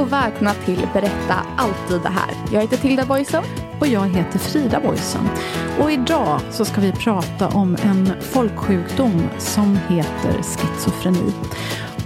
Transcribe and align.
och 0.00 0.12
välkomna 0.12 0.54
till 0.54 0.88
Berätta 0.92 1.34
alltid 1.56 2.00
det 2.02 2.08
här. 2.08 2.34
Jag 2.52 2.60
heter 2.60 2.76
Tilda 2.76 3.06
Boysen. 3.06 3.44
Och 3.80 3.86
jag 3.86 4.08
heter 4.08 4.38
Frida 4.38 4.80
Boysen. 4.80 5.28
Och 5.80 5.92
idag 5.92 6.40
så 6.50 6.64
ska 6.64 6.80
vi 6.80 6.92
prata 6.92 7.48
om 7.48 7.76
en 7.82 8.12
folksjukdom 8.20 9.28
som 9.38 9.78
heter 9.88 10.42
schizofreni. 10.42 11.32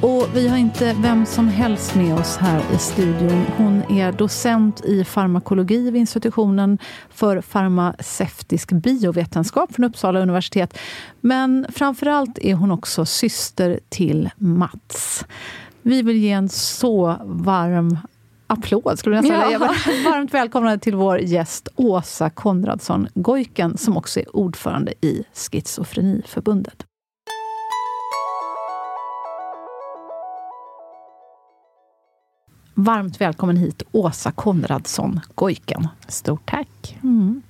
Och 0.00 0.28
vi 0.34 0.48
har 0.48 0.56
inte 0.56 0.96
vem 0.98 1.26
som 1.26 1.48
helst 1.48 1.94
med 1.94 2.14
oss 2.14 2.36
här 2.36 2.62
i 2.74 2.78
studion. 2.78 3.46
Hon 3.56 3.82
är 3.82 4.12
docent 4.12 4.84
i 4.84 5.04
farmakologi 5.04 5.90
vid 5.90 6.00
institutionen 6.00 6.78
för 7.10 7.40
farmaceutisk 7.40 8.72
biovetenskap 8.72 9.74
från 9.74 9.84
Uppsala 9.84 10.20
universitet. 10.20 10.78
Men 11.20 11.66
framförallt 11.74 12.38
är 12.38 12.54
hon 12.54 12.70
också 12.70 13.04
syster 13.04 13.80
till 13.88 14.30
Mats. 14.36 15.24
Vi 15.86 16.02
vill 16.02 16.16
ge 16.16 16.30
en 16.30 16.48
så 16.48 17.16
varm 17.24 17.98
applåd, 18.46 18.98
skulle 18.98 19.16
jag 19.16 19.22
nästan 19.22 19.52
ja. 19.52 19.74
säga. 19.84 20.04
Varmt 20.10 20.34
välkomna 20.34 20.78
till 20.78 20.94
vår 20.94 21.18
gäst 21.18 21.68
Åsa 21.76 22.30
Konradsson 22.30 23.08
Gojken 23.14 23.76
som 23.76 23.96
också 23.96 24.20
är 24.20 24.36
ordförande 24.36 24.92
i 25.00 25.24
Schizofreniförbundet. 25.34 26.86
Varmt 32.74 33.20
välkommen 33.20 33.56
hit 33.56 33.82
Åsa 33.92 34.32
Konradsson 34.32 35.20
Gojken. 35.34 35.88
Stort 36.08 36.50
tack. 36.50 36.98
Mm. 37.02 37.42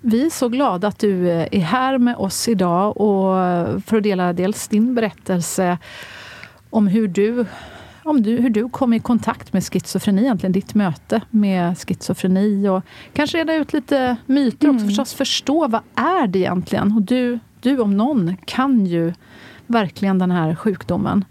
Vi 0.00 0.26
är 0.26 0.30
så 0.30 0.48
glada 0.48 0.88
att 0.88 0.98
du 0.98 1.30
är 1.30 1.60
här 1.60 1.98
med 1.98 2.16
oss 2.16 2.48
idag 2.48 2.96
och 2.96 3.34
för 3.82 3.96
att 3.96 4.02
dela 4.02 4.32
dels 4.32 4.68
din 4.68 4.94
berättelse 4.94 5.78
om 6.70 6.86
hur 6.86 7.08
du 7.08 7.46
om 8.08 8.22
du, 8.22 8.36
hur 8.36 8.50
du 8.50 8.68
kom 8.68 8.92
i 8.92 9.00
kontakt 9.00 9.52
med 9.52 9.64
schizofreni, 9.64 10.22
egentligen 10.22 10.52
ditt 10.52 10.74
möte 10.74 11.20
med 11.30 11.78
schizofreni 11.78 12.68
och 12.68 12.82
kanske 13.12 13.38
reda 13.38 13.54
ut 13.54 13.72
lite 13.72 14.16
myter 14.26 14.68
mm. 14.68 14.86
förstås 14.86 15.14
förstå 15.14 15.68
vad 15.68 15.80
är 15.94 16.26
det 16.26 16.38
egentligen? 16.38 16.92
Och 16.92 17.02
du, 17.02 17.38
du 17.60 17.78
om 17.78 17.96
någon 17.96 18.36
kan 18.44 18.86
ju 18.86 19.12
verkligen 19.66 20.18
den 20.18 20.30
här 20.30 20.54
sjukdomen. 20.54 21.24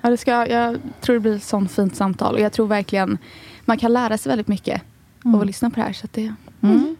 Ja, 0.00 0.10
det 0.10 0.16
ska, 0.16 0.46
jag 0.46 0.78
tror 1.00 1.14
det 1.14 1.20
blir 1.20 1.36
ett 1.36 1.42
sånt 1.42 1.72
fint 1.72 1.96
samtal 1.96 2.34
och 2.34 2.40
jag 2.40 2.52
tror 2.52 2.66
verkligen 2.66 3.18
man 3.64 3.78
kan 3.78 3.92
lära 3.92 4.18
sig 4.18 4.30
väldigt 4.30 4.48
mycket 4.48 4.82
mm. 5.24 5.34
av 5.34 5.40
att 5.40 5.46
lyssna 5.46 5.70
på 5.70 5.76
det 5.76 5.82
här. 5.82 5.92
Så 5.92 6.06
det 6.12 6.34
mm. 6.60 6.96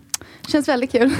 känns 0.49 0.69
väldigt 0.69 0.93
kul. 0.93 1.15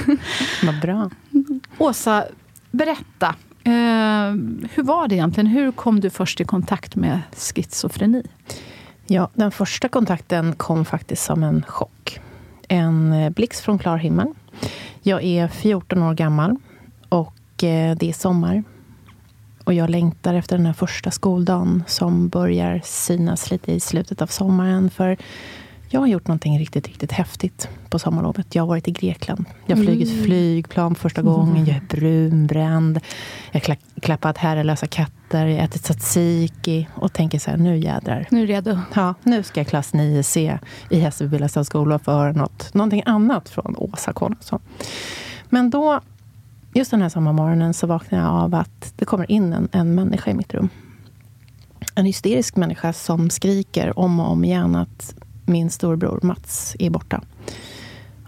Vad 0.63 0.79
bra. 0.81 1.09
Åsa, 1.77 2.25
berätta. 2.71 3.35
Eh, 3.63 4.31
hur 4.71 4.83
var 4.83 5.07
det 5.07 5.15
egentligen? 5.15 5.47
Hur 5.47 5.71
kom 5.71 5.99
du 5.99 6.09
först 6.09 6.41
i 6.41 6.43
kontakt 6.43 6.95
med 6.95 7.19
schizofreni? 7.31 8.23
Ja, 9.07 9.29
den 9.33 9.51
första 9.51 9.89
kontakten 9.89 10.55
kom 10.55 10.85
faktiskt 10.85 11.23
som 11.23 11.43
en 11.43 11.63
chock. 11.67 12.19
En 12.67 13.13
eh, 13.13 13.29
blixt 13.29 13.61
från 13.61 13.79
klar 13.79 13.97
himmel. 13.97 14.27
Jag 15.01 15.23
är 15.23 15.47
14 15.47 16.03
år 16.03 16.13
gammal 16.13 16.55
och 17.09 17.63
eh, 17.63 17.95
det 17.95 18.09
är 18.09 18.13
sommar. 18.13 18.63
Och 19.63 19.73
jag 19.73 19.89
längtar 19.89 20.33
efter 20.33 20.57
den 20.57 20.65
här 20.65 20.73
första 20.73 21.11
skoldagen 21.11 21.83
som 21.87 22.29
börjar 22.29 22.81
synas 22.83 23.51
lite 23.51 23.71
i 23.71 23.79
slutet 23.79 24.21
av 24.21 24.27
sommaren. 24.27 24.89
För 24.89 25.17
jag 25.93 25.99
har 25.99 26.07
gjort 26.07 26.27
någonting 26.27 26.59
riktigt, 26.59 26.87
riktigt 26.87 27.11
häftigt 27.11 27.69
på 27.89 27.99
sommarlovet. 27.99 28.55
Jag 28.55 28.63
har 28.63 28.67
varit 28.67 28.87
i 28.87 28.91
Grekland. 28.91 29.45
Jag 29.65 29.77
har 29.77 29.83
flugit 29.83 30.09
mm. 30.09 30.23
flygplan 30.23 30.95
första 30.95 31.21
gången. 31.21 31.65
Jag 31.65 31.75
är 31.75 31.81
brunbränd. 31.89 32.99
Jag 33.51 33.61
har 33.61 33.77
klappat 34.01 34.37
herrelösa 34.37 34.87
katter. 34.87 35.45
Jag 35.45 35.57
har 35.57 35.63
ätit 35.63 35.83
tzatziki. 35.83 36.87
Och 36.95 37.13
tänker 37.13 37.39
så 37.39 37.51
här, 37.51 37.57
nu 37.57 37.77
jädrar. 37.77 38.27
Nu 38.31 38.43
är 38.43 38.47
redo. 38.47 38.79
Ja, 38.93 39.13
nu 39.23 39.43
ska 39.43 39.59
jag 39.59 39.67
klass 39.67 39.93
9C 39.93 40.59
i 40.89 40.99
Hässelby 40.99 41.47
skola 41.63 41.99
få 41.99 42.11
höra 42.11 42.31
något, 42.31 42.73
någonting 42.73 43.03
annat 43.05 43.49
från 43.49 43.75
Åsa 43.77 44.13
Konradsson. 44.13 44.59
Men 45.49 45.69
då, 45.69 46.01
just 46.73 46.91
den 46.91 47.01
här 47.01 47.09
sommarmorgonen, 47.09 47.73
så 47.73 47.87
vaknade 47.87 48.23
jag 48.23 48.33
av 48.33 48.55
att 48.55 48.93
det 48.95 49.05
kommer 49.05 49.31
in 49.31 49.53
en, 49.53 49.69
en 49.71 49.95
människa 49.95 50.31
i 50.31 50.33
mitt 50.33 50.53
rum. 50.53 50.69
En 51.95 52.05
hysterisk 52.05 52.55
människa 52.55 52.93
som 52.93 53.29
skriker 53.29 53.99
om 53.99 54.19
och 54.19 54.31
om 54.31 54.43
igen 54.43 54.75
att 54.75 55.15
min 55.45 55.69
storbror 55.69 56.19
Mats 56.23 56.75
är 56.79 56.89
borta. 56.89 57.21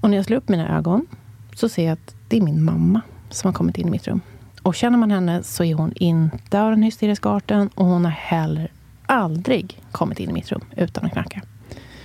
Och 0.01 0.09
när 0.09 0.17
jag 0.17 0.25
slår 0.25 0.37
upp 0.37 0.49
mina 0.49 0.77
ögon 0.77 1.07
så 1.55 1.69
ser 1.69 1.85
jag 1.85 1.93
att 1.93 2.15
det 2.27 2.37
är 2.37 2.41
min 2.41 2.63
mamma 2.63 3.01
som 3.29 3.47
har 3.47 3.53
kommit 3.53 3.77
in 3.77 3.87
i 3.87 3.91
mitt 3.91 4.07
rum. 4.07 4.21
Och 4.61 4.75
känner 4.75 4.97
man 4.97 5.11
henne 5.11 5.43
så 5.43 5.63
är 5.63 5.73
hon 5.73 5.93
inte 5.95 6.61
av 6.61 6.71
den 6.71 6.83
hysteriska 6.83 7.29
arten 7.29 7.69
och 7.75 7.85
hon 7.85 8.05
har 8.05 8.11
heller 8.11 8.71
aldrig 9.05 9.81
kommit 9.91 10.19
in 10.19 10.29
i 10.29 10.33
mitt 10.33 10.51
rum 10.51 10.61
utan 10.77 11.05
att 11.05 11.11
knacka. 11.11 11.41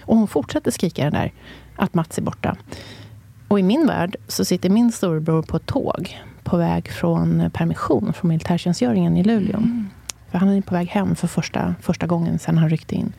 Och 0.01 0.17
hon 0.17 0.29
fortsätter 0.29 0.71
skrika 0.71 1.05
den 1.05 1.13
där 1.13 1.33
att 1.77 1.95
Mats 1.95 2.19
är 2.19 2.23
borta. 2.23 2.57
Och 3.49 3.61
i 3.61 3.63
min 3.63 3.87
värld 3.87 4.17
så 4.29 4.45
sitter 4.45 4.71
min 4.71 4.93
storebror 4.93 5.43
på 5.43 5.57
ett 5.57 5.67
tåg 5.67 6.21
på 6.43 6.57
väg 6.57 6.89
från 6.89 7.51
permission 7.53 8.13
från 8.13 8.29
militärtjänstgöringen 8.29 9.17
i 9.17 9.25
Luleå. 9.25 9.57
Mm. 9.57 9.89
För 10.31 10.39
han 10.39 10.49
är 10.49 10.61
på 10.61 10.75
väg 10.75 10.89
hem 10.89 11.17
för 11.17 11.27
första, 11.29 11.75
första 11.81 12.07
gången 12.07 12.39
sedan 12.39 12.59
han 12.59 12.71
ryckte 12.71 12.95
in. 12.95 13.13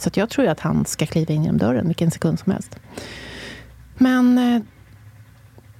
Så 0.00 0.10
jag 0.14 0.30
tror 0.30 0.46
att 0.46 0.60
han 0.60 0.84
ska 0.84 1.06
kliva 1.06 1.34
in 1.34 1.42
genom 1.42 1.58
dörren 1.58 1.86
vilken 1.86 2.10
sekund 2.10 2.38
som 2.38 2.52
helst. 2.52 2.76
Men 3.98 4.38
eh, 4.38 4.62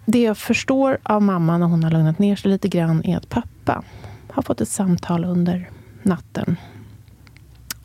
det 0.06 0.22
jag 0.22 0.38
förstår 0.38 0.98
av 1.02 1.22
mamma 1.22 1.58
när 1.58 1.66
hon 1.66 1.84
har 1.84 1.90
lugnat 1.90 2.18
ner 2.18 2.36
sig 2.36 2.50
lite 2.50 2.68
grann 2.68 3.04
är 3.04 3.16
att 3.16 3.28
pappa 3.28 3.82
har 4.30 4.42
fått 4.42 4.60
ett 4.60 4.68
samtal 4.68 5.24
under 5.24 5.70
natten. 6.02 6.56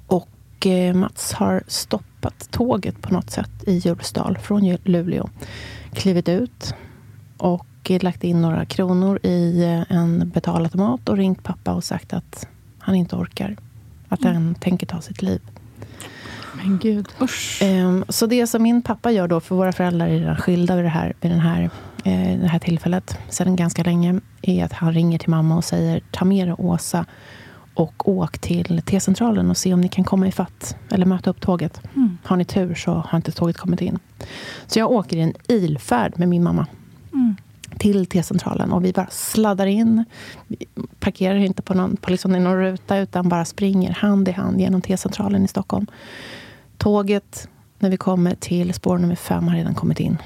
Och 0.08 0.66
eh, 0.68 0.96
Mats 0.96 1.34
har 1.34 1.64
stoppat 1.68 2.52
tåget 2.52 3.02
på 3.02 3.14
något 3.14 3.30
sätt 3.30 3.52
i 3.68 3.78
Hjulsdal 3.78 4.38
från 4.38 4.78
Luleå. 4.84 5.30
Klivit 5.94 6.30
ut 6.30 6.76
och 7.38 7.92
lagt 8.02 8.24
in 8.24 8.42
några 8.42 8.66
kronor 8.66 9.20
i 9.24 9.64
eh, 9.64 9.98
en 9.98 10.30
betalautomat 10.30 11.10
och 11.10 11.18
ringt 11.18 11.44
pappa 11.44 11.74
och 11.74 11.84
sagt 11.84 12.14
att 12.14 12.48
han 12.80 12.96
inte 12.96 13.16
orkar. 13.16 13.58
Att 14.10 14.24
han 14.24 14.36
mm. 14.36 14.56
tänker 14.56 14.88
ta 14.88 15.02
sitt 15.02 15.22
liv. 15.22 15.42
Men 16.58 16.78
gud. 16.78 17.08
Um, 17.62 18.06
så 18.10 18.26
det 18.26 18.48
som 18.48 18.64
min 18.64 18.82
pappa 18.82 19.12
gör 19.12 19.28
då, 19.28 19.40
för 19.40 19.56
våra 19.56 19.72
föräldrar 19.72 20.08
är 20.08 20.20
redan 20.20 20.38
skilda 20.38 20.76
vid 20.76 20.86
det 20.86 20.90
här, 20.90 21.14
vid 21.22 21.32
den 21.32 21.40
här, 21.40 21.70
eh, 22.04 22.40
det 22.40 22.48
här 22.48 22.60
tillfället, 22.60 23.18
sedan 23.30 23.56
ganska 23.56 23.84
länge, 23.84 24.20
är 24.42 24.66
att 24.66 24.74
han 24.74 24.94
ringer 24.94 25.20
till 25.20 25.30
mamma 25.30 25.58
och 25.58 25.66
säger 25.66 26.02
ta 26.12 26.26
med 26.26 26.48
dig 26.48 26.56
Åsa 26.58 27.06
och 27.74 28.10
åk 28.10 28.38
till 28.40 28.82
T-centralen 28.86 29.50
och 29.50 29.58
se 29.58 29.74
om 29.74 29.82
ni 29.82 29.88
kan 29.88 30.04
komma 30.04 30.28
i 30.28 30.32
fatt 30.32 30.76
eller 30.92 31.06
möta 31.06 31.30
upp 31.30 31.42
tåget. 31.42 31.82
Mm. 31.96 32.18
Har 32.24 32.38
ni 32.38 32.46
tur 32.46 32.76
så 32.76 32.92
har 32.92 33.18
inte 33.18 33.32
tåget 33.32 33.58
kommit 33.58 33.82
in. 33.82 34.00
Så 34.68 34.80
jag 34.80 34.92
åker 34.92 35.18
i 35.18 35.22
en 35.22 35.34
ilfärd 35.48 36.20
med 36.20 36.30
min 36.30 36.44
mamma. 36.44 36.68
Mm 37.14 37.36
till 37.78 38.06
T-centralen 38.06 38.72
och 38.72 38.86
vi 38.86 38.94
bara 38.94 39.08
sladdar 39.12 39.66
in. 39.66 40.06
Vi 40.48 40.66
parkerar 41.00 41.36
inte 41.36 41.62
på 41.62 41.74
någon, 41.74 41.98
på 41.98 42.12
liksom 42.12 42.32
någon 42.32 42.58
ruta 42.58 42.98
utan 42.98 43.30
bara 43.30 43.46
springer 43.46 43.92
hand 43.92 44.28
i 44.28 44.32
hand 44.32 44.60
genom 44.60 44.82
T-centralen 44.82 45.46
i 45.46 45.48
Stockholm. 45.48 45.88
Tåget, 46.78 47.50
när 47.80 47.90
vi 47.90 47.98
kommer 47.98 48.36
till 48.36 48.74
spår 48.74 48.98
nummer 48.98 49.16
fem, 49.16 49.48
har 49.48 49.56
redan 49.56 49.76
kommit 49.76 50.00
in. 50.00 50.18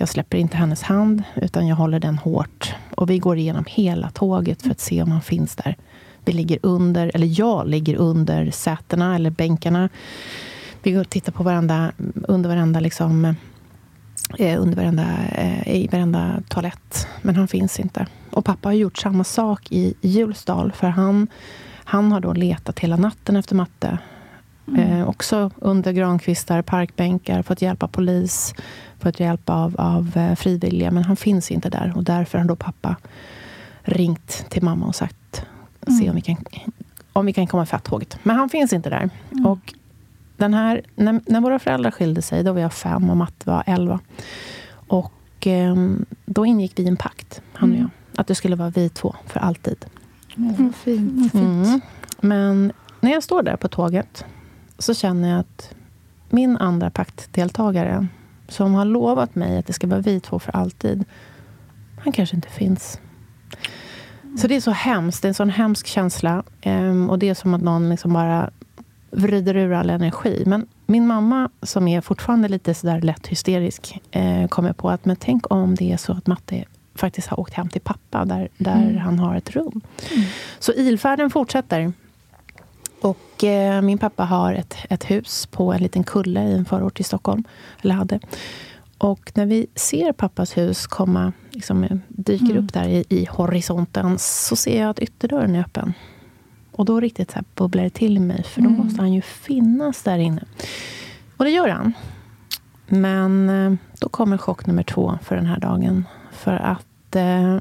Jag 0.00 0.08
släpper 0.08 0.38
inte 0.38 0.56
hennes 0.56 0.82
hand, 0.82 1.22
utan 1.34 1.66
jag 1.66 1.76
håller 1.76 2.00
den 2.00 2.18
hårt 2.18 2.74
Och 2.94 3.10
vi 3.10 3.18
går 3.18 3.38
igenom 3.38 3.64
hela 3.68 4.10
tåget 4.10 4.62
för 4.62 4.70
att 4.70 4.80
se 4.80 5.02
om 5.02 5.10
han 5.10 5.22
finns 5.22 5.56
där. 5.56 5.76
Vi 6.24 6.32
ligger 6.32 6.58
under, 6.62 7.10
eller 7.14 7.40
jag 7.40 7.68
ligger 7.68 7.96
under 7.96 8.50
sätena 8.50 9.14
eller 9.14 9.30
bänkarna. 9.30 9.88
Vi 10.82 10.92
går 10.92 11.00
och 11.00 11.10
tittar 11.10 11.32
på 11.32 11.42
varandra, 11.42 11.92
under 12.28 12.48
varandra 12.48 12.80
liksom, 12.80 13.34
under 14.38 14.76
varenda, 14.76 15.02
liksom, 15.02 15.38
eh, 15.38 15.68
eh, 15.68 15.76
i 15.76 15.88
varenda 15.92 16.42
toalett. 16.48 17.08
Men 17.22 17.36
han 17.36 17.48
finns 17.48 17.80
inte. 17.80 18.06
Och 18.30 18.44
pappa 18.44 18.68
har 18.68 18.74
gjort 18.74 18.98
samma 18.98 19.24
sak 19.24 19.66
i 19.70 19.94
Julsdal, 20.00 20.72
För 20.72 20.86
han, 20.86 21.28
han 21.84 22.12
har 22.12 22.20
då 22.20 22.32
letat 22.32 22.78
hela 22.78 22.96
natten 22.96 23.36
efter 23.36 23.54
matte. 23.54 23.98
Eh, 24.78 25.08
också 25.08 25.50
under 25.58 25.92
grankvistar, 25.92 26.62
parkbänkar, 26.62 27.42
fått 27.42 27.62
hjälp 27.62 27.82
av 27.82 27.88
polis, 27.88 28.54
fått 28.98 29.20
hjälp 29.20 29.50
av, 29.50 29.74
av 29.78 30.16
eh, 30.16 30.34
frivilliga. 30.34 30.90
Men 30.90 31.04
han 31.04 31.16
finns 31.16 31.50
inte 31.50 31.70
där. 31.70 31.92
Och 31.96 32.04
därför 32.04 32.38
har 32.38 32.44
då 32.44 32.56
pappa 32.56 32.96
ringt 33.82 34.44
till 34.48 34.62
mamma 34.62 34.86
och 34.86 34.94
sagt 34.94 35.46
se 35.98 36.10
om 36.10 36.16
vi 36.16 36.20
kan, 36.20 36.36
om 37.12 37.26
vi 37.26 37.32
kan 37.32 37.46
komma 37.46 37.62
ifatt 37.62 37.84
tåget. 37.84 38.18
Men 38.22 38.36
han 38.36 38.48
finns 38.48 38.72
inte 38.72 38.90
där. 38.90 39.10
Och 39.46 39.74
den 40.36 40.54
här, 40.54 40.82
när, 40.94 41.20
när 41.26 41.40
våra 41.40 41.58
föräldrar 41.58 41.90
skilde 41.90 42.22
sig, 42.22 42.44
då 42.44 42.52
var 42.52 42.60
jag 42.60 42.72
fem 42.72 43.10
och 43.10 43.16
Matte 43.16 43.50
var 43.50 43.62
elva. 43.66 44.00
Och 44.72 45.46
eh, 45.46 45.76
då 46.24 46.46
ingick 46.46 46.78
vi 46.78 46.88
en 46.88 46.96
pakt, 46.96 47.42
han 47.52 47.72
och 47.72 47.78
jag. 47.78 47.90
Att 48.16 48.26
det 48.26 48.34
skulle 48.34 48.56
vara 48.56 48.70
vi 48.70 48.88
två 48.88 49.14
för 49.26 49.40
alltid. 49.40 49.84
Mm, 50.36 50.72
fint. 50.72 51.34
Mm. 51.34 51.80
Men 52.20 52.72
när 53.00 53.12
jag 53.12 53.22
står 53.22 53.42
där 53.42 53.56
på 53.56 53.68
tåget 53.68 54.24
så 54.82 54.94
känner 54.94 55.30
jag 55.30 55.40
att 55.40 55.74
min 56.30 56.56
andra 56.56 56.90
paktdeltagare 56.90 58.06
som 58.48 58.74
har 58.74 58.84
lovat 58.84 59.34
mig 59.34 59.58
att 59.58 59.66
det 59.66 59.72
ska 59.72 59.86
vara 59.86 60.00
vi 60.00 60.20
två 60.20 60.38
för 60.38 60.56
alltid, 60.56 61.04
han 61.98 62.12
kanske 62.12 62.36
inte 62.36 62.48
finns. 62.48 63.00
Så 64.38 64.48
det 64.48 64.56
är 64.56 64.60
så 64.60 64.70
hemskt. 64.70 65.22
Det 65.22 65.26
är 65.26 65.30
en 65.30 65.34
sån 65.34 65.50
hemsk 65.50 65.86
känsla. 65.86 66.42
Ehm, 66.60 67.10
och 67.10 67.18
det 67.18 67.28
är 67.28 67.34
som 67.34 67.54
att 67.54 67.62
någon 67.62 67.90
liksom 67.90 68.12
bara 68.12 68.50
vrider 69.10 69.56
ur 69.56 69.72
all 69.72 69.90
energi. 69.90 70.42
Men 70.46 70.66
min 70.86 71.06
mamma, 71.06 71.50
som 71.62 71.88
är 71.88 72.00
fortfarande 72.00 72.48
lite 72.48 72.74
sådär 72.74 73.00
lätt 73.00 73.26
hysterisk, 73.26 74.00
eh, 74.10 74.48
kommer 74.48 74.72
på 74.72 74.90
att 74.90 75.04
men 75.04 75.16
tänk 75.16 75.52
om 75.52 75.74
det 75.74 75.92
är 75.92 75.96
så 75.96 76.12
att 76.12 76.26
Matte 76.26 76.64
faktiskt 76.94 77.28
har 77.28 77.40
åkt 77.40 77.54
hem 77.54 77.68
till 77.68 77.80
pappa, 77.80 78.24
där, 78.24 78.48
där 78.58 78.96
han 78.96 79.18
har 79.18 79.36
ett 79.36 79.50
rum. 79.50 79.80
Så 80.58 80.72
ilfärden 80.72 81.30
fortsätter. 81.30 81.92
Och 83.00 83.44
eh, 83.44 83.82
min 83.82 83.98
pappa 83.98 84.24
har 84.24 84.52
ett, 84.52 84.76
ett 84.90 85.10
hus 85.10 85.46
på 85.46 85.72
en 85.72 85.82
liten 85.82 86.04
kulle 86.04 86.42
i 86.42 86.52
en 86.52 86.64
förort 86.64 86.96
till 86.96 87.04
Stockholm. 87.04 87.44
Eller 87.82 87.94
hade. 87.94 88.20
Och 88.98 89.32
när 89.34 89.46
vi 89.46 89.66
ser 89.74 90.12
pappas 90.12 90.56
hus 90.56 90.86
komma, 90.86 91.32
liksom, 91.50 91.84
eh, 91.84 91.96
dyker 92.08 92.56
upp 92.56 92.72
där 92.72 92.88
i, 92.88 93.04
i 93.08 93.24
horisonten, 93.30 94.18
så 94.18 94.56
ser 94.56 94.80
jag 94.80 94.90
att 94.90 94.98
ytterdörren 94.98 95.54
är 95.54 95.60
öppen. 95.60 95.94
Och 96.72 96.84
då 96.84 97.00
riktigt 97.00 97.30
så 97.30 97.34
här 97.34 97.44
bubblar 97.54 97.82
det 97.82 97.90
till 97.90 98.20
mig, 98.20 98.42
för 98.42 98.60
då 98.60 98.70
måste 98.70 99.00
han 99.00 99.12
ju 99.12 99.22
finnas 99.22 100.02
där 100.02 100.18
inne. 100.18 100.44
Och 101.36 101.44
det 101.44 101.50
gör 101.50 101.68
han. 101.68 101.92
Men 102.86 103.48
eh, 103.48 103.78
då 104.00 104.08
kommer 104.08 104.38
chock 104.38 104.66
nummer 104.66 104.82
två 104.82 105.18
för 105.22 105.36
den 105.36 105.46
här 105.46 105.60
dagen. 105.60 106.06
För 106.32 106.52
att 106.52 107.16
eh, 107.16 107.58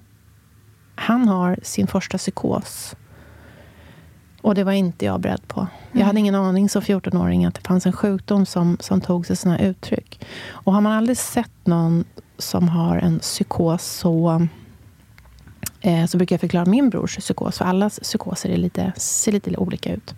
han 0.95 1.27
har 1.27 1.59
sin 1.63 1.87
första 1.87 2.17
psykos. 2.17 2.95
Och 4.41 4.55
det 4.55 4.63
var 4.63 4.71
inte 4.71 5.05
jag 5.05 5.19
beredd 5.19 5.47
på. 5.47 5.67
Jag 5.91 6.05
hade 6.05 6.19
ingen 6.19 6.35
aning 6.35 6.69
som 6.69 6.81
14-åring 6.81 7.45
att 7.45 7.55
det 7.55 7.67
fanns 7.67 7.85
en 7.85 7.93
sjukdom 7.93 8.45
som, 8.45 8.77
som 8.79 9.01
tog 9.01 9.25
sig 9.25 9.51
här 9.51 9.61
uttryck. 9.61 10.25
Och 10.49 10.73
har 10.73 10.81
man 10.81 10.91
aldrig 10.91 11.17
sett 11.17 11.51
någon 11.63 12.05
som 12.37 12.69
har 12.69 12.97
en 12.97 13.19
psykos 13.19 13.85
så, 13.85 14.47
eh, 15.81 16.05
så 16.05 16.17
brukar 16.17 16.33
jag 16.33 16.41
förklara 16.41 16.65
min 16.65 16.89
brors 16.89 17.17
psykos. 17.17 17.57
För 17.57 17.65
allas 17.65 17.99
psykoser 17.99 18.49
är 18.49 18.57
lite, 18.57 18.93
ser 18.97 19.31
lite 19.31 19.57
olika 19.57 19.93
ut. 19.93 20.15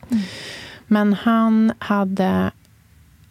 Men 0.87 1.13
han 1.13 1.73
hade 1.79 2.51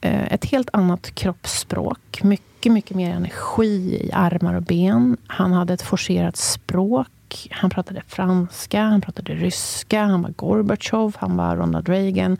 eh, 0.00 0.32
ett 0.32 0.44
helt 0.44 0.69
annat 0.72 1.14
kroppsspråk. 1.14 2.22
Mycket, 2.22 2.72
mycket 2.72 2.96
mer 2.96 3.10
energi 3.10 4.00
i 4.06 4.10
armar 4.12 4.54
och 4.54 4.62
ben. 4.62 5.16
Han 5.26 5.52
hade 5.52 5.75
ett 5.75 5.82
forcerat 5.82 6.36
språk. 6.36 7.08
Han 7.50 7.71
pratade 7.71 8.03
franska, 8.06 8.82
han 8.82 9.00
pratade 9.00 9.35
ryska, 9.35 10.05
han 10.05 10.23
var 10.23 10.31
Gorbatjov, 10.31 11.17
han 11.19 11.37
var 11.37 11.56
Ronald 11.56 11.88
Reagan. 11.88 12.37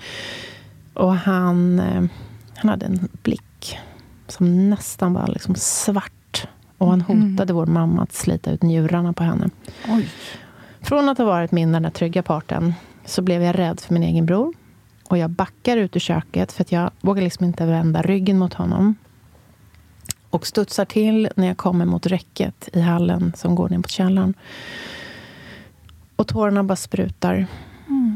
Och 0.95 1.17
han, 1.17 1.79
eh, 1.79 2.05
han 2.57 2.69
hade 2.71 2.87
en 2.87 3.09
blick 3.23 3.79
som 4.29 4.71
nästan 4.71 5.13
var 5.13 5.27
liksom 5.27 5.55
svart. 5.55 6.47
Och 6.79 6.91
han 6.91 7.01
hotade 7.01 7.53
vår 7.53 7.67
mamma 7.67 8.03
att 8.03 8.13
slita 8.13 8.51
ut 8.51 8.63
njurarna 8.63 9.13
på 9.13 9.23
henne. 9.23 9.51
Från 10.81 11.09
att 11.09 11.19
ha 11.19 11.25
varit 11.25 11.53
min 11.53 11.73
den 11.73 11.83
där 11.83 11.91
trygga 11.91 12.23
parten 12.23 12.75
så 13.05 13.23
blev 13.23 13.43
jag 13.43 13.59
rädd 13.59 13.81
för 13.81 13.95
min 13.95 14.03
egen 14.03 14.27
bror. 14.27 14.55
Och 15.09 15.19
jag 15.19 15.31
backar 15.31 15.77
ut 15.77 15.97
ur 15.97 16.01
köket 16.01 16.53
för 16.53 16.63
att 16.63 16.73
jag 16.73 16.91
vågar 17.01 17.23
liksom 17.23 17.47
inte 17.47 17.67
vända 17.67 18.03
ryggen 18.03 18.39
mot 18.39 18.55
honom. 18.55 18.95
Och 20.31 20.47
studsar 20.47 20.85
till 20.85 21.29
när 21.37 21.47
jag 21.47 21.57
kommer 21.57 21.85
mot 21.85 22.07
räcket 22.07 22.69
i 22.73 22.81
hallen 22.81 23.33
som 23.37 23.55
går 23.55 23.69
ner 23.69 23.77
mot 23.77 23.91
källaren. 23.91 24.35
Och 26.17 26.29
tårarna 26.29 26.65
bara 26.65 26.77
sprutar. 26.77 27.47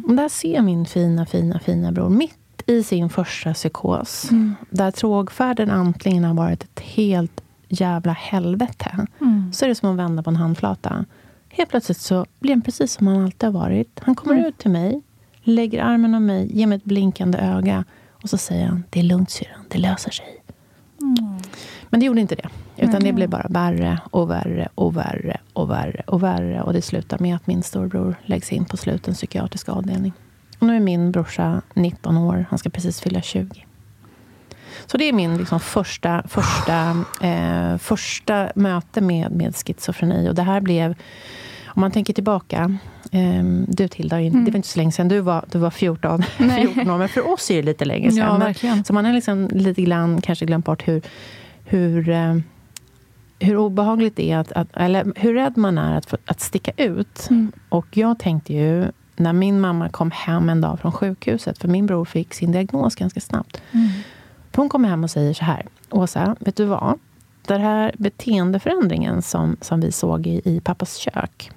Och 0.06 0.14
där 0.14 0.28
ser 0.28 0.54
jag 0.54 0.64
min 0.64 0.86
fina, 0.86 1.26
fina, 1.26 1.58
fina 1.58 1.92
bror 1.92 2.08
mitt 2.08 2.62
i 2.66 2.82
sin 2.82 3.10
första 3.10 3.54
psykos. 3.54 4.28
Där 4.70 4.90
trågfärden 4.90 5.70
antingen 5.70 6.24
har 6.24 6.34
varit 6.34 6.64
ett 6.64 6.80
helt 6.80 7.40
jävla 7.68 8.12
helvete. 8.12 9.06
Så 9.52 9.64
är 9.64 9.68
det 9.68 9.74
som 9.74 9.90
att 9.90 9.96
vända 9.96 10.22
på 10.22 10.30
en 10.30 10.36
handflata. 10.36 11.04
Helt 11.48 11.70
plötsligt 11.70 11.98
så 12.00 12.26
blir 12.40 12.52
han 12.52 12.62
precis 12.62 12.92
som 12.92 13.06
han 13.06 13.24
alltid 13.24 13.46
har 13.52 13.60
varit. 13.60 14.00
Han 14.02 14.14
kommer 14.14 14.48
ut 14.48 14.58
till 14.58 14.70
mig, 14.70 15.02
lägger 15.42 15.82
armen 15.82 16.14
om 16.14 16.26
mig, 16.26 16.58
ger 16.58 16.66
mig 16.66 16.76
ett 16.76 16.84
blinkande 16.84 17.38
öga. 17.38 17.84
Och 18.10 18.30
så 18.30 18.36
säger 18.36 18.66
han, 18.66 18.84
det 18.90 19.00
är 19.00 19.04
lugnt 19.04 19.30
syrran, 19.30 19.64
det 19.68 19.78
löser 19.78 20.10
sig. 20.10 20.26
Men 21.94 22.00
det 22.00 22.06
gjorde 22.06 22.20
inte 22.20 22.34
det. 22.34 22.48
Utan 22.76 23.02
det 23.02 23.12
blev 23.12 23.28
bara 23.28 23.46
värre 23.50 24.00
och 24.10 24.30
värre 24.30 24.68
och 24.74 24.96
värre 24.96 25.40
och 25.52 25.70
värre 25.70 26.02
och 26.06 26.22
värre. 26.22 26.62
Och 26.62 26.72
det 26.72 26.82
slutar 26.82 27.18
med 27.18 27.36
att 27.36 27.46
min 27.46 27.62
storbror 27.62 28.14
läggs 28.24 28.52
in 28.52 28.64
på 28.64 28.76
sluten 28.76 29.14
psykiatrisk 29.14 29.68
avdelning. 29.68 30.12
Och 30.58 30.66
nu 30.66 30.76
är 30.76 30.80
min 30.80 31.12
brorsa 31.12 31.62
19 31.74 32.16
år. 32.16 32.46
Han 32.50 32.58
ska 32.58 32.70
precis 32.70 33.00
fylla 33.00 33.22
20. 33.22 33.66
Så 34.86 34.96
det 34.96 35.08
är 35.08 35.12
min 35.12 35.36
liksom 35.36 35.60
första, 35.60 36.22
första, 36.28 37.04
eh, 37.22 37.76
första 37.78 38.52
möte 38.54 39.00
med, 39.00 39.32
med 39.32 39.56
schizofreni. 39.56 40.28
Och 40.28 40.34
det 40.34 40.42
här 40.42 40.60
blev, 40.60 40.94
om 41.66 41.80
man 41.80 41.90
tänker 41.90 42.12
tillbaka. 42.12 42.78
Eh, 43.12 43.44
du 43.68 43.88
Tilda, 43.88 44.16
det 44.16 44.30
var 44.30 44.56
inte 44.56 44.68
så 44.68 44.78
länge 44.78 44.92
sedan. 44.92 45.08
Du 45.08 45.20
var, 45.20 45.44
du 45.52 45.58
var 45.58 45.70
14, 45.70 46.22
14 46.22 46.90
år. 46.90 46.98
Men 46.98 47.08
för 47.08 47.32
oss 47.32 47.50
är 47.50 47.56
det 47.56 47.62
lite 47.62 47.84
länge 47.84 48.10
sedan. 48.10 48.40
Ja, 48.40 48.54
Men-. 48.62 48.84
Så 48.84 48.92
man 48.92 49.04
har 49.04 49.12
liksom 49.12 49.48
lite 49.52 49.82
grann 49.82 50.20
kanske 50.20 50.46
glömt 50.46 50.64
bort 50.64 50.88
hur, 50.88 51.02
hur, 51.64 52.08
eh, 52.08 52.36
hur 53.38 53.56
obehagligt 53.56 54.16
det 54.16 54.30
är 54.30 54.38
att, 54.38 54.52
att, 54.52 54.68
eller 54.76 55.12
hur 55.16 55.34
rädd 55.34 55.56
man 55.56 55.78
är 55.78 55.96
att, 55.96 56.14
att 56.24 56.40
sticka 56.40 56.72
ut. 56.76 57.28
Och 57.68 57.96
jag 57.96 58.18
tänkte 58.18 58.52
ju, 58.52 58.86
när 59.16 59.32
min 59.32 59.60
mamma 59.60 59.88
kom 59.88 60.10
hem 60.10 60.48
en 60.48 60.60
dag 60.60 60.80
från 60.80 60.92
sjukhuset, 60.92 61.58
för 61.58 61.68
min 61.68 61.86
bror 61.86 62.04
fick 62.04 62.34
sin 62.34 62.52
diagnos 62.52 62.94
ganska 62.94 63.20
snabbt. 63.20 63.62
För 64.52 64.62
hon 64.62 64.68
kommer 64.68 64.88
hem 64.88 65.04
och 65.04 65.10
säger 65.10 65.34
så 65.34 65.44
här, 65.44 65.66
Åsa, 65.90 66.36
vet 66.40 66.56
du 66.56 66.64
vad? 66.64 66.98
Den 67.46 67.60
här 67.60 67.94
beteendeförändringen 67.98 69.22
som, 69.22 69.56
som 69.60 69.80
vi 69.80 69.92
såg 69.92 70.26
i, 70.26 70.42
i 70.44 70.60
pappas 70.60 70.96
kök, 70.96 71.50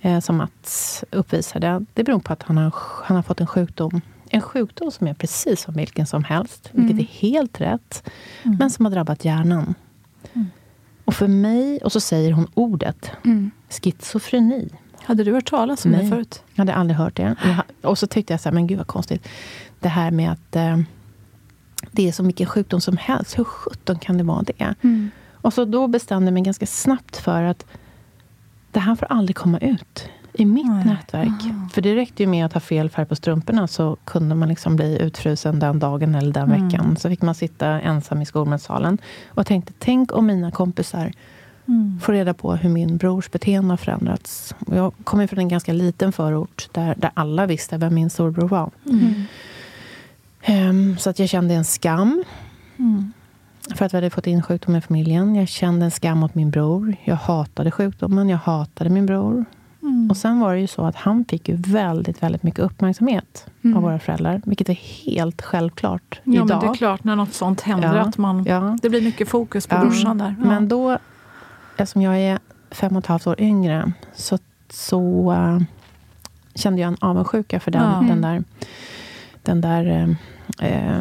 eh, 0.00 0.20
som 0.20 0.36
Mats 0.36 1.04
uppvisade, 1.10 1.84
det 1.94 2.04
beror 2.04 2.20
på 2.20 2.32
att 2.32 2.42
han 2.42 2.56
har, 2.56 2.74
han 3.04 3.16
har 3.16 3.22
fått 3.22 3.40
en 3.40 3.46
sjukdom. 3.46 4.00
En 4.30 4.40
sjukdom 4.40 4.90
som 4.90 5.06
är 5.06 5.14
precis 5.14 5.60
som 5.60 5.74
vilken 5.74 6.06
som 6.06 6.24
helst, 6.24 6.68
vilket 6.72 6.98
är 6.98 7.12
helt 7.20 7.60
rätt, 7.60 8.10
men 8.42 8.70
som 8.70 8.84
har 8.84 8.92
drabbat 8.92 9.24
hjärnan. 9.24 9.74
Och 11.04 11.14
för 11.14 11.28
mig, 11.28 11.78
och 11.78 11.92
så 11.92 12.00
säger 12.00 12.32
hon 12.32 12.46
ordet, 12.54 13.10
schizofreni. 13.68 14.68
Hade 15.02 15.24
du 15.24 15.32
hört 15.32 15.50
talas 15.50 15.84
om 15.84 15.92
det 15.92 15.98
Nej. 15.98 16.10
förut? 16.10 16.42
Jag 16.54 16.58
hade 16.58 16.74
aldrig 16.74 16.96
hört 16.96 17.16
det. 17.16 17.36
Jag, 17.44 17.90
och 17.90 17.98
så 17.98 18.06
tyckte 18.06 18.32
jag 18.32 18.40
så 18.40 18.48
här, 18.48 18.54
men 18.54 18.66
gud 18.66 18.78
vad 18.78 18.86
konstigt. 18.86 19.28
Det 19.80 19.88
här 19.88 20.10
med 20.10 20.32
att 20.32 20.56
eh, 20.56 20.78
det 21.92 22.08
är 22.08 22.12
så 22.12 22.22
mycket 22.22 22.48
sjukdom 22.48 22.80
som 22.80 22.96
helst. 22.96 23.38
Hur 23.38 23.44
sjutton 23.44 23.98
kan 23.98 24.18
det 24.18 24.24
vara 24.24 24.42
det? 24.42 24.74
Och 25.32 25.52
så 25.52 25.64
då 25.64 25.86
bestämde 25.86 26.26
jag 26.26 26.34
mig 26.34 26.42
ganska 26.42 26.66
snabbt 26.66 27.16
för 27.16 27.42
att 27.42 27.66
det 28.72 28.80
här 28.80 28.94
får 28.94 29.06
aldrig 29.06 29.36
komma 29.36 29.58
ut 29.58 30.08
i 30.38 30.44
mitt 30.44 30.66
Nej. 30.66 30.84
nätverk. 30.84 31.70
För 31.72 31.80
det 31.82 31.94
räckte 31.96 32.22
ju 32.22 32.26
med 32.28 32.46
att 32.46 32.52
ha 32.52 32.60
fel 32.60 32.90
färg 32.90 33.06
på 33.06 33.16
strumporna 33.16 33.66
så 33.66 33.96
kunde 34.04 34.34
man 34.34 34.48
liksom 34.48 34.76
bli 34.76 35.02
utfrusen 35.02 35.58
den 35.58 35.78
dagen 35.78 36.14
eller 36.14 36.32
den 36.32 36.50
veckan. 36.50 36.96
Så 36.96 37.08
fick 37.08 37.22
man 37.22 37.34
sitta 37.34 37.80
ensam 37.80 38.22
i 38.22 38.26
skolmatsalen. 38.26 38.98
Och 39.28 39.38
jag 39.38 39.46
tänkte, 39.46 39.72
tänk 39.78 40.12
om 40.16 40.26
mina 40.26 40.50
kompisar 40.50 41.12
får 42.00 42.12
reda 42.12 42.34
på 42.34 42.54
hur 42.54 42.70
min 42.70 42.96
brors 42.96 43.30
beteende 43.30 43.72
har 43.72 43.76
förändrats. 43.76 44.54
Och 44.66 44.76
Jag 44.76 44.92
kommer 45.04 45.26
från 45.26 45.38
en 45.38 45.48
ganska 45.48 45.72
liten 45.72 46.12
förort 46.12 46.68
där, 46.72 46.94
där 46.98 47.10
alla 47.14 47.46
visste 47.46 47.76
vem 47.76 47.94
min 47.94 48.10
storbror 48.10 48.48
var. 48.48 48.70
Ehm, 50.42 50.98
så 50.98 51.10
att 51.10 51.18
jag 51.18 51.28
kände 51.28 51.54
en 51.54 51.64
skam. 51.64 52.24
för 53.74 53.84
att 53.84 53.94
vi 53.94 53.96
hade 53.96 54.10
fått 54.10 54.26
in 54.26 54.42
sjukdomen 54.42 54.78
i 54.78 54.82
familjen. 54.82 55.34
Jag 55.34 55.48
kände 55.48 55.84
en 55.84 55.90
skam 55.90 56.18
mot 56.18 56.34
min 56.34 56.50
bror. 56.50 56.96
Jag 57.04 57.16
hatade 57.16 57.70
sjukdomen, 57.70 58.28
jag 58.28 58.38
hatade 58.38 58.90
min 58.90 59.06
bror. 59.06 59.44
Mm. 59.86 60.10
Och 60.10 60.16
sen 60.16 60.40
var 60.40 60.54
det 60.54 60.60
ju 60.60 60.66
så 60.66 60.84
att 60.86 60.96
han 60.96 61.24
fick 61.24 61.48
ju 61.48 61.56
väldigt, 61.56 62.22
väldigt 62.22 62.42
mycket 62.42 62.60
uppmärksamhet 62.60 63.46
Mm. 63.64 63.76
av 63.76 63.82
våra 63.82 63.98
föräldrar. 63.98 64.42
Vilket 64.44 64.68
är 64.68 64.74
helt 65.04 65.42
självklart 65.42 66.20
Ja, 66.24 66.32
idag. 66.32 66.48
men 66.48 66.60
det 66.60 66.66
är 66.66 66.74
klart 66.74 67.04
när 67.04 67.16
något 67.16 67.32
sånt 67.32 67.60
händer 67.60 67.96
Ja, 67.96 68.00
att 68.02 68.18
man, 68.18 68.44
ja. 68.44 68.78
det 68.82 68.90
blir 68.90 69.02
mycket 69.02 69.28
fokus 69.28 69.66
på 69.66 69.74
Ja, 69.74 69.80
brorsan 69.80 70.18
där. 70.18 70.34
Men 70.38 70.68
då, 70.68 70.98
eftersom 71.76 72.02
jag 72.02 72.18
är 72.18 72.38
fem 72.70 72.96
och 72.96 72.98
ett 73.02 73.06
halvt 73.06 73.26
år 73.26 73.40
yngre, 73.40 73.92
så, 74.14 74.38
så 74.70 75.32
äh, 75.32 75.60
kände 76.54 76.80
jag 76.80 76.88
en 76.88 76.96
avundsjuka 77.00 77.60
för 77.60 77.70
den, 77.70 78.06
den 78.08 78.20
där, 78.20 78.44
den 79.42 79.60
där 79.60 80.16
äh, 80.60 80.98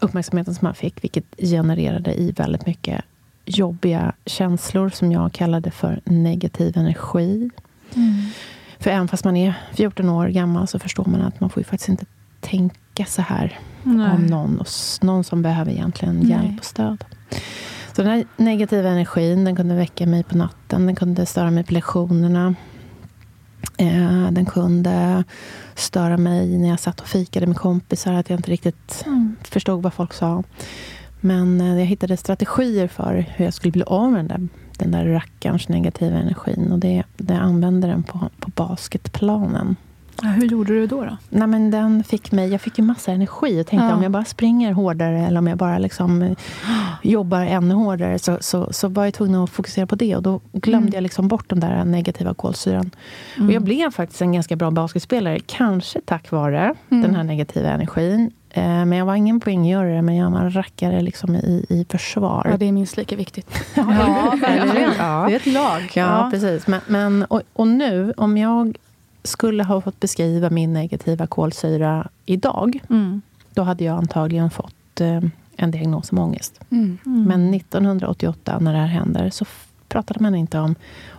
uppmärksamheten 0.00 0.54
som 0.54 0.66
han 0.66 0.74
fick. 0.74 1.04
Vilket 1.04 1.24
genererade 1.38 2.14
i 2.20 2.32
väldigt 2.32 2.66
mycket 2.66 3.04
jobbiga 3.44 4.12
känslor 4.26 4.88
som 4.88 5.12
jag 5.12 5.32
kallade 5.32 5.70
för 5.70 6.00
negativ 6.04 6.76
energi. 6.76 7.50
Mm. 7.94 8.14
För 8.78 8.90
även 8.90 9.08
fast 9.08 9.24
man 9.24 9.36
är 9.36 9.54
14 9.74 10.08
år 10.08 10.28
gammal 10.28 10.68
så 10.68 10.78
förstår 10.78 11.04
man 11.04 11.22
att 11.22 11.40
man 11.40 11.50
får 11.50 11.60
ju 11.60 11.64
faktiskt 11.64 11.88
inte 11.88 12.06
tänka 12.40 13.04
så 13.06 13.22
här 13.22 13.58
Nej. 13.82 14.10
om 14.10 14.26
någon, 14.26 14.64
någon 15.02 15.24
som 15.24 15.42
behöver 15.42 15.72
egentligen 15.72 16.20
Nej. 16.20 16.30
hjälp 16.30 16.58
och 16.58 16.64
stöd. 16.64 17.04
Så 17.92 18.02
den 18.02 18.10
här 18.10 18.24
negativa 18.36 18.88
energin 18.88 19.44
den 19.44 19.56
kunde 19.56 19.74
väcka 19.74 20.06
mig 20.06 20.22
på 20.24 20.36
natten, 20.36 20.86
den 20.86 20.96
kunde 20.96 21.26
störa 21.26 21.50
mig 21.50 21.64
på 21.64 21.74
lektionerna. 21.74 22.54
Eh, 23.78 24.30
den 24.30 24.46
kunde 24.46 25.24
störa 25.74 26.16
mig 26.16 26.58
när 26.58 26.68
jag 26.68 26.80
satt 26.80 27.00
och 27.00 27.06
fikade 27.06 27.46
med 27.46 27.56
kompisar, 27.56 28.12
att 28.12 28.30
jag 28.30 28.38
inte 28.38 28.50
riktigt 28.50 29.02
Mm. 29.06 29.36
förstod 29.42 29.82
vad 29.82 29.94
folk 29.94 30.12
sa. 30.12 30.42
Men 31.20 31.60
eh, 31.60 31.78
jag 31.78 31.84
hittade 31.86 32.16
strategier 32.16 32.88
för 32.88 33.26
hur 33.36 33.44
jag 33.44 33.54
skulle 33.54 33.72
bli 33.72 33.82
av 33.82 34.12
med 34.12 34.18
den 34.24 34.28
där, 34.28 34.48
den 34.78 34.90
där 34.90 35.04
rackarns 35.04 35.68
negativa 35.68 36.16
energin. 36.16 36.72
Och 36.72 36.78
det, 36.78 37.02
det 37.16 37.34
använde 37.38 37.86
den 37.88 38.02
på, 38.02 38.28
på 38.40 38.50
basketplanen. 38.54 39.76
Ja, 40.22 40.28
hur 40.28 40.46
gjorde 40.46 40.72
du 40.74 40.86
då? 40.86 41.04
då? 41.04 41.16
Nej, 41.28 41.48
men 41.48 41.70
den 41.70 42.04
fick 42.04 42.32
mig, 42.32 42.48
jag 42.48 42.60
fick 42.60 42.78
ju 42.78 42.84
massa 42.84 43.12
energi. 43.12 43.56
Jag 43.56 43.66
tänkte 43.66 43.86
Ja. 43.86 43.94
om 43.94 44.02
jag 44.02 44.12
bara 44.12 44.24
springer 44.24 44.72
hårdare 44.72 45.26
eller 45.26 45.38
om 45.38 45.46
jag 45.46 45.58
bara 45.58 45.78
liksom, 45.78 46.22
eh, 46.22 46.32
jobbar 47.02 47.40
ännu 47.40 47.74
hårdare 47.74 48.18
så, 48.18 48.38
så, 48.40 48.72
så 48.72 48.88
var 48.88 49.04
jag 49.04 49.14
tvungen 49.14 49.40
att 49.40 49.50
fokusera 49.50 49.86
på 49.86 49.94
det. 49.96 50.16
Och 50.16 50.22
då 50.22 50.40
glömde 50.52 50.86
Mm. 50.86 50.94
jag 50.94 51.02
liksom 51.02 51.28
bort 51.28 51.48
den 51.50 51.60
där 51.60 51.84
negativa 51.84 52.34
kolsyran. 52.34 52.90
Mm. 53.36 53.48
Och 53.48 53.54
jag 53.54 53.62
blev 53.62 53.90
faktiskt 53.90 54.22
en 54.22 54.32
ganska 54.32 54.56
bra 54.56 54.70
basketspelare. 54.70 55.38
Kanske 55.46 56.00
tack 56.04 56.30
vare 56.30 56.74
Mm. 56.90 57.02
den 57.02 57.14
här 57.14 57.24
negativa 57.24 57.68
energin. 57.68 58.30
Eh, 58.56 58.62
men 58.84 58.92
jag 58.92 59.06
var 59.06 59.14
ingen 59.14 59.40
poänggörare, 59.40 60.02
men 60.02 60.16
jag 60.16 60.30
var 60.30 60.40
en 60.40 60.54
rackare 60.56 61.00
liksom 61.00 61.34
i, 61.36 61.66
i 61.68 61.86
försvar. 61.88 62.46
Ja, 62.50 62.56
det 62.56 62.66
är 62.68 62.72
minst 62.72 62.96
lika 62.96 63.16
viktigt. 63.16 63.48
Ja, 63.74 64.38
Eller 64.46 64.66
hur? 64.66 65.26
Det 65.28 65.32
är 65.32 65.36
ett 65.36 65.46
lag. 65.46 65.90
Ja, 65.94 66.28
precis. 66.32 66.66
Men, 66.66 66.80
men, 66.86 67.24
och, 67.24 67.42
och 67.52 67.68
nu, 67.68 68.12
om 68.16 68.36
jag 68.38 68.76
skulle 69.22 69.64
ha 69.64 69.80
fått 69.80 70.00
beskriva 70.00 70.50
min 70.50 70.72
negativa 70.72 71.26
kolsyra 71.26 72.08
idag, 72.26 72.78
Mm. 72.90 73.22
då 73.54 73.62
hade 73.62 73.84
jag 73.84 73.96
antagligen 73.98 74.50
fått 74.50 75.00
eh, 75.00 75.20
en 75.56 75.70
diagnos 75.70 76.12
om 76.12 76.18
ångest. 76.18 76.60
Mm. 76.70 76.98
Mm. 77.06 77.24
Men 77.24 77.54
1988, 77.54 78.58
när 78.60 78.72
det 78.72 78.78
här 78.78 78.86
händer, 78.86 79.30
så 79.30 79.44
pratade 79.88 80.20
man 80.20 80.34
inte 80.34 80.58
om 80.58 80.74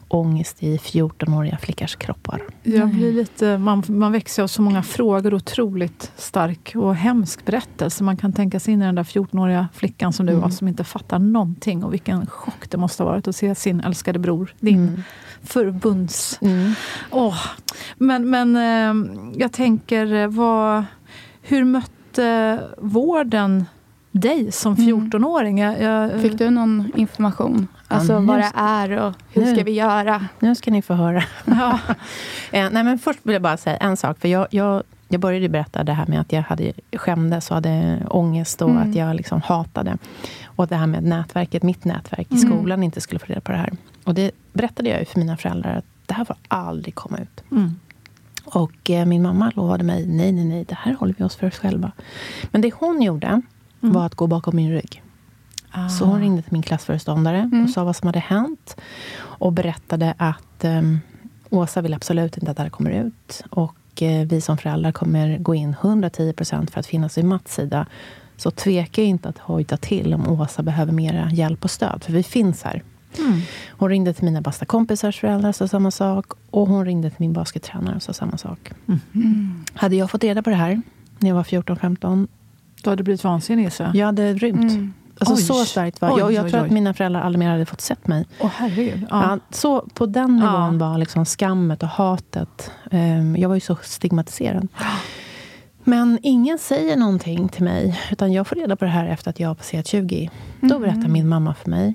ångest 0.08 0.64
i 0.64 0.78
14-åriga 0.78 1.58
flickors 1.58 1.96
kroppar. 1.96 2.42
Jag 2.64 2.90
blir 2.90 3.14
lite, 3.14 3.58
man, 3.58 3.84
man 3.88 4.12
växer 4.12 4.44
av 4.44 4.48
så 4.48 4.62
många 4.62 4.84
frågor. 4.84 5.34
Otroligt 5.34 6.12
stark 6.16 6.72
och 6.76 6.96
hemsk 6.96 7.46
berättelse. 7.46 8.04
Man 8.04 8.18
kan 8.18 8.34
tänka 8.34 8.60
sig 8.60 8.74
in 8.74 8.82
i 8.82 8.86
den 8.86 8.96
där 8.96 9.04
14-åriga 9.04 9.68
flickan 9.74 10.14
som 10.14 10.26
du 10.26 10.32
Mm. 10.32 10.42
var, 10.42 10.50
som 10.50 10.68
inte 10.68 10.84
fattar 10.84 11.20
någonting. 11.20 11.84
Och 11.84 11.94
vilken 11.94 12.26
chock 12.28 12.70
det 12.70 12.78
måste 12.78 13.04
ha 13.04 13.10
varit 13.12 13.28
att 13.28 13.36
se 13.36 13.56
sin 13.56 13.80
älskade 13.80 14.20
bror, 14.20 14.54
din 14.60 14.88
Mm. 14.88 15.02
förbunds... 15.44 16.40
Mm. 16.42 16.72
Åh. 17.12 17.38
Men, 17.98 18.30
men 18.30 18.56
eh, 18.56 19.12
jag 19.36 19.52
tänker, 19.52 20.14
eh, 20.14 20.28
vad, 20.28 20.84
hur 21.42 21.64
mötte 21.64 22.60
vården 22.78 23.66
dig 24.18 24.52
som 24.52 24.74
Mm. 24.74 25.10
14-åring? 25.12 25.58
Jag, 25.58 25.82
jag, 25.82 26.22
Fick 26.22 26.38
du 26.38 26.50
någon 26.50 26.92
information? 26.96 27.68
Alltså 27.88 28.14
Ja, 28.14 28.20
vad 28.20 28.40
det 28.40 28.52
är 28.56 28.92
och 28.92 29.14
hur 29.34 29.42
nu. 29.46 29.56
ska 29.56 29.64
vi 29.64 29.72
göra? 29.72 30.26
Nu 30.40 30.56
ska 30.56 30.72
ni 30.72 30.82
få 30.82 30.94
höra. 30.94 31.24
Ja. 31.46 31.80
Eh, 32.52 32.70
nej, 32.72 32.84
men 32.84 33.00
först 33.00 33.20
vill 33.24 33.34
jag 33.34 33.42
bara 33.42 33.58
säga 33.58 33.78
en 33.78 33.98
sak. 33.98 34.20
För 34.20 34.28
jag, 34.28 34.48
jag, 34.52 34.84
jag 35.08 35.22
började 35.22 35.50
berätta 35.50 35.84
det 35.84 35.94
här 35.94 36.06
med 36.08 36.22
att 36.22 36.32
jag 36.34 36.42
hade 36.42 36.74
skämdes 36.96 37.50
och 37.50 37.56
hade 37.56 38.00
ångest 38.10 38.62
och 38.62 38.70
Mm. 38.70 38.90
att 38.90 38.96
jag 38.96 39.16
liksom 39.16 39.42
hatade. 39.42 39.98
Och 40.46 40.68
det 40.68 40.76
här 40.76 40.88
med 40.88 41.04
nätverket, 41.04 41.64
mitt 41.64 41.86
nätverk 41.86 42.28
i 42.32 42.36
Mm. 42.36 42.50
skolan 42.50 42.84
inte 42.84 43.02
skulle 43.02 43.20
få 43.20 43.26
reda 43.26 43.42
på 43.42 43.52
det 43.52 43.58
här. 43.58 43.74
Och 44.04 44.14
det 44.14 44.32
berättade 44.54 44.90
jag 44.90 45.00
ju 45.00 45.06
för 45.06 45.20
mina 45.20 45.38
föräldrar 45.38 45.76
att 45.78 45.86
det 46.06 46.14
här 46.14 46.26
får 46.26 46.36
aldrig 46.48 46.96
komma 46.96 47.18
ut. 47.18 47.44
Mm. 47.52 47.80
Och 48.46 48.90
eh, 48.90 49.06
min 49.06 49.22
mamma 49.24 49.52
lovade 49.56 49.84
mig, 49.84 50.06
nej, 50.08 50.32
nej, 50.32 50.46
nej, 50.46 50.64
det 50.70 50.76
här 50.80 50.94
håller 50.94 51.16
vi 51.18 51.24
oss 51.24 51.36
för 51.36 51.48
oss 51.48 51.58
själva. 51.60 51.92
Men 52.52 52.62
det 52.62 52.74
hon 52.74 53.02
gjorde 53.02 53.42
Mm. 53.84 53.94
var 53.94 54.06
att 54.06 54.16
gå 54.16 54.28
bakom 54.28 54.56
min 54.56 54.72
rygg. 54.72 55.04
Så 56.00 56.06
hon 56.06 56.20
ringde 56.20 56.42
till 56.42 56.54
min 56.54 56.62
klassföreståndare 56.62 57.38
Mm. 57.40 57.64
och 57.64 57.70
sa 57.70 57.84
vad 57.84 57.96
som 57.96 58.08
hade 58.08 58.20
hänt. 58.20 58.78
Och 59.20 59.54
berättade 59.54 60.14
att 60.18 60.64
um, 60.64 61.00
Åsa 61.50 61.82
vill 61.82 61.94
absolut 61.94 62.38
inte 62.38 62.52
att 62.52 62.58
det 62.58 62.64
här 62.64 62.70
kommer 62.70 62.92
ut. 62.92 63.44
Och 63.50 64.02
eh, 64.02 64.28
vi 64.28 64.42
som 64.42 64.58
föräldrar 64.58 64.92
kommer 64.92 65.38
gå 65.38 65.56
in 65.56 65.76
110 65.82 66.34
procent 66.34 66.72
för 66.72 66.80
att 66.80 66.86
finnas 66.86 67.18
vid 67.18 67.26
Mats 67.26 67.54
sida. 67.56 67.86
Så 68.38 68.52
tveka 68.52 69.02
inte 69.04 69.30
att 69.30 69.38
hojta 69.38 69.78
till 69.78 70.14
om 70.14 70.28
Åsa 70.42 70.64
behöver 70.64 70.92
mera 70.94 71.32
hjälp 71.32 71.64
och 71.64 71.72
stöd. 71.72 72.04
För 72.04 72.14
vi 72.14 72.24
finns 72.24 72.64
här. 72.64 72.84
Mm. 73.20 73.42
Hon 73.70 73.90
ringde 73.90 74.14
till 74.14 74.26
mina 74.26 74.42
bästa 74.42 74.66
kompisars 74.66 75.20
föräldrar 75.20 75.50
och 75.50 75.56
sa 75.56 75.68
samma 75.68 75.92
sak. 75.92 76.26
Och 76.50 76.68
hon 76.68 76.86
ringde 76.86 77.10
till 77.10 77.20
min 77.20 77.34
baskettränare 77.34 77.96
och 77.96 78.04
sa 78.04 78.14
samma 78.14 78.38
sak. 78.38 78.72
Mm. 78.88 79.66
Hade 79.74 79.96
jag 79.96 80.12
fått 80.12 80.24
reda 80.24 80.42
på 80.44 80.50
det 80.50 80.56
här 80.56 80.82
när 81.20 81.30
jag 81.30 81.36
var 81.36 81.44
14-15, 81.44 82.28
Du 82.88 82.92
hade 82.92 83.04
blivit 83.04 83.24
vansinnig 83.24 83.64
gissar 83.64 83.92
jag. 83.94 84.06
hade 84.06 84.34
rymt. 84.34 84.72
Mm. 84.72 84.94
Alltså 85.20 85.36
Oj. 85.36 85.42
så 85.42 85.54
starkt 85.66 86.02
var 86.02 86.12
Oj, 86.12 86.20
jag. 86.20 86.34
Jag 86.34 86.46
oj, 86.46 86.52
tror 86.52 86.66
att 86.66 86.72
mina 86.72 86.94
föräldrar 86.94 87.22
aldrig 87.22 87.40
mer 87.40 87.50
hade 87.52 87.66
fått 87.66 87.82
sett 87.82 88.08
mig. 88.08 88.26
Åh 88.40 88.52
herregud. 88.56 89.06
Ja. 89.10 89.24
Ja. 89.30 89.40
så 89.50 89.82
på 89.82 90.06
den 90.06 90.36
nivån 90.36 90.80
Ja. 90.80 90.90
var 90.90 90.98
liksom 90.98 91.26
skammet 91.26 91.84
och 91.84 91.90
hatet. 91.90 92.72
Ehm, 92.92 93.36
jag 93.36 93.50
var 93.50 93.56
ju 93.56 93.62
så 93.62 93.78
stigmatiserad. 93.84 94.68
Men 95.84 96.20
ingen 96.24 96.58
säger 96.58 96.98
någonting 96.98 97.50
till 97.50 97.64
mig. 97.64 98.00
Utan 98.12 98.34
jag 98.34 98.48
får 98.48 98.56
reda 98.56 98.76
på 98.76 98.86
det 98.86 98.92
här 98.92 99.06
efter 99.08 99.30
att 99.30 99.40
jag 99.40 99.48
har 99.48 99.56
passerat 99.56 99.88
20. 99.88 100.30
Då 100.62 100.80
berättar 100.80 101.08
min 101.08 101.28
mamma 101.28 101.54
för 101.54 101.70
mig. 101.70 101.94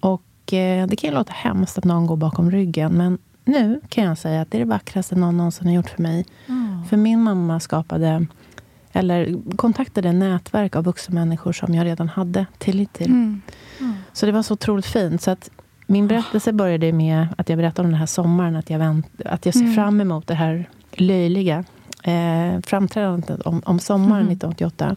Och 0.00 0.52
eh, 0.52 0.86
det 0.86 0.96
kan 0.96 1.10
ju 1.10 1.16
låta 1.16 1.32
hemskt 1.32 1.78
att 1.78 1.84
någon 1.84 2.06
går 2.06 2.16
bakom 2.16 2.50
ryggen. 2.50 2.92
Men 2.92 3.18
nu 3.44 3.80
kan 3.88 4.04
jag 4.04 4.18
säga 4.18 4.42
att 4.42 4.50
det 4.50 4.56
är 4.56 4.60
det 4.60 4.64
vackraste 4.70 5.16
någon 5.16 5.36
någonsin 5.36 5.66
har 5.66 5.74
gjort 5.74 5.90
för 5.90 6.02
mig. 6.02 6.26
För 6.88 6.96
min 6.96 7.22
mamma 7.22 7.60
skapade, 7.60 8.26
eller 8.96 9.36
kontaktade 9.56 10.12
nätverk 10.12 10.76
av 10.76 10.84
vuxna 10.84 11.14
människor 11.14 11.52
som 11.52 11.74
jag 11.74 11.84
redan 11.84 12.08
hade 12.08 12.46
tillit 12.58 12.92
till. 12.92 13.06
Mm. 13.10 13.42
Så 14.12 14.26
det 14.26 14.32
var 14.32 14.42
så 14.42 14.54
otroligt 14.54 14.86
fint. 14.86 15.22
Så 15.22 15.30
att 15.30 15.50
min 15.86 16.06
berättelse 16.08 16.52
började 16.52 16.92
med 16.92 17.26
att 17.38 17.48
jag 17.48 17.58
berättade 17.58 17.86
om 17.86 17.90
den 17.92 17.98
här 18.00 18.06
sommaren. 18.06 18.56
Att 18.56 18.70
jag, 18.70 18.78
vänt, 18.78 19.06
att 19.24 19.44
jag 19.46 19.54
ser 19.54 19.60
Mm. 19.60 19.74
fram 19.74 20.00
emot 20.00 20.26
det 20.26 20.34
här 20.34 20.68
löjliga 20.92 21.64
eh, 22.02 22.60
framträdandet 22.62 23.40
om, 23.40 23.62
om 23.64 23.78
sommaren 23.78 24.22
Mm. 24.22 24.32
1988. 24.32 24.96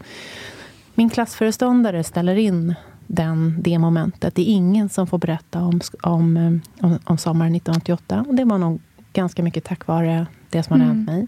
Min 0.96 1.10
klassföreståndare 1.10 2.04
ställer 2.04 2.36
in 2.36 2.76
den, 3.08 3.56
det 3.62 3.80
momentet. 3.80 4.36
Det 4.36 4.42
är 4.42 4.54
ingen 4.54 4.90
som 4.90 5.08
får 5.08 5.18
berätta 5.18 5.60
om, 5.62 5.82
om, 6.04 6.62
om, 6.82 7.00
om 7.04 7.18
sommaren 7.18 7.56
1988. 7.56 8.26
Och 8.28 8.36
det 8.36 8.44
var 8.46 8.58
nog 8.58 8.82
ganska 9.14 9.44
mycket 9.44 9.64
tack 9.64 9.88
vare 9.88 10.28
det 10.50 10.64
som 10.64 10.72
hade 10.74 10.84
Mm. 10.92 10.98
hänt 10.98 11.10
mig. 11.10 11.28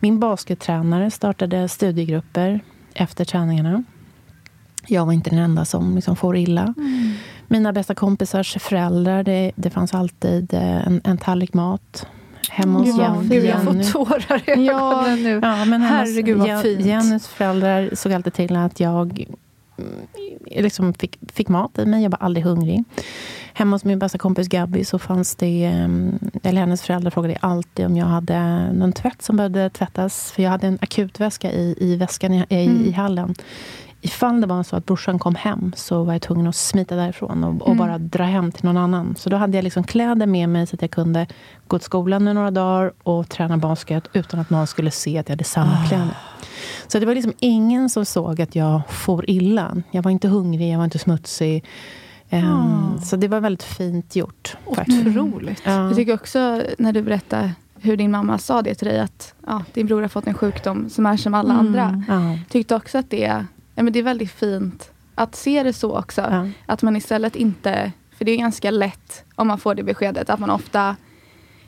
Min 0.00 0.18
baskettränare 0.20 1.10
startade 1.10 1.68
studiegrupper 1.68 2.60
efter 2.94 3.24
träningarna. 3.24 3.82
Jag 4.86 5.06
var 5.06 5.12
inte 5.12 5.30
den 5.30 5.38
enda 5.38 5.64
som 5.64 5.94
liksom 5.94 6.16
får 6.16 6.36
illa. 6.36 6.74
Mina 7.48 7.72
bästa 7.72 7.94
kompisars 7.94 8.56
föräldrar, 8.60 9.22
det, 9.22 9.52
det 9.56 9.70
fanns 9.70 9.94
alltid 9.94 10.54
eh, 10.54 10.86
en, 10.86 11.00
en 11.04 11.18
tallrik 11.18 11.54
mat 11.54 12.06
hemma 12.50 12.78
hos 12.78 12.86
Gud, 12.88 12.96
vad 12.96 13.06
Jen- 13.16 13.28
Gud, 13.28 13.44
jag 13.44 13.64
Jenny. 13.64 13.84
får 13.84 14.04
tårar 14.04 14.58
i 14.58 14.66
Ja. 14.66 15.00
ögonen 15.02 15.22
nu. 15.22 15.40
Ja, 15.42 15.64
men 15.64 15.82
Herregud, 15.82 16.36
vad 16.38 16.62
fint. 16.62 16.80
Jennys 16.86 17.28
föräldrar 17.28 17.90
såg 17.94 18.12
alltid 18.12 18.32
till 18.34 18.56
att 18.56 18.80
jag 18.80 19.26
mm, 19.78 19.92
liksom 20.62 20.94
fick, 20.94 21.18
fick 21.32 21.48
mat 21.48 21.78
i 21.78 21.86
mig. 21.86 22.02
Jag 22.02 22.10
var 22.10 22.18
aldrig 22.22 22.44
hungrig. 22.46 22.84
Hemma 23.58 23.74
hos 23.74 23.84
min 23.84 23.98
bästa 23.98 24.18
kompis 24.18 24.48
Gabby 24.48 24.84
så 24.84 24.98
fanns 24.98 25.36
det... 25.36 25.64
ehm, 25.64 26.18
Eller 26.42 26.60
hennes 26.60 26.82
föräldrar 26.82 27.10
frågade 27.10 27.36
alltid 27.40 27.86
om 27.86 27.96
jag 27.96 28.06
hade 28.06 28.72
någon 28.72 28.92
tvätt 28.92 29.22
som 29.22 29.36
behövde 29.36 29.70
tvättas. 29.70 30.32
För 30.32 30.42
jag 30.42 30.50
hade 30.50 30.66
en 30.66 30.78
akutväska 30.80 31.52
i, 31.52 31.74
i 31.80 31.96
väskan 31.96 32.34
i, 32.34 32.44
i, 32.48 32.66
Mm. 32.66 32.84
i 32.84 32.90
hallen. 32.92 33.34
Ifall 34.00 34.40
det 34.40 34.46
var 34.46 34.62
så 34.62 34.76
att 34.76 34.86
brorsan 34.86 35.18
kom 35.18 35.34
hem 35.34 35.72
så 35.76 36.04
var 36.04 36.12
jag 36.12 36.22
tvungen 36.22 36.46
att 36.46 36.56
smita 36.56 36.96
därifrån 36.96 37.44
och, 37.44 37.62
och 37.62 37.66
Mm. 37.66 37.78
bara 37.78 37.98
dra 37.98 38.24
hem 38.24 38.52
till 38.52 38.64
någon 38.64 38.76
annan. 38.76 39.14
Så 39.18 39.30
då 39.30 39.36
hade 39.36 39.56
jag 39.58 39.62
liksom 39.64 39.84
kläder 39.84 40.26
med 40.26 40.48
mig 40.48 40.66
så 40.66 40.74
att 40.76 40.82
jag 40.82 40.90
kunde 40.90 41.26
gå 41.68 41.78
till 41.78 41.84
skolan 41.84 42.28
i 42.28 42.34
några 42.34 42.50
dagar 42.50 42.92
och 43.02 43.28
träna 43.28 43.56
basket 43.56 44.04
utan 44.12 44.40
att 44.40 44.50
någon 44.50 44.66
skulle 44.66 44.90
se 44.90 45.18
att 45.18 45.28
jag 45.28 45.32
hade 45.32 45.44
samma 45.44 45.72
Ah. 45.84 45.88
kläder. 45.88 46.16
Så 46.88 46.98
det 46.98 47.06
var 47.06 47.14
liksom 47.14 47.32
ingen 47.38 47.90
som 47.90 48.04
såg 48.04 48.40
att 48.42 48.54
jag 48.54 48.80
for 48.88 49.30
illa. 49.30 49.76
Jag 49.90 50.02
var 50.02 50.10
inte 50.10 50.28
hungrig, 50.28 50.72
jag 50.72 50.78
var 50.78 50.84
inte 50.84 50.98
smutsig. 50.98 51.64
Ah. 52.30 52.98
Så 53.02 53.16
det 53.16 53.28
var 53.28 53.40
väldigt 53.40 53.62
fint 53.62 54.16
gjort. 54.16 54.56
Otroligt. 54.66 55.62
Ja. 55.64 55.86
Jag 55.86 55.96
tycker 55.96 56.14
också 56.14 56.62
när 56.78 56.92
du 56.92 57.02
berättar 57.02 57.52
hur 57.80 57.96
din 57.96 58.10
mamma 58.10 58.38
sa 58.38 58.62
det 58.62 58.74
till 58.74 58.88
dig 58.88 59.00
att 59.00 59.34
ja, 59.46 59.64
din 59.74 59.86
bror 59.86 60.00
har 60.02 60.08
fått 60.08 60.26
en 60.26 60.34
sjukdom 60.34 60.90
som 60.90 61.06
är 61.06 61.16
som 61.16 61.34
alla 61.34 61.54
Mm. 61.54 61.66
andra. 61.66 62.04
Ja. 62.08 62.38
Tyckte 62.48 62.74
också 62.76 62.98
att 62.98 63.10
det, 63.10 63.44
ja, 63.74 63.82
men 63.82 63.92
det 63.92 63.98
är 63.98 64.02
väldigt 64.02 64.30
fint 64.32 64.90
att 65.14 65.34
se 65.36 65.62
det 65.62 65.72
så 65.72 65.98
också. 65.98 66.20
Ja. 66.20 66.48
Att 66.66 66.82
man 66.82 66.96
istället 66.96 67.36
inte, 67.36 67.92
för 68.18 68.24
det 68.24 68.32
är 68.32 68.36
ganska 68.36 68.70
lätt 68.70 69.24
om 69.34 69.46
man 69.46 69.58
får 69.58 69.74
det 69.74 69.82
beskedet 69.82 70.30
att 70.30 70.40
man 70.40 70.50
ofta, 70.50 70.96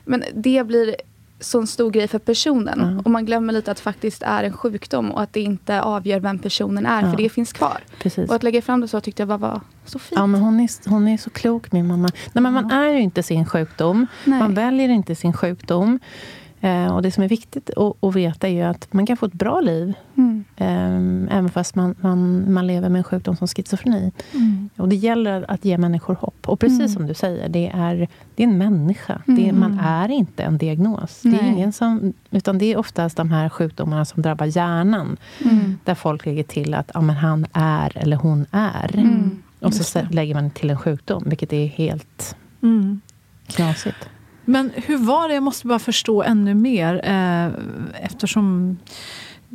men 0.05 0.23
det 0.33 0.67
blir 0.67 0.95
så 1.39 1.59
en 1.59 1.67
stor 1.67 1.91
grej 1.91 2.07
för 2.07 2.19
personen. 2.19 2.93
Ja. 2.95 3.01
Och 3.05 3.11
man 3.11 3.25
glömmer 3.25 3.53
lite 3.53 3.71
att 3.71 3.77
det 3.77 3.83
faktiskt 3.83 4.23
är 4.23 4.43
en 4.43 4.53
sjukdom 4.53 5.11
och 5.11 5.21
att 5.21 5.33
det 5.33 5.41
inte 5.41 5.81
avgör 5.81 6.19
vem 6.19 6.39
personen 6.39 6.85
är, 6.85 7.01
Ja. 7.03 7.09
för 7.11 7.17
det 7.17 7.29
finns 7.29 7.53
kvar. 7.53 7.77
Precis. 8.01 8.29
Och 8.29 8.35
att 8.35 8.43
lägga 8.43 8.61
fram 8.61 8.81
det 8.81 8.87
så 8.87 9.01
tyckte 9.01 9.21
jag 9.21 9.27
bara 9.27 9.37
var 9.37 9.61
så 9.85 9.99
fint. 9.99 10.19
Ja, 10.19 10.27
men 10.27 10.41
hon, 10.41 10.59
är, 10.59 10.89
hon 10.89 11.07
är 11.07 11.17
så 11.17 11.29
klok, 11.29 11.71
min 11.71 11.87
mamma. 11.87 12.09
Nej, 12.33 12.41
men 12.43 12.53
man 12.53 12.71
är 12.71 12.89
ju 12.89 12.99
inte 13.01 13.23
sin 13.23 13.45
sjukdom. 13.45 14.07
Nej. 14.25 14.39
Man 14.39 14.53
väljer 14.53 14.89
inte 14.89 15.15
sin 15.15 15.33
sjukdom. 15.33 15.99
Eh, 16.61 16.95
och 16.95 17.01
Det 17.01 17.11
som 17.11 17.23
är 17.23 17.27
viktigt 17.29 17.69
att, 17.77 18.03
att 18.03 18.15
veta 18.15 18.47
är 18.47 18.51
ju 18.51 18.61
att 18.61 18.87
man 18.93 19.05
kan 19.05 19.17
få 19.17 19.25
ett 19.25 19.33
bra 19.33 19.59
liv 19.59 19.93
Mm. 20.17 20.45
eh, 20.57 21.37
även 21.37 21.49
fast 21.49 21.75
man, 21.75 21.95
man, 22.01 22.53
man 22.53 22.67
lever 22.67 22.89
med 22.89 22.99
en 22.99 23.03
sjukdom 23.03 23.35
som 23.37 23.47
schizofreni. 23.47 24.11
Mm. 24.33 24.69
Och 24.77 24.89
Det 24.89 24.95
gäller 24.95 25.45
att 25.51 25.65
ge 25.65 25.77
människor 25.77 26.15
hopp. 26.15 26.49
Och 26.49 26.59
precis 26.59 26.79
Mm. 26.79 26.89
som 26.89 27.07
du 27.07 27.13
säger, 27.13 27.49
det 27.49 27.71
är, 27.73 28.07
det 28.35 28.43
är 28.43 28.47
en 28.47 28.57
människa. 28.57 29.21
Det 29.25 29.49
är, 29.49 29.53
man 29.53 29.79
är 29.79 30.11
inte 30.11 30.43
en 30.43 30.57
diagnos. 30.57 31.19
Det 31.21 31.29
är 31.39 31.43
ingen 31.47 31.73
som, 31.73 32.13
utan 32.31 32.57
det 32.57 32.65
är 32.73 32.77
oftast 32.77 33.17
de 33.17 33.31
här 33.31 33.49
sjukdomarna 33.49 34.05
som 34.05 34.21
drabbar 34.21 34.45
hjärnan. 34.45 35.17
Mm. 35.45 35.77
Där 35.83 35.95
folk 35.95 36.25
lägger 36.25 36.43
till 36.43 36.73
att 36.73 36.91
ja, 36.93 37.01
men 37.01 37.15
han 37.15 37.45
är 37.53 37.97
eller 37.97 38.17
hon 38.17 38.45
är. 38.51 38.95
Mm. 38.97 39.41
Och 39.59 39.73
så 39.73 39.99
lägger 40.11 40.35
man 40.35 40.49
till 40.49 40.69
en 40.69 40.77
sjukdom, 40.77 41.23
vilket 41.25 41.53
är 41.53 41.65
helt 41.67 42.35
Mm. 42.63 43.01
knasigt. 43.47 43.97
Men 44.49 44.71
hur 44.75 44.97
var 44.97 45.27
det? 45.27 45.33
Jag 45.33 45.43
måste 45.43 45.67
bara 45.67 45.79
förstå 45.79 46.23
ännu 46.23 46.53
mer. 46.53 47.01
Eh, 47.03 47.51
eftersom 48.05 48.77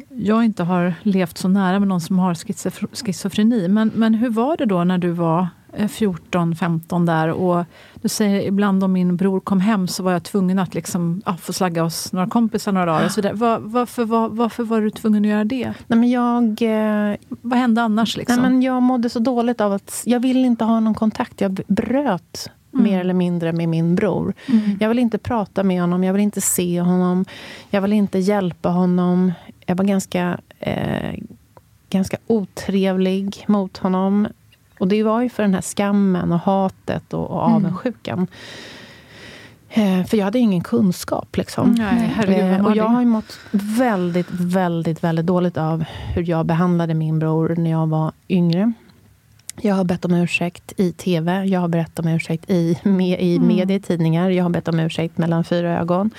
jag 0.09 0.45
inte 0.45 0.63
har 0.63 0.95
levt 1.03 1.39
så 1.39 1.49
nära 1.49 1.79
med 1.79 1.89
någon 1.89 2.01
som 2.01 2.19
har 2.19 2.35
schizofr- 2.35 3.05
schizofreni. 3.05 3.69
Men, 3.69 3.91
men 3.95 4.15
hur 4.15 4.31
var 4.31 4.57
det 4.57 4.65
då 4.67 4.85
när 4.85 4.99
du 4.99 5.11
var 5.11 5.49
eh, 5.73 5.89
14-15 5.89 7.07
där? 7.07 7.29
Och 7.29 7.65
du 8.03 8.09
säger 8.09 8.41
ibland 8.41 8.85
om 8.85 8.93
min 8.93 9.17
bror 9.17 9.41
kom 9.41 9.61
hem 9.61 9.89
så 9.89 10.03
var 10.03 10.13
jag 10.13 10.23
tvungen 10.23 10.59
att 10.59 10.75
liksom, 10.75 11.23
ja, 11.27 11.37
få 11.37 11.53
slagga 11.53 11.83
hos 11.83 12.13
några 12.13 12.27
kompisar 12.27 12.73
några 12.73 12.87
dagar. 12.87 13.05
Och 13.05 13.11
så 13.13 13.21
vidare. 13.21 13.35
Var, 13.35 13.59
varför, 13.59 14.05
var, 14.05 14.29
varför 14.29 14.65
var 14.65 14.81
du 14.81 14.91
tvungen 14.91 15.25
att 15.25 15.31
göra 15.31 15.45
det? 15.45 15.75
Nej, 15.87 15.99
men 15.99 16.11
jag, 16.11 16.45
eh, 16.63 17.17
Vad 17.29 17.59
hände 17.59 17.83
annars? 17.83 18.17
Liksom? 18.17 18.43
nej, 18.43 18.51
men 18.51 18.63
jag 18.63 18.83
mådde 18.83 19.09
så 19.11 19.19
dåligt 19.19 19.61
av 19.61 19.73
att 19.73 20.03
jag 20.07 20.21
ville 20.21 20.47
inte 20.47 20.65
ha 20.65 20.81
någon 20.81 20.95
kontakt. 20.95 21.41
Jag 21.41 21.61
bröt 21.69 22.51
Mm. 22.75 22.85
mer 22.85 23.01
eller 23.01 23.15
mindre 23.15 23.53
med 23.53 23.69
min 23.69 23.95
bror. 23.95 24.35
Mm. 24.49 24.77
Jag 24.81 24.89
ville 24.89 25.01
inte 25.03 25.19
prata 25.19 25.63
med 25.63 25.81
honom, 25.81 26.05
jag 26.05 26.13
ville 26.13 26.23
inte 26.23 26.41
se 26.41 26.81
honom. 26.81 27.25
Jag 27.71 27.81
ville 27.83 27.97
inte 27.97 28.19
hjälpa 28.19 28.69
honom. 28.69 29.33
Jag 29.67 29.75
var 29.77 29.85
ganska, 29.85 30.39
eh, 30.61 31.15
ganska 31.91 32.17
otrevlig 32.27 33.45
mot 33.47 33.77
honom. 33.77 34.29
Och 34.79 34.89
det 34.89 35.03
var 35.03 35.23
ju 35.23 35.29
för 35.29 35.43
den 35.43 35.55
här 35.55 35.61
skammen 35.63 36.33
och 36.33 36.39
hatet 36.41 37.15
och, 37.15 37.31
och 37.31 37.43
Mm. 37.47 37.55
avundsjukan. 37.57 38.27
Eh, 39.71 40.05
för 40.05 40.17
jag 40.17 40.25
hade 40.25 40.39
ingen 40.39 40.61
kunskap. 40.61 41.37
Liksom. 41.37 41.73
Nej, 41.79 42.13
herregud, 42.17 42.45
Eh, 42.61 42.67
och 42.67 42.77
jag 42.77 42.85
har 42.85 43.05
mått 43.05 43.39
väldigt, 43.51 44.31
väldigt, 44.31 45.05
väldigt 45.05 45.27
dåligt 45.27 45.57
av 45.57 45.85
hur 46.15 46.29
jag 46.31 46.47
behandlade 46.47 46.95
min 46.95 47.19
bror 47.19 47.55
när 47.59 47.71
jag 47.71 47.87
var 47.87 48.13
yngre. 48.29 48.73
Jag 49.61 49.75
har 49.75 49.85
bett 49.85 50.05
om 50.05 50.15
ursäkt 50.15 50.73
i 50.77 50.93
tv, 50.93 51.45
jag 51.45 51.61
har 51.61 51.69
bett 51.69 51.99
om 51.99 52.09
ursäkt 52.09 52.51
i, 52.51 52.79
med, 52.83 53.21
i 53.21 53.37
Mm. 53.37 53.49
media, 53.49 53.77
i 53.77 53.81
tidningar. 53.81 54.31
Jag 54.31 54.43
har 54.45 54.51
bett 54.51 54.69
om 54.69 54.81
ursäkt 54.81 55.19
mellan 55.19 55.45
fyra 55.45 55.81
ögon. 55.81 56.11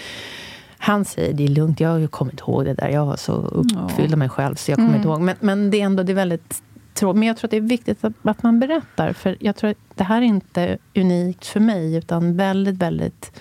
Han 0.77 1.05
säger 1.05 1.33
det 1.33 1.43
är 1.43 1.47
lugnt, 1.47 1.79
jag 1.79 1.89
har 1.89 1.97
ju 1.97 2.07
kommit 2.07 2.39
ihåg 2.39 2.65
det 2.65 2.73
där. 2.73 2.89
Jag 2.89 3.05
var 3.05 3.15
så 3.15 3.31
uppfylld 3.31 4.13
av 4.13 4.19
mig 4.19 4.29
själv 4.29 4.55
så 4.55 4.71
jag 4.71 4.75
kommer 4.77 4.89
Mm. 4.89 4.99
inte 4.99 5.09
ihåg. 5.09 5.21
Men, 5.21 5.35
men 5.39 5.71
det 5.71 5.81
är 5.81 5.85
ändå 5.85 6.03
det 6.03 6.11
är 6.11 6.15
väldigt 6.15 6.63
tråkigt. 6.93 7.19
Men 7.19 7.27
jag 7.27 7.37
tror 7.37 7.47
att 7.47 7.51
det 7.51 7.57
är 7.57 7.61
viktigt 7.61 8.03
att, 8.03 8.13
att 8.21 8.43
man 8.43 8.59
berättar. 8.59 9.13
För 9.13 9.37
jag 9.39 9.55
tror 9.55 9.69
att 9.69 9.77
det 9.95 10.03
här 10.03 10.17
är 10.21 10.25
inte 10.25 10.77
unikt 10.95 11.45
för 11.45 11.59
mig, 11.59 11.95
utan 11.95 12.37
väldigt, 12.37 12.75
väldigt 12.77 13.31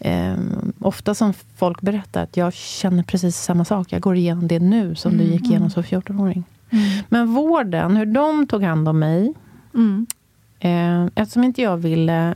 Eh, 0.00 0.36
ofta 0.80 1.14
som 1.14 1.32
folk 1.56 1.80
berättar 1.80 2.22
att 2.22 2.36
jag 2.36 2.52
känner 2.54 3.02
precis 3.02 3.36
samma 3.36 3.64
sak. 3.64 3.92
Jag 3.92 4.00
går 4.00 4.16
igenom 4.16 4.48
det 4.48 4.58
nu 4.58 4.94
som 4.94 5.16
du 5.18 5.24
gick 5.24 5.44
igenom 5.50 5.70
som 5.70 5.82
14-åring. 5.82 6.44
Mm. 6.70 7.04
Men 7.08 7.34
vården, 7.34 7.96
hur 7.96 8.06
de 8.06 8.46
tog 8.46 8.62
hand 8.62 8.88
om 8.88 8.98
mig. 8.98 9.34
Mm. 9.74 10.06
Eh, 10.60 11.06
eftersom 11.14 11.44
inte 11.44 11.62
jag 11.62 11.76
ville 11.76 12.34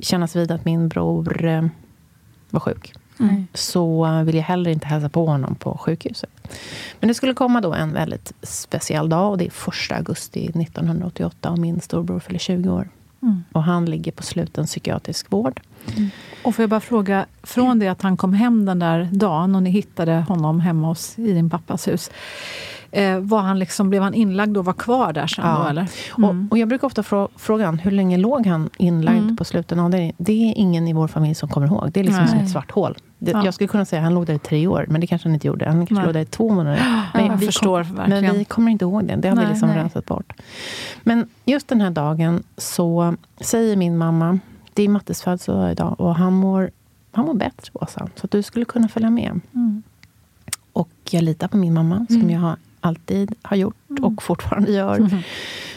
kännas 0.00 0.36
vid 0.36 0.50
att 0.50 0.64
min 0.64 0.88
bror 0.88 1.44
eh, 1.44 1.66
var 2.50 2.60
sjuk. 2.60 2.94
Mm. 3.20 3.46
Så 3.54 4.06
ville 4.22 4.38
jag 4.38 4.44
heller 4.44 4.70
inte 4.70 4.86
hälsa 4.86 5.08
på 5.08 5.26
honom 5.26 5.54
på 5.54 5.78
sjukhuset. 5.78 6.30
Men 7.00 7.08
det 7.08 7.14
skulle 7.14 7.34
komma 7.34 7.60
då 7.60 7.74
en 7.74 7.92
väldigt 7.92 8.32
speciell 8.42 9.08
dag. 9.08 9.30
Och 9.30 9.38
det 9.38 9.46
är 9.46 9.50
första 9.50 9.96
augusti 9.96 10.46
1988. 10.46 11.50
Och 11.50 11.58
min 11.58 11.80
storbror 11.80 12.20
fyller 12.20 12.38
20 12.38 12.70
år. 12.70 12.88
Mm. 13.22 13.44
Och 13.52 13.62
han 13.62 13.84
ligger 13.84 14.12
på 14.12 14.22
sluten 14.22 14.66
psykiatrisk 14.66 15.32
vård. 15.32 15.60
Och 16.44 16.54
får 16.54 16.62
jag 16.62 16.70
bara 16.70 16.80
fråga, 16.80 17.26
från 17.42 17.78
det 17.78 17.88
att 17.88 18.02
han 18.02 18.16
kom 18.16 18.32
hem 18.34 18.64
den 18.64 18.78
där 18.78 19.08
dagen 19.12 19.54
och 19.54 19.62
ni 19.62 19.70
hittade 19.70 20.12
honom 20.28 20.60
hemma 20.60 20.86
hos, 20.88 21.18
i 21.18 21.32
din 21.32 21.50
pappas 21.50 21.88
hus. 21.88 22.10
Eh, 22.90 23.18
var 23.18 23.40
han 23.40 23.58
liksom, 23.58 23.90
blev 23.90 24.02
han 24.02 24.14
inlagd 24.14 24.56
och 24.56 24.64
var 24.64 24.72
kvar 24.72 25.12
där 25.12 25.26
sen 25.26 25.44
Ja. 25.46 25.58
då 25.62 25.68
eller? 25.68 25.86
Mm. 26.18 26.46
Och, 26.46 26.52
och 26.52 26.58
jag 26.58 26.68
brukar 26.68 26.86
ofta 26.86 27.02
frå, 27.02 27.28
fråga 27.36 27.66
han, 27.66 27.78
hur 27.78 27.90
länge 27.90 28.16
låg 28.16 28.46
han 28.46 28.70
inlagd 28.76 29.18
Mm. 29.18 29.36
på 29.36 29.44
sluten 29.44 29.80
avdelning? 29.80 30.12
Det 30.18 30.32
är 30.32 30.54
ingen 30.56 30.88
i 30.88 30.92
vår 30.92 31.08
familj 31.08 31.34
som 31.34 31.48
kommer 31.48 31.66
ihåg. 31.66 31.90
Det 31.92 32.00
är 32.00 32.04
liksom 32.04 32.26
som 32.26 32.36
Nej. 32.36 32.44
ett 32.46 32.50
svart 32.52 32.70
hål. 32.70 32.96
Det, 33.18 33.30
Ja. 33.30 33.44
Jag 33.44 33.54
skulle 33.54 33.68
kunna 33.68 33.84
säga 33.84 34.00
att 34.00 34.04
han 34.04 34.14
låg 34.14 34.26
där 34.26 34.34
i 34.34 34.38
tre 34.38 34.66
år, 34.66 34.86
men 34.88 35.00
det 35.00 35.06
kanske 35.06 35.28
han 35.28 35.34
inte 35.34 35.46
gjorde. 35.46 35.64
Han 35.66 35.74
kanske 35.76 35.94
Nej. 35.94 36.04
låg 36.04 36.14
där 36.14 36.20
i 36.20 36.24
två 36.24 36.52
månader. 36.52 37.04
Ja, 37.14 37.20
jag 37.20 37.36
vi 37.36 37.46
förstår 37.46 37.84
kom. 37.84 37.94
Men 37.94 38.38
vi 38.38 38.44
kommer 38.44 38.70
inte 38.72 38.84
ihåg 38.84 39.04
det. 39.04 39.16
Det 39.16 39.28
har 39.28 39.36
Nej, 39.36 39.44
vi 39.44 39.50
liksom 39.50 39.68
nej. 39.68 39.78
rensat 39.78 40.06
bort. 40.06 40.32
Men 41.02 41.28
just 41.44 41.68
den 41.68 41.80
här 41.80 41.90
dagen 41.90 42.42
så 42.56 43.14
säger 43.40 43.76
min 43.76 43.98
mamma, 43.98 44.38
det 44.78 44.84
är 44.84 44.88
Mattes 44.88 45.22
födelsedag 45.22 45.72
idag 45.72 45.94
och 46.00 46.14
han 46.14 46.32
mår, 46.32 46.70
han 47.12 47.24
mår 47.24 47.34
bättre, 47.34 47.70
Åsa. 47.72 48.08
Så 48.14 48.24
att 48.24 48.30
du 48.30 48.42
skulle 48.42 48.64
kunna 48.64 48.88
följa 48.88 49.10
med. 49.10 49.40
Mm. 49.54 49.82
Och 50.72 50.88
jag 51.10 51.22
litar 51.22 51.48
på 51.48 51.56
min 51.56 51.74
mamma, 51.74 52.06
som 52.08 52.16
Mm. 52.20 52.30
jag 52.30 52.56
alltid 52.80 53.34
har 53.42 53.56
gjort 53.56 53.76
Mm. 53.90 54.04
och 54.04 54.22
fortfarande 54.22 54.72
gör. 54.72 54.96
Mm. 54.98 55.18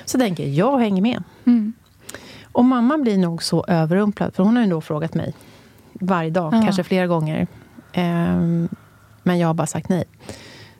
Så 0.05 0.17
tänker 0.17 0.43
jag, 0.43 0.53
jag 0.53 0.79
hänger 0.79 1.01
med. 1.01 1.23
Mm. 1.45 1.73
Och 2.51 2.65
mamma 2.65 2.97
blir 2.97 3.17
nog 3.17 3.43
så 3.43 3.65
överrumplad, 3.67 4.35
för 4.35 4.43
hon 4.43 4.55
har 4.55 4.63
ju 4.63 4.69
då 4.69 4.81
frågat 4.81 5.13
mig 5.13 5.33
varje 5.93 6.29
dag, 6.29 6.53
Ja. 6.53 6.61
kanske 6.61 6.83
flera 6.83 7.07
gånger. 7.07 7.47
Ehm, 7.93 8.69
men 9.23 9.39
jag 9.39 9.47
har 9.47 9.53
bara 9.53 9.67
sagt 9.67 9.89
nej. 9.89 10.03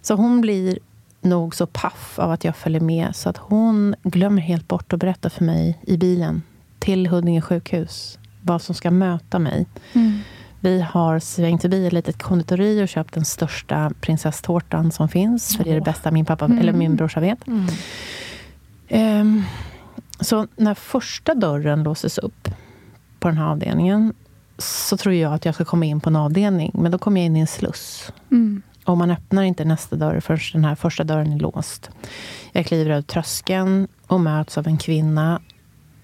Så 0.02 0.14
hon 0.16 0.42
blir 0.42 0.80
nog 1.22 1.56
så 1.56 1.66
paff 1.66 2.20
av 2.20 2.32
att 2.32 2.44
jag 2.44 2.56
följer 2.56 2.82
med, 2.82 3.16
så 3.16 3.30
att 3.30 3.38
hon 3.38 3.96
glömmer 4.04 4.42
helt 4.42 4.68
bort 4.68 4.94
att 4.94 5.00
berätta 5.00 5.30
för 5.30 5.44
mig 5.46 5.80
i 5.82 5.98
bilen 5.98 6.42
till 6.82 7.08
Huddinge 7.08 7.42
sjukhus 7.42 8.20
vad 8.42 8.62
som 8.62 8.76
ska 8.76 8.92
möta 8.92 9.40
mig. 9.40 9.66
Mm. 9.94 10.20
Vi 10.60 10.82
har 10.82 11.20
svängt 11.20 11.62
förbi 11.62 11.88
ett 11.88 11.94
litet 11.94 12.22
konditori 12.24 12.84
och 12.84 12.88
köpt 12.90 13.14
den 13.14 13.26
största 13.26 13.92
prinsesstårtan 14.02 14.92
som 14.92 15.10
finns. 15.10 15.58
För 15.58 15.64
det 15.64 15.70
är 15.72 15.76
det 15.76 15.82
bästa 15.82 16.12
min, 16.12 16.26
pappa, 16.26 16.46
Mm. 16.46 16.58
eller 16.58 16.74
min 16.74 16.96
brorsa 16.96 17.20
vet. 17.20 17.48
Mm. 17.48 17.66
Ehm, 18.88 19.44
så 20.20 20.48
när 20.56 20.74
första 20.74 21.36
dörren 21.36 21.84
låses 21.84 22.18
upp 22.18 22.50
på 23.20 23.28
den 23.28 23.38
här 23.38 23.46
avdelningen 23.46 24.14
så 24.58 24.98
tror 24.98 25.16
jag 25.16 25.34
att 25.34 25.46
jag 25.46 25.56
ska 25.56 25.66
komma 25.66 25.86
in 25.86 26.00
på 26.02 26.10
en 26.10 26.16
avdelning. 26.16 26.72
Men 26.74 26.92
då 26.92 26.98
kommer 26.98 27.22
jag 27.22 27.26
in 27.26 27.38
i 27.38 27.40
en 27.40 27.48
sluss. 27.48 28.12
Mm. 28.32 28.62
Och 28.86 28.98
man 28.98 29.12
öppnar 29.12 29.44
inte 29.44 29.66
nästa 29.66 29.96
dörr 29.96 30.20
förrän 30.20 30.40
den 30.54 30.66
här 30.66 30.76
första 30.76 31.04
dörren 31.04 31.34
är 31.34 31.40
låst. 31.40 31.90
Jag 32.52 32.66
kliver 32.66 32.92
över 32.92 33.02
tröskeln 33.02 33.88
och 34.08 34.20
möts 34.20 34.58
av 34.58 34.68
en 34.68 34.78
kvinna 34.78 35.42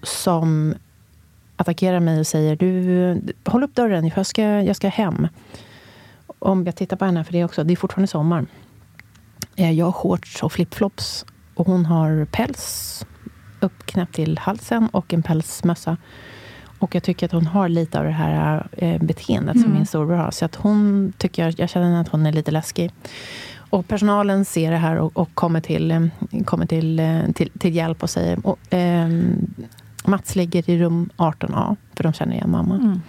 som 0.02 0.74
attackerar 1.56 2.00
mig 2.00 2.20
och 2.20 2.26
säger 2.26 2.56
du, 2.56 3.20
håll 3.44 3.62
upp 3.62 3.74
dörren, 3.74 4.10
jag 4.16 4.26
ska, 4.26 4.42
jag 4.42 4.76
ska 4.76 4.88
hem. 4.88 5.28
Om 6.38 6.66
jag 6.66 6.76
tittar 6.76 6.96
på 6.96 7.04
henne, 7.04 7.24
för 7.24 7.32
det 7.32 7.44
också, 7.44 7.64
det 7.64 7.74
är 7.74 7.76
fortfarande 7.76 8.06
sommar. 8.08 8.46
Eh, 9.56 9.70
Jag 9.72 9.84
har 9.86 9.92
shorts 9.92 10.42
och 10.42 10.52
flipflops 10.52 11.24
och 11.54 11.66
hon 11.66 11.86
har 11.86 12.24
päls 12.24 13.04
uppknäppt 13.60 14.14
till 14.14 14.38
halsen 14.38 14.88
och 14.92 15.14
en 15.14 15.22
pälsmössa. 15.22 15.96
Och 16.80 16.94
jag 16.94 17.02
tycker 17.02 17.26
att 17.26 17.32
hon 17.32 17.46
har 17.46 17.68
lite 17.68 17.98
av 17.98 18.04
det 18.04 18.10
här 18.10 18.66
eh, 18.72 19.02
beteendet 19.02 19.54
som 19.56 19.64
Mm. 19.64 19.76
min 19.76 19.86
storbror 19.86 20.16
har. 20.16 20.30
Så 20.30 20.44
att 20.44 20.54
hon 20.54 21.12
tycker, 21.18 21.54
jag 21.56 21.68
känner 21.70 22.00
att 22.00 22.08
hon 22.08 22.26
är 22.26 22.32
lite 22.32 22.50
läskig. 22.50 22.90
Och 23.70 23.88
personalen 23.88 24.44
ser 24.44 24.70
det 24.70 24.76
här 24.76 24.96
och, 24.96 25.16
och 25.16 25.28
kommer, 25.34 25.60
till, 25.60 25.90
eh, 25.90 26.06
kommer 26.44 26.66
till, 26.66 27.00
eh, 27.00 27.20
till, 27.34 27.50
till 27.58 27.74
hjälp 27.74 28.02
och 28.02 28.10
säger 28.10 28.46
och, 28.46 28.58
ehm, 28.70 29.46
Mats 30.08 30.36
ligger 30.36 30.70
i 30.70 30.78
rum 30.78 31.10
18A, 31.16 31.76
för 31.94 32.02
de 32.04 32.12
känner 32.12 32.34
igen 32.34 32.50
mamma. 32.50 32.74
Mm. 32.74 33.00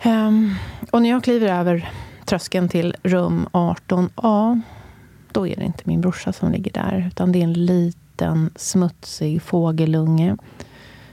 Ehm, 0.00 0.54
och 0.90 1.02
när 1.02 1.10
jag 1.10 1.24
kliver 1.24 1.48
över 1.48 1.90
tröskeln 2.24 2.68
till 2.68 2.94
rum 3.02 3.48
18A, 3.52 4.60
då 5.32 5.46
är 5.46 5.56
det 5.56 5.64
inte 5.64 5.82
min 5.84 6.00
brorsa 6.00 6.32
som 6.32 6.52
ligger 6.52 6.72
där. 6.72 7.06
Utan 7.06 7.32
det 7.32 7.38
är 7.38 7.44
en 7.44 7.52
liten 7.52 8.50
smutsig 8.56 9.42
fågelunge 9.42 10.36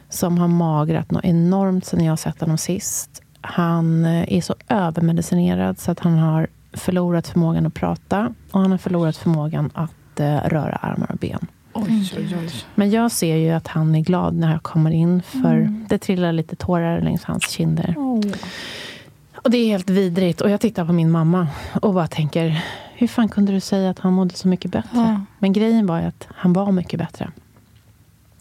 som 0.10 0.38
har 0.38 0.48
magrat 0.48 1.12
något 1.12 1.26
enormt 1.26 1.86
sen 1.86 2.06
jag 2.06 2.20
sett 2.20 2.42
honom 2.42 2.58
sist. 2.58 3.22
Han 3.42 4.06
eh, 4.06 4.34
är 4.34 4.42
så 4.42 4.56
övermedicinerad 4.68 5.80
så 5.80 5.92
att 5.92 6.00
han 6.00 6.18
har 6.18 6.48
förlorat 6.74 7.28
förmågan 7.28 7.66
att 7.66 7.74
prata 7.74 8.34
och 8.52 8.62
han 8.62 8.72
har 8.72 8.78
förlorat 8.78 9.18
förmågan 9.18 9.70
att 9.74 10.20
eh, 10.20 10.38
röra 10.38 10.76
armar 10.76 11.12
och 11.12 11.18
ben. 11.18 11.48
Oj, 11.74 12.12
oj, 12.18 12.36
oj. 12.42 12.50
Men 12.76 12.92
jag 12.92 13.12
ser 13.12 13.36
ju 13.36 13.50
att 13.52 13.68
han 13.68 13.96
är 13.96 14.00
glad 14.02 14.34
när 14.36 14.52
jag 14.52 14.64
kommer 14.64 14.92
in 14.92 15.22
för 15.22 15.74
det 15.90 15.98
trillar 15.98 16.32
lite 16.32 16.56
tårar 16.56 17.02
längs 17.02 17.24
hans 17.24 17.50
kinder. 17.50 17.96
Och 19.36 19.52
det 19.52 19.58
är 19.58 19.66
helt 19.68 19.90
vidrigt. 19.90 20.42
Och 20.42 20.50
jag 20.50 20.62
tittar 20.62 20.86
på 20.86 20.94
min 20.94 21.12
mamma 21.12 21.48
och 21.82 21.94
bara 21.94 22.08
tänker, 22.08 22.64
hur 22.96 23.08
fan 23.08 23.30
kunde 23.30 23.52
du 23.52 23.60
säga 23.60 23.90
att 23.90 24.00
han 24.00 24.14
mådde 24.14 24.36
så 24.36 24.48
mycket 24.48 24.72
bättre? 24.72 24.90
Ja. 24.94 25.22
Men 25.40 25.54
grejen 25.54 25.86
var 25.88 26.00
ju 26.02 26.06
att 26.06 26.28
han 26.36 26.54
var 26.54 26.72
mycket 26.72 27.00
bättre. 27.00 27.32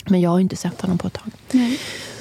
Men 0.09 0.21
jag 0.21 0.31
har 0.31 0.39
ju 0.39 0.43
inte 0.43 0.57
sett 0.57 0.81
honom 0.81 0.99
på 0.99 1.07
ett 1.07 1.13
tag. 1.13 1.33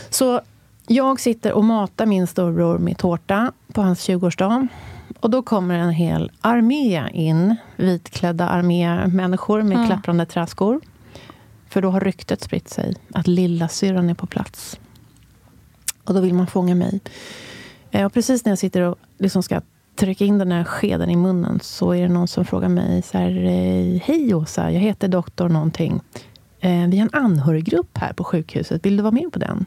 Så 0.10 0.42
jag 0.88 1.20
sitter 1.20 1.54
och 1.54 1.64
matar 1.66 2.06
min 2.06 2.28
storbror 2.28 2.78
med 2.78 2.98
tårta 2.98 3.52
på 3.74 3.82
hans 3.82 4.10
20-årsdag. 4.10 4.68
Och 5.20 5.30
då 5.30 5.42
kommer 5.42 5.76
en 5.80 5.90
hel 5.92 6.32
armé 6.42 7.10
in, 7.14 7.56
vitklädda 7.76 8.50
armémänniskor 8.50 9.62
med 9.62 9.78
Ja. 9.80 9.86
klapprande 9.88 10.26
träskor. 10.26 10.82
För 11.70 11.82
då 11.82 11.90
har 11.90 12.00
ryktet 12.00 12.42
spritt 12.42 12.70
sig 12.70 12.96
att 13.14 13.28
lilla 13.28 13.68
syran 13.68 14.10
är 14.10 14.14
på 14.14 14.28
plats. 14.28 14.80
Och 16.04 16.14
då 16.14 16.22
vill 16.22 16.34
man 16.34 16.48
fånga 16.48 16.76
mig. 16.76 17.00
Eh, 17.92 18.06
Och 18.06 18.14
precis 18.14 18.46
när 18.46 18.52
jag 18.52 18.60
sitter 18.60 18.82
och 18.82 18.96
liksom 19.18 19.44
ska 19.44 19.62
trycka 19.96 20.26
in 20.26 20.38
den 20.38 20.52
här 20.52 20.64
skeden 20.64 21.10
i 21.10 21.16
munnen 21.16 21.60
så 21.64 21.92
är 21.94 22.02
det 22.02 22.08
någon 22.14 22.28
som 22.28 22.46
frågar 22.46 22.70
mig 22.70 23.02
så 23.02 23.18
här, 23.18 23.30
eh, 23.46 24.02
Hej 24.04 24.34
Åsa, 24.36 24.72
jag 24.72 24.80
heter 24.80 25.08
doktor 25.08 25.50
någonting. 25.50 26.02
Eh, 26.60 26.88
Vi 26.88 26.98
har 26.98 27.06
en 27.14 27.24
anhöriggrupp 27.24 27.98
här 27.98 28.14
på 28.14 28.24
sjukhuset. 28.24 28.86
Vill 28.86 28.98
du 28.98 29.04
vara 29.04 29.12
med 29.12 29.32
på 29.34 29.40
den? 29.40 29.66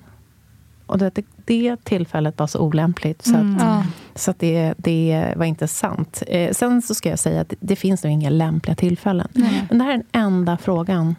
Och 0.87 0.99
det, 0.99 1.19
det 1.45 1.85
tillfället 1.85 2.39
var 2.39 2.47
så 2.47 2.59
olämpligt 2.59 3.23
så 3.25 3.37
att, 3.37 3.61
Ja. 3.61 3.85
så 4.15 4.31
att 4.31 4.39
det, 4.39 4.75
det 4.77 5.33
var 5.37 5.45
inte 5.45 5.69
sant. 5.69 6.23
Eh, 6.27 6.53
sen 6.53 6.83
så 6.83 6.95
ska 6.95 7.09
jag 7.11 7.19
säga 7.19 7.41
att 7.41 7.49
det, 7.49 7.57
det 7.61 7.77
finns 7.77 8.05
nog 8.05 8.13
inga 8.13 8.31
lämpliga 8.31 8.75
tillfällen. 8.77 9.29
Nej. 9.33 9.65
Men 9.69 9.79
det 9.79 9.85
här 9.85 9.93
är 9.93 9.97
den 9.97 10.23
enda 10.23 10.57
frågan. 10.59 11.17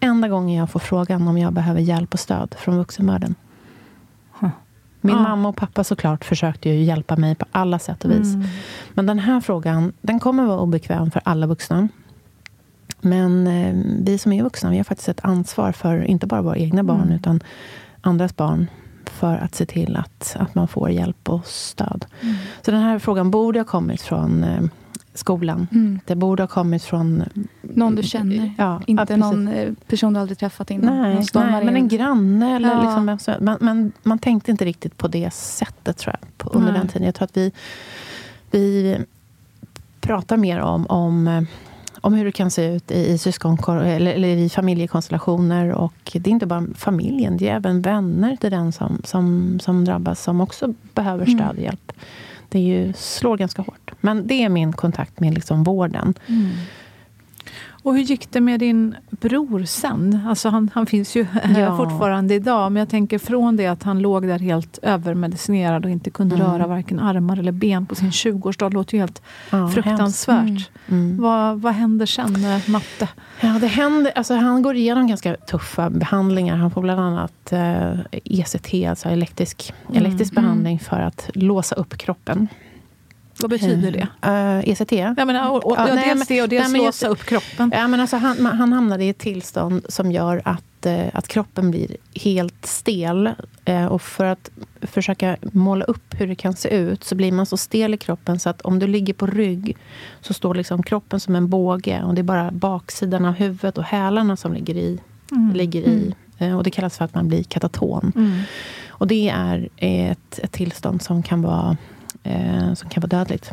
Enda 0.00 0.28
gången 0.28 0.56
jag 0.56 0.70
får 0.70 0.80
frågan 0.80 1.28
om 1.28 1.38
jag 1.38 1.52
behöver 1.52 1.80
hjälp 1.80 2.14
och 2.14 2.20
stöd 2.20 2.54
från 2.58 2.76
vuxenvärlden. 2.76 3.34
Min 5.02 5.16
Ja. 5.16 5.22
mamma 5.22 5.48
och 5.48 5.56
pappa 5.56 5.84
såklart 5.84 6.24
försökte 6.24 6.68
ju 6.68 6.82
hjälpa 6.82 7.16
mig 7.16 7.34
på 7.34 7.44
alla 7.52 7.78
sätt 7.78 8.04
och 8.04 8.10
vis. 8.10 8.34
Mm. 8.34 8.46
Men 8.94 9.06
den 9.06 9.18
här 9.18 9.40
frågan, 9.40 9.92
den 10.02 10.20
kommer 10.20 10.44
vara 10.44 10.60
obekväm 10.60 11.10
för 11.10 11.22
alla 11.24 11.46
vuxna. 11.46 11.88
Men 13.00 13.46
eh, 13.46 13.74
vi 14.04 14.18
som 14.18 14.32
är 14.32 14.42
vuxna, 14.42 14.70
vi 14.70 14.76
har 14.76 14.84
faktiskt 14.84 15.08
ett 15.08 15.20
ansvar 15.24 15.72
för 15.72 16.02
inte 16.04 16.26
bara 16.26 16.42
våra 16.42 16.56
egna 16.56 16.82
barn, 16.84 17.00
Mm. 17.02 17.12
utan 17.16 17.40
andras 18.00 18.36
barn. 18.36 18.66
För 19.04 19.36
att 19.36 19.54
se 19.54 19.66
till 19.66 19.96
att, 19.96 20.36
att 20.40 20.54
man 20.54 20.68
får 20.68 20.90
hjälp 20.90 21.28
och 21.28 21.46
stöd. 21.46 22.06
Mm. 22.20 22.34
Så 22.62 22.70
den 22.70 22.80
här 22.82 22.98
frågan 22.98 23.30
borde 23.30 23.58
ha 23.60 23.64
kommit 23.64 24.02
från 24.02 24.44
eh, 24.44 24.60
skolan. 25.14 25.66
Mm. 25.72 26.00
Det 26.06 26.14
borde 26.14 26.42
ha 26.42 26.48
kommit 26.48 26.82
från... 26.84 27.24
Någon 27.62 27.94
du 27.94 28.02
känner. 28.02 28.54
Ja, 28.58 28.82
Inte 28.86 29.06
ja, 29.12 29.16
någon 29.16 29.48
eh, 29.48 29.72
person 29.86 30.12
du 30.14 30.20
aldrig 30.20 30.38
träffat 30.38 30.70
innan. 30.70 31.02
Nej, 31.02 31.26
nej 31.34 31.64
men 31.64 31.76
en 31.76 31.88
granne. 31.88 32.56
Eller 32.56 32.68
Ja. 32.70 32.82
liksom, 32.82 33.06
vem 33.06 33.58
som- 33.58 33.92
man 34.02 34.18
tänkte 34.18 34.50
inte 34.50 34.64
riktigt 34.64 34.96
på 34.96 35.08
det 35.08 35.32
sättet 35.34 35.96
tror 35.98 36.16
jag, 36.20 36.38
på, 36.38 36.48
under 36.50 36.72
Nej. 36.72 36.80
den 36.80 36.88
tiden. 36.88 37.06
Jag 37.06 37.14
tror 37.14 37.24
att 37.24 37.36
vi, 37.36 37.52
vi 38.50 38.96
pratar 40.00 40.36
mer 40.36 40.60
om, 40.60 40.86
om, 40.86 41.28
eh, 41.28 41.42
om 42.00 42.14
hur 42.14 42.24
det 42.24 42.32
kan 42.32 42.50
se 42.50 42.74
ut 42.74 42.90
i, 42.90 43.10
i 43.12 43.18
syskonkor 43.18 43.82
eller, 43.82 44.12
eller 44.14 44.28
i 44.28 44.48
familjekonstellationer. 44.48 45.72
Och 45.72 45.94
det 46.12 46.26
är 46.26 46.32
inte 46.32 46.46
bara 46.46 46.66
familjen, 46.74 47.36
det 47.36 47.48
är 47.48 47.56
även 47.56 47.82
vänner 47.82 48.36
till 48.36 48.50
den 48.50 48.72
som, 48.72 49.00
som, 49.04 49.58
som 49.62 49.84
drabbas 49.84 50.22
som 50.22 50.40
också 50.40 50.74
behöver 50.94 51.26
Mm. 51.26 51.38
stöd 51.38 51.56
och 51.56 51.62
hjälp. 51.62 51.92
Det 52.50 52.58
är 52.58 52.62
ju, 52.62 52.92
slår 52.92 53.36
ganska 53.36 53.62
hårt. 53.62 53.92
Men 54.00 54.26
det 54.26 54.44
är 54.44 54.48
min 54.48 54.72
kontakt 54.72 55.20
med 55.20 55.34
liksom 55.34 55.64
vården. 55.64 56.14
Mm. 56.26 56.50
Och 57.82 57.94
hur 57.94 58.02
gick 58.02 58.30
det 58.32 58.40
med 58.40 58.60
din 58.60 58.94
bror 59.10 59.64
sen? 59.64 60.20
Alltså 60.28 60.48
han, 60.48 60.70
han 60.74 60.86
finns 60.86 61.16
ju 61.16 61.26
Ja. 61.56 61.76
fortfarande 61.76 62.34
idag, 62.34 62.72
men 62.72 62.80
jag 62.80 62.88
tänker 62.88 63.18
från 63.18 63.56
det 63.56 63.66
att 63.66 63.82
han 63.82 63.98
låg 63.98 64.26
där 64.26 64.38
helt 64.38 64.78
övermedicinerad 64.82 65.84
och 65.84 65.90
inte 65.90 66.10
kunde 66.10 66.34
Mm. 66.34 66.46
röra 66.46 66.66
varken 66.66 67.00
armar 67.00 67.36
eller 67.38 67.52
ben 67.52 67.86
på 67.86 67.94
sin 67.94 68.10
20-årsdag. 68.10 68.68
Det 68.70 68.74
låter 68.74 68.94
ju 68.94 69.00
helt 69.00 69.22
Ja, 69.50 69.68
fruktansvärt. 69.68 70.44
hemskt. 70.44 70.70
Mm. 70.88 71.20
Vad, 71.22 71.60
vad 71.60 71.72
händer 71.72 72.06
sen 72.06 72.32
med 72.42 72.68
matte? 72.68 73.08
Ja, 73.40 73.58
det 73.60 73.66
händer, 73.66 74.12
alltså 74.16 74.34
han 74.34 74.62
går 74.62 74.76
igenom 74.76 75.06
ganska 75.06 75.34
tuffa 75.36 75.90
behandlingar. 75.90 76.56
Han 76.56 76.70
får 76.70 76.82
bland 76.82 77.00
annat 77.00 77.52
eh, 77.52 77.90
ECT, 78.24 78.74
alltså 78.88 79.08
elektrisk, 79.08 79.72
Mm. 79.88 79.96
elektrisk 80.04 80.34
behandling 80.34 80.78
för 80.78 81.00
att 81.00 81.30
låsa 81.34 81.74
upp 81.74 81.98
kroppen. 81.98 82.48
Vad 83.40 83.50
betyder 83.50 83.92
det? 83.92 84.08
Eh, 84.28 84.70
ECT? 84.70 84.92
Jag 84.92 85.26
menar, 85.26 85.50
och, 85.50 85.66
och, 85.66 85.76
Ja, 85.78 85.86
dels 85.86 86.18
men- 86.18 86.24
det 86.28 86.42
och 86.42 86.48
dels 86.48 86.72
nej, 86.72 86.84
låsa 86.84 87.08
upp 87.08 87.24
kroppen. 87.24 87.72
Ja, 87.74 87.88
men 87.88 88.00
alltså 88.00 88.16
han, 88.16 88.46
han 88.46 88.72
hamnade 88.72 89.04
i 89.04 89.08
ett 89.08 89.18
tillstånd 89.18 89.86
som 89.88 90.12
gör 90.12 90.42
att, 90.44 90.86
eh, 90.86 91.04
att 91.12 91.28
kroppen 91.28 91.70
blir 91.70 91.96
helt 92.14 92.66
stel. 92.66 93.30
Eh, 93.64 93.86
och 93.86 94.02
för 94.02 94.24
att 94.24 94.50
försöka 94.82 95.36
måla 95.52 95.84
upp 95.84 96.14
hur 96.20 96.26
det 96.26 96.34
kan 96.34 96.56
se 96.56 96.68
ut 96.68 97.04
så 97.04 97.14
blir 97.14 97.32
man 97.32 97.46
så 97.46 97.56
stel 97.56 97.94
i 97.94 97.96
kroppen 97.96 98.38
så 98.40 98.50
att 98.50 98.60
om 98.62 98.78
du 98.78 98.86
ligger 98.86 99.14
på 99.14 99.26
rygg 99.26 99.76
så 100.20 100.34
står 100.34 100.54
liksom 100.54 100.82
kroppen 100.82 101.20
som 101.20 101.36
en 101.36 101.48
båge 101.48 102.02
och 102.02 102.14
det 102.14 102.20
är 102.20 102.22
bara 102.22 102.50
baksidan 102.50 103.24
av 103.24 103.32
huvudet 103.32 103.78
och 103.78 103.84
hälarna 103.84 104.36
som 104.36 104.52
ligger 104.52 104.74
i. 104.74 104.98
Mm. 105.32 105.52
Ligger 105.54 105.80
i 105.82 106.14
eh, 106.38 106.56
och 106.56 106.62
det 106.64 106.70
kallas 106.70 106.98
för 106.98 107.04
att 107.04 107.14
man 107.14 107.28
blir 107.28 107.42
kataton. 107.42 108.12
Mm. 108.16 108.40
Och 108.88 109.06
det 109.06 109.28
är 109.28 109.68
ett, 109.76 110.38
ett 110.38 110.52
tillstånd 110.52 111.02
som 111.02 111.22
kan, 111.22 111.42
vara, 111.42 111.76
eh, 112.22 112.74
som 112.74 112.90
kan 112.90 113.00
vara 113.00 113.18
dödligt. 113.18 113.52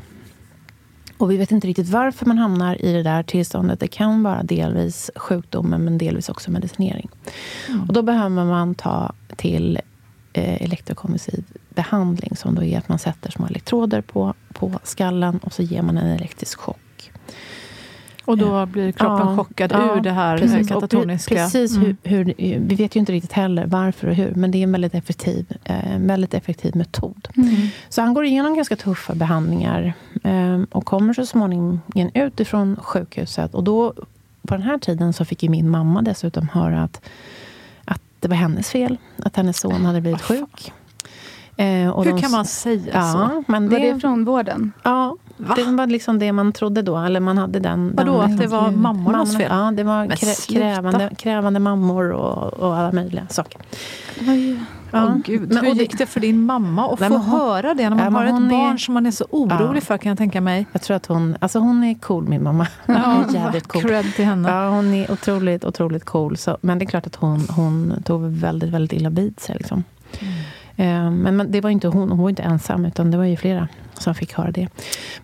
Och 1.17 1.31
vi 1.31 1.37
vet 1.37 1.51
inte 1.51 1.67
riktigt 1.67 1.89
varför 1.89 2.25
man 2.25 2.37
hamnar 2.37 2.85
i 2.85 2.93
det 2.93 3.03
där 3.03 3.23
tillståndet. 3.23 3.79
Det 3.79 3.87
kan 3.87 4.23
vara 4.23 4.43
delvis 4.43 5.11
sjukdomen, 5.15 5.83
men 5.83 5.97
delvis 5.97 6.29
också 6.29 6.51
medicinering. 6.51 7.09
Och 7.87 7.93
då 7.93 8.01
behöver 8.01 8.45
man 8.45 8.75
ta 8.75 9.13
till 9.35 9.79
eh, 10.33 10.61
elektrokonvulsiv 10.61 11.43
behandling, 11.69 12.35
som 12.35 12.55
då 12.55 12.63
är 12.63 12.77
att 12.77 12.89
man 12.89 12.99
sätter 12.99 13.31
små 13.31 13.45
elektroder 13.45 14.01
på, 14.01 14.33
på 14.53 14.79
skallen 14.83 15.37
och 15.37 15.53
så 15.53 15.61
ger 15.61 15.81
man 15.81 15.97
en 15.97 16.07
elektrisk 16.07 16.59
chock. 16.59 16.79
Och 18.27 18.37
då 18.37 18.65
blir 18.65 18.91
kroppen 18.91 19.27
Ja, 19.27 19.35
chockad 19.35 19.71
ja, 19.71 19.97
ur 19.97 20.01
det 20.01 20.11
här 20.11 20.37
Precis, 20.37 20.71
eh, 20.71 20.75
katatoniska... 20.75 21.35
pre- 21.35 21.43
precis 21.43 21.75
Mm. 21.77 21.97
hur, 22.03 22.25
hur, 22.25 22.33
vi 22.59 22.75
vet 22.75 22.95
ju 22.95 22.99
inte 22.99 23.11
riktigt 23.11 23.31
heller 23.31 23.65
varför 23.65 24.07
och 24.07 24.15
hur, 24.15 24.31
men 24.35 24.51
det 24.51 24.57
är 24.57 24.63
en 24.63 24.71
väldigt 24.71 24.93
effektiv, 24.95 25.45
eh, 25.63 25.97
väldigt 25.99 26.33
effektiv 26.33 26.75
metod. 26.75 27.27
Mm. 27.37 27.55
Så 27.89 28.01
han 28.01 28.13
går 28.13 28.25
igenom 28.25 28.55
ganska 28.55 28.75
tuffa 28.75 29.15
behandlingar 29.15 29.93
eh, 30.23 30.61
och 30.71 30.85
kommer 30.85 31.13
så 31.13 31.25
småningom 31.25 31.81
ut 32.13 32.39
ifrån 32.39 32.75
sjukhuset. 32.81 33.53
Och 33.55 33.63
då, 33.63 33.93
på 34.47 34.53
den 34.53 34.61
här 34.63 34.77
tiden 34.77 35.13
så 35.13 35.25
fick 35.25 35.43
ju 35.43 35.49
min 35.49 35.69
mamma 35.69 36.01
dessutom 36.01 36.47
höra 36.49 36.83
att, 36.83 37.01
att 37.85 38.01
det 38.19 38.27
var 38.27 38.35
hennes 38.35 38.69
fel, 38.69 38.97
att 39.23 39.35
hennes 39.35 39.59
son 39.59 39.85
hade 39.85 40.01
blivit 40.01 40.21
sjuk. 40.21 40.71
Eh, 41.59 41.65
Hur 41.65 42.05
de- 42.11 42.21
kan 42.21 42.31
man 42.31 42.45
säga 42.45 42.91
så? 43.13 43.19
Ja, 43.19 43.43
men 43.47 43.69
Var 43.69 43.79
det, 43.79 43.93
det 43.93 43.99
från 43.99 44.25
vården? 44.25 44.71
ja, 44.83 45.15
Va? 45.37 45.55
det 45.55 45.63
var 45.63 45.87
liksom 45.87 46.19
det 46.19 46.31
man 46.31 46.51
trodde 46.53 46.81
då. 46.81 46.97
Eller 46.97 47.19
man 47.19 47.37
hade 47.37 47.59
den... 47.59 47.95
Vadå, 47.95 48.21
den 48.21 48.31
att 48.33 48.37
det 48.39 48.47
var 48.47 48.71
mammornas 48.71 49.33
Mammorna- 49.33 49.37
fel? 49.37 49.47
Ja, 49.51 49.71
det 49.71 49.83
var 49.83 50.07
krä, 50.15 50.33
krävande, 50.59 51.09
krävande 51.17 51.59
mammor 51.59 52.11
och, 52.11 52.53
och 52.53 52.77
alla 52.77 52.91
möjliga 52.91 53.27
saker. 53.29 53.61
Oj. 54.27 54.59
Ja. 54.91 55.03
Åh, 55.05 55.15
Gud. 55.25 55.53
Men- 55.53 55.65
Hur 55.65 55.73
gick 55.73 55.97
det 55.97 56.05
för 56.05 56.19
din 56.19 56.41
mamma 56.45 56.93
att 56.93 56.99
få 56.99 57.17
höra 57.17 57.73
det 57.73 57.89
när 57.89 57.95
man 58.09 58.13
Ja, 58.13 58.19
har 58.19 58.25
ett 58.25 58.49
barn 58.49 58.73
är- 58.73 58.77
som 58.77 58.93
man 58.93 59.05
är 59.05 59.11
så 59.11 59.25
orolig 59.29 59.77
Ja. 59.77 59.81
för 59.81 59.97
kan 59.97 60.09
jag 60.09 60.17
tänka 60.17 60.41
mig? 60.41 60.65
Jag 60.71 60.81
tror 60.81 60.97
att 60.97 61.05
hon, 61.05 61.35
alltså 61.39 61.59
hon 61.59 61.83
är 61.83 61.93
cool 61.95 62.27
min 62.27 62.43
mamma. 62.43 62.67
Hon 62.85 62.95
är 62.95 63.33
jävligt 63.33 63.67
cool. 63.67 63.81
Cred 63.81 64.05
till 64.15 64.25
henne. 64.25 64.49
Ja, 64.49 64.69
hon 64.69 64.93
är 64.93 65.11
otroligt, 65.11 65.65
otroligt 65.65 66.05
cool. 66.05 66.37
Så, 66.37 66.57
men 66.61 66.79
det 66.79 66.85
är 66.85 66.87
klart 66.87 67.07
att 67.07 67.15
hon, 67.15 67.47
hon 67.49 67.93
tog 68.05 68.21
väldigt, 68.23 68.69
väldigt 68.69 68.93
illa 68.99 69.09
vid 69.09 69.39
sig. 69.39 69.55
Liksom. 69.57 69.83
Eh, 70.75 71.11
Men, 71.11 71.37
men 71.37 71.51
det 71.51 71.61
var 71.61 71.69
inte 71.69 71.87
hon, 71.87 72.09
hon 72.09 72.19
var 72.21 72.29
inte 72.29 72.43
ensam, 72.43 72.85
utan 72.85 73.11
det 73.11 73.17
var 73.17 73.25
ju 73.25 73.37
flera 73.37 73.67
som 74.01 74.15
fick 74.15 74.33
höra 74.33 74.51
det. 74.51 74.67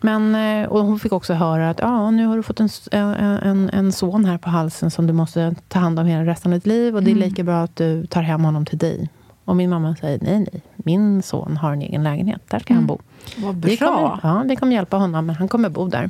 Men, 0.01 0.35
eh, 0.35 0.69
och 0.69 0.85
hon 0.85 0.99
fick 0.99 1.11
också 1.13 1.33
höra 1.33 1.69
att 1.69 1.79
ja, 1.79 2.11
nu 2.11 2.25
har 2.25 2.37
du 2.37 2.43
fått 2.43 2.59
en, 2.59 2.65
s- 2.65 2.89
en, 2.91 3.13
en, 3.13 3.69
en 3.73 3.91
son 3.91 4.25
här 4.25 4.37
på 4.37 4.49
halsen 4.49 4.91
som 4.91 5.07
du 5.07 5.13
måste 5.13 5.55
ta 5.67 5.79
hand 5.79 5.99
om 5.99 6.05
hela 6.05 6.25
resten 6.25 6.53
av 6.53 6.57
ditt 6.59 6.65
liv. 6.67 6.95
Och 6.95 7.03
det 7.03 7.11
är 7.11 7.15
Mm. 7.15 7.29
lika 7.29 7.43
bra 7.43 7.63
att 7.63 7.75
du 7.75 8.05
tar 8.05 8.21
hem 8.21 8.43
honom 8.43 8.65
till 8.65 8.77
dig. 8.77 9.09
Och 9.45 9.55
min 9.55 9.69
mamma 9.69 9.95
säger 9.95 10.19
nej, 10.21 10.39
nej. 10.39 10.61
Min 10.75 11.21
son 11.23 11.57
har 11.57 11.73
en 11.73 11.81
egen 11.81 12.03
lägenhet. 12.03 12.41
Där 12.49 12.59
ska 12.59 12.73
han 12.73 12.83
Mm. 12.83 12.87
bo. 12.87 12.99
Vad 13.37 13.55
Vi 13.65 13.77
kommer, 13.77 13.91
bra. 13.91 14.19
ja, 14.23 14.43
vi 14.47 14.55
kommer 14.55 14.73
hjälpa 14.73 14.97
honom, 14.97 15.25
men 15.25 15.35
han 15.35 15.47
kommer 15.47 15.69
bo 15.69 15.87
där. 15.87 16.09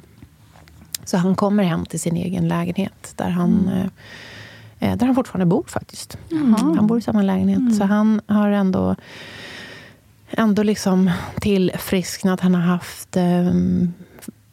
Så 1.06 1.18
han 1.18 1.36
kommer 1.36 1.64
hem 1.64 1.86
till 1.86 2.00
sin 2.00 2.16
egen 2.16 2.48
lägenhet, 2.48 3.14
där 3.16 3.30
han, 3.30 3.70
Mm. 3.72 3.90
eh, 4.80 4.92
eh, 4.92 4.98
där 4.98 5.06
han 5.06 5.16
fortfarande 5.16 5.46
bor 5.46 5.64
faktiskt. 5.68 6.18
Jaha. 6.30 6.58
Han 6.76 6.88
bor 6.88 6.98
i 6.98 7.02
samma 7.02 7.22
lägenhet. 7.22 7.60
Mm. 7.60 7.74
Så 7.74 7.84
han 7.86 8.22
har 8.28 8.50
ändå 8.50 8.96
ändå 10.38 10.64
liksom 10.64 11.12
tillfrisknat. 11.40 12.40
Han 12.40 12.56
har 12.56 12.62
haft 12.62 13.18
eh, 13.18 13.54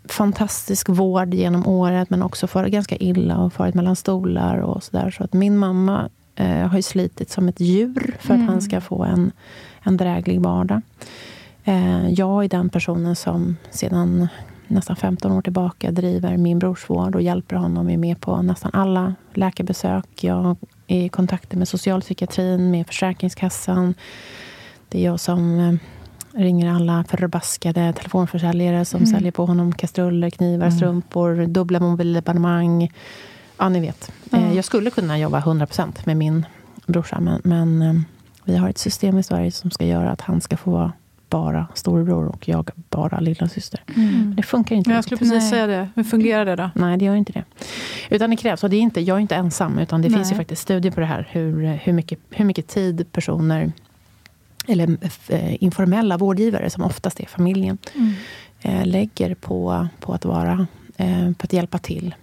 fantastisk 0.09 0.89
vård 0.89 1.35
genom 1.35 1.67
året, 1.67 2.11
men 2.11 2.23
också 2.23 2.47
farit 2.47 2.73
ganska 2.73 2.97
illa 2.97 3.39
och 3.39 3.53
farit 3.53 3.75
mellan 3.75 3.97
stolar 3.97 4.59
och 4.59 4.83
sådär. 4.83 5.11
Så 5.11 5.25
att 5.25 5.33
min 5.33 5.59
mamma 5.59 6.09
eh, 6.35 6.69
har 6.69 6.77
ju 6.77 6.83
slitit 6.83 7.31
som 7.31 7.49
ett 7.49 7.61
djur 7.61 8.17
för 8.21 8.35
att 8.35 8.47
han 8.47 8.61
ska 8.61 8.81
få 8.81 9.05
en, 9.05 9.33
en 9.83 9.97
dräglig 9.97 10.41
vardag. 10.41 10.83
Eh, 11.65 12.09
jag 12.09 12.45
är 12.45 12.49
den 12.49 12.69
personen 12.69 13.17
som 13.17 13.57
sedan 13.71 14.29
nästan 14.71 14.97
15 14.97 15.33
år 15.33 15.43
tillbaka 15.43 15.91
driver 15.91 16.37
min 16.37 16.59
brors 16.59 16.91
vård 16.91 17.15
och 17.15 17.23
hjälper 17.23 17.57
honom. 17.57 17.91
är 17.91 17.97
med 17.97 18.21
på 18.21 18.43
nästan 18.43 18.71
alla 18.75 19.15
läkarbesök. 19.35 20.25
Jag 20.25 20.57
är 20.87 21.05
i 21.05 21.09
kontakt 21.09 21.53
med 21.53 21.69
socialpsykiatrin, 21.69 22.71
med 22.71 22.87
Försäkringskassan. 22.87 23.95
Det 24.91 24.99
är 24.99 25.05
jag 25.05 25.21
som 25.21 25.59
eh, 25.61 25.75
ringer 26.41 26.71
alla 26.75 27.05
förbaskade 27.09 27.93
telefonförsäljare 27.93 28.85
som 28.85 28.99
Mm. 29.03 29.07
säljer 29.13 29.33
på 29.33 29.47
honom 29.47 29.73
kastruller, 29.73 30.31
knivar, 30.31 30.71
strumpor, 30.71 31.47
dubbla 31.47 31.81
mobilabonnemang. 31.81 32.93
Ja, 33.59 33.69
ni 33.69 33.81
vet. 33.81 34.13
Eh, 34.33 34.55
Jag 34.57 34.65
skulle 34.65 34.91
kunna 34.91 35.19
jobba 35.19 35.41
100% 35.41 36.07
med 36.07 36.17
min 36.17 36.47
brorsa, 36.87 37.21
men, 37.21 37.41
men 37.45 37.83
eh, 37.83 37.95
vi 38.45 38.57
har 38.57 38.69
ett 38.69 38.79
system 38.79 39.19
i 39.19 39.23
Sverige 39.23 39.51
som 39.53 39.71
ska 39.71 39.87
göra 39.87 40.11
att 40.11 40.21
han 40.21 40.41
ska 40.41 40.57
få 40.57 40.71
vara 40.71 40.93
bara 41.29 41.67
storebror 41.75 42.27
och 42.29 42.49
jag 42.49 42.71
bara 42.91 43.21
lilla 43.21 43.49
syster. 43.49 43.83
Men 43.95 44.35
Det 44.37 44.43
funkar 44.43 44.77
inte 44.77 44.91
jag 44.91 45.05
skulle 45.05 45.19
precis 45.19 45.33
Nej. 45.33 45.51
säga 45.51 45.67
det. 45.67 45.89
Hur 45.95 46.05
fungerar 46.05 46.45
det 46.45 46.57
då? 46.57 46.71
Nej, 46.75 46.97
det 46.99 47.05
gör 47.05 47.15
inte 47.15 47.33
det. 47.33 47.45
Utan 48.11 48.31
det 48.31 48.37
krävs, 48.37 48.65
och 48.65 48.71
det 48.71 48.77
är 48.77 48.81
inte, 48.81 49.01
jag 49.01 49.17
är 49.17 49.21
inte 49.21 49.35
ensam, 49.37 49.79
utan 49.79 50.03
det 50.03 50.09
Nej. 50.09 50.19
finns 50.19 50.33
ju 50.33 50.37
faktiskt 50.37 50.63
studier 50.63 50.93
på 50.93 51.01
det 51.01 51.07
här, 51.07 51.29
hur, 51.31 51.79
hur, 51.83 51.93
mycket, 51.93 52.19
hur 52.31 52.45
mycket 52.45 52.69
tid 52.69 53.13
personer, 53.13 53.73
eller 54.69 54.97
eh, 55.29 55.63
informella 55.65 56.17
vårdgivare, 56.17 56.71
som 56.71 56.83
oftast 56.83 57.21
är 57.21 57.27
familjen, 57.27 57.79
eh, 58.63 58.87
lägger 58.87 59.35
på, 59.35 59.89
på 60.01 60.13
att 60.13 60.25
vara, 60.25 60.67
eh, 60.97 61.31
på 61.39 61.45
att 61.45 61.53
hjälpa 61.53 61.79
till. 61.79 62.15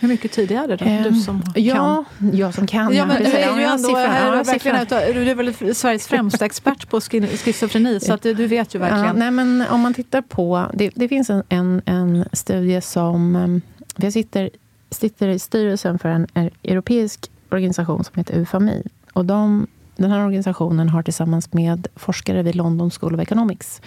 Hur 0.00 0.08
mycket 0.08 0.32
tid 0.32 0.50
är 0.52 0.68
det 0.68 0.76
då? 0.76 0.84
Ehm, 0.84 1.02
du 1.02 1.14
som 1.20 1.42
ja, 1.54 2.04
jag 2.32 2.54
som 2.54 2.66
kan. 2.66 2.94
Ja, 2.94 3.06
men 3.06 3.22
du 3.22 3.30
är 3.30 3.40
Ja, 3.40 3.58
ju 3.58 3.64
ändå 3.64 3.90
Ja, 3.90 3.98
är 3.98 5.14
du 5.14 5.30
är 5.30 5.34
väl 5.34 5.74
Sveriges 5.74 6.06
främsta 6.06 6.44
expert 6.44 6.88
på 6.90 7.00
schizofreni, 7.00 8.00
så 8.00 8.12
att 8.12 8.22
du, 8.22 8.34
du 8.34 8.46
vet 8.46 8.74
ju 8.74 8.78
Ja, 8.78 8.84
verkligen. 8.84 9.16
nej, 9.16 9.30
men 9.30 9.64
om 9.70 9.80
man 9.80 9.94
tittar 9.94 10.22
på... 10.22 10.66
Det, 10.74 10.90
det 10.94 11.08
finns 11.08 11.30
en, 11.30 11.42
en, 11.48 11.82
en 11.86 12.24
studie 12.32 12.80
som... 12.80 13.60
Jag 13.96 14.12
sitter, 14.12 14.50
sitter 14.90 15.28
i 15.28 15.38
styrelsen 15.38 15.98
för 15.98 16.08
en, 16.08 16.26
en 16.34 16.50
europeisk 16.62 17.30
organisation 17.50 18.04
som 18.04 18.12
heter 18.16 18.38
UFAMI. 18.38 18.82
Och 19.12 19.24
de, 19.24 19.66
den 19.96 20.10
här 20.10 20.24
organisationen 20.26 20.88
har 20.88 21.02
tillsammans 21.02 21.52
med 21.52 21.86
forskare 21.96 22.42
vid 22.42 22.54
London 22.56 22.90
School 22.90 23.14
of 23.14 23.20
Economics 23.20 23.80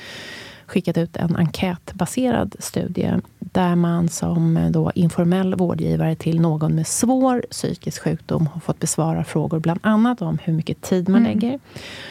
skickat 0.66 0.98
ut 0.98 1.18
en 1.18 1.36
enkätbaserad 1.36 2.56
studie 2.60 3.12
där 3.40 3.76
man 3.76 4.10
som 4.10 4.58
eh, 4.58 4.70
då 4.72 4.92
informell 4.96 5.56
vårdgivare 5.56 6.16
till 6.16 6.42
någon 6.42 6.76
med 6.76 6.88
svår 6.88 7.44
psykisk 7.52 8.04
sjukdom 8.04 8.48
har 8.48 8.60
fått 8.62 8.80
besvara 8.80 9.24
frågor 9.24 9.60
bland 9.60 9.80
annat 9.84 10.22
om 10.22 10.38
hur 10.44 10.54
mycket 10.54 10.82
tid 10.82 11.10
man 11.10 11.24
lägger. 11.24 11.60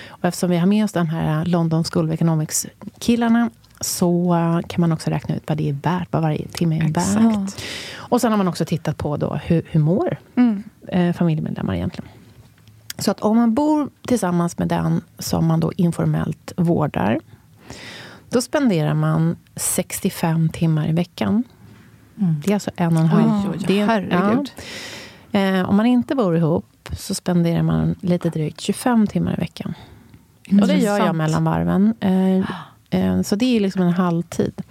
Och 0.08 0.24
eftersom 0.24 0.50
vi 0.50 0.56
har 0.56 0.66
med 0.66 0.84
oss 0.84 0.92
de 0.92 1.06
här 1.08 1.44
London 1.44 1.84
School 1.84 2.08
of 2.08 2.14
Economics-killarna 2.14 3.50
så 3.80 4.34
eh, 4.34 4.60
kan 4.68 4.80
man 4.80 4.92
också 4.92 5.10
räkna 5.10 5.36
ut 5.36 5.42
vad 5.46 5.58
det 5.58 5.68
är 5.68 5.76
värt, 5.82 6.08
vad 6.10 6.22
varje 6.22 6.46
timme 6.48 6.76
är 6.78 6.88
värt. 6.92 7.54
Och 7.96 8.20
sen 8.20 8.30
har 8.32 8.36
man 8.38 8.48
också 8.48 8.64
tittat 8.64 8.98
på 8.98 9.16
då 9.16 9.34
hur, 9.44 9.62
hur 9.70 9.80
mår 9.80 10.16
Mm. 10.36 10.62
eh, 10.88 11.12
familjemedlemmar 11.12 11.74
egentligen. 11.74 12.08
Så 12.98 13.10
att 13.10 13.20
om 13.20 13.36
man 13.36 13.54
bor 13.54 13.90
tillsammans 14.06 14.58
med 14.58 14.68
den 14.68 15.00
som 15.18 15.46
man 15.46 15.60
då 15.60 15.72
informellt 15.76 16.52
vårdar 16.56 17.20
då 18.28 18.42
spenderar 18.42 18.94
man 18.94 19.36
65 19.56 20.48
timmar 20.48 20.88
i 20.88 20.92
veckan. 20.92 21.44
Det 22.14 22.50
är 22.50 22.54
alltså 22.54 22.70
en 22.76 22.96
och 22.96 23.02
en 23.02 23.06
halv... 23.06 23.52
Oj, 23.52 23.66
oj, 23.68 23.78
herregud. 23.78 24.50
Ja. 25.30 25.40
Eh, 25.40 25.68
om 25.68 25.76
man 25.76 25.86
inte 25.86 26.14
bor 26.14 26.36
ihop 26.36 26.88
så 26.92 27.14
spenderar 27.14 27.62
man 27.62 27.94
lite 28.00 28.30
drygt 28.30 28.60
25 28.60 29.06
timmar 29.06 29.32
i 29.32 29.40
veckan. 29.40 29.74
Och 30.62 30.68
det 30.68 30.76
gör 30.76 30.98
jag 30.98 31.14
mellan 31.14 31.44
varven. 31.44 31.94
Eh, 32.00 32.36
eh, 32.90 33.22
så 33.22 33.36
det 33.36 33.56
är 33.56 33.60
liksom 33.60 33.82
en 33.82 33.92
halvtid. 33.92 34.62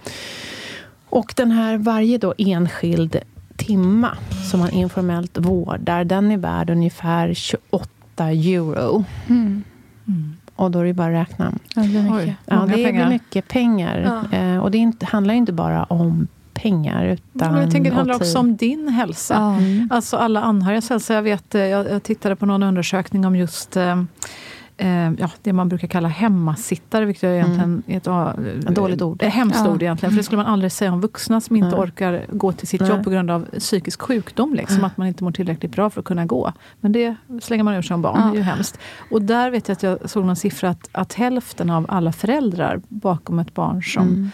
Och 1.08 1.32
den 1.36 1.50
här 1.50 1.78
varje 1.78 2.18
då 2.18 2.34
enskild 2.38 3.16
timma 3.56 4.16
som 4.50 4.60
man 4.60 4.70
informellt 4.70 5.38
vårdar, 5.38 6.04
den 6.04 6.30
är 6.30 6.36
värd 6.36 6.70
ungefär 6.70 7.34
28 7.34 7.88
euro. 8.22 9.04
Mm. 9.28 9.64
Och 10.56 10.70
då 10.70 10.78
är 10.78 10.84
det 10.84 10.92
bara 10.92 11.20
att 11.20 11.28
räkna. 11.30 11.52
Ja, 11.74 11.82
det 11.82 11.88
blir 11.88 12.02
mycket. 12.02 12.16
Oj, 12.28 12.36
Ja, 12.46 12.66
det 12.66 12.84
pengar. 12.84 13.08
mycket 13.08 13.48
pengar. 13.48 14.24
Eh, 14.32 14.58
och 14.58 14.70
det 14.70 14.78
inte, 14.78 15.06
handlar 15.06 15.34
ju 15.34 15.38
inte 15.38 15.52
bara 15.52 15.84
om 15.84 16.28
pengar. 16.54 17.04
Utan 17.04 17.52
Men 17.52 17.62
jag 17.62 17.70
tänker 17.70 17.90
det 17.90 17.96
handlar 17.96 18.14
också 18.14 18.38
om 18.38 18.56
din 18.56 18.88
hälsa. 18.88 19.34
Ja. 19.34 19.56
Mm. 19.56 19.88
Alltså 19.92 20.16
alla 20.16 20.42
anhörigas 20.42 20.90
hälsa. 20.90 21.14
Jag, 21.14 21.22
vet, 21.22 21.54
eh, 21.54 21.60
jag, 21.62 21.90
jag 21.90 22.02
tittade 22.02 22.36
på 22.36 22.46
någon 22.46 22.62
undersökning 22.62 23.26
om 23.26 23.36
just 23.36 23.76
eh, 23.76 24.02
ja, 25.18 25.30
det 25.42 25.52
man 25.52 25.68
brukar 25.68 25.88
kalla 25.88 26.08
hemmasittare, 26.08 27.04
vilket 27.04 27.24
är 27.24 27.28
egentligen 27.34 27.82
är 27.86 27.96
ett, 27.96 28.68
Ett 28.68 28.74
dåligt 28.74 29.02
ord. 29.02 29.22
Ett 29.22 29.32
hemskt 29.34 29.60
Ja. 29.64 29.70
ord 29.70 29.82
egentligen. 29.82 30.10
För 30.12 30.16
det 30.16 30.22
skulle 30.22 30.36
man 30.42 30.46
aldrig 30.52 30.72
säga 30.72 30.92
om 30.92 31.00
vuxna 31.00 31.40
som 31.40 31.56
inte 31.56 31.68
Nej. 31.70 31.78
orkar 31.80 32.26
gå 32.32 32.52
till 32.52 32.68
sitt 32.68 32.80
Nej. 32.80 32.90
jobb 32.90 33.04
på 33.04 33.10
grund 33.10 33.30
av 33.30 33.46
psykisk 33.58 34.02
sjukdom. 34.02 34.54
Liksom, 34.54 34.84
att 34.84 34.96
man 34.96 35.06
inte 35.06 35.24
mår 35.24 35.32
tillräckligt 35.32 35.72
bra 35.72 35.90
för 35.90 36.00
att 36.00 36.04
kunna 36.06 36.26
gå. 36.26 36.52
Men 36.80 36.92
det 36.92 37.16
slänger 37.42 37.64
man 37.64 37.74
ur 37.74 37.82
sig 37.82 37.94
om 37.94 38.02
barn, 38.02 38.20
Ja. 38.20 38.24
det 38.26 38.30
är 38.32 38.36
ju 38.36 38.42
hemskt. 38.42 38.78
Och 39.10 39.22
där 39.22 39.50
vet 39.50 39.68
jag 39.68 39.72
att 39.76 39.82
jag 39.82 40.10
såg 40.10 40.24
någon 40.24 40.36
siffra 40.36 40.70
att, 40.70 40.88
att 40.92 41.12
hälften 41.12 41.70
av 41.70 41.86
alla 41.88 42.12
föräldrar 42.12 42.80
bakom 42.88 43.38
ett 43.38 43.54
barn 43.54 43.82
som 43.82 44.02
Mm. 44.08 44.30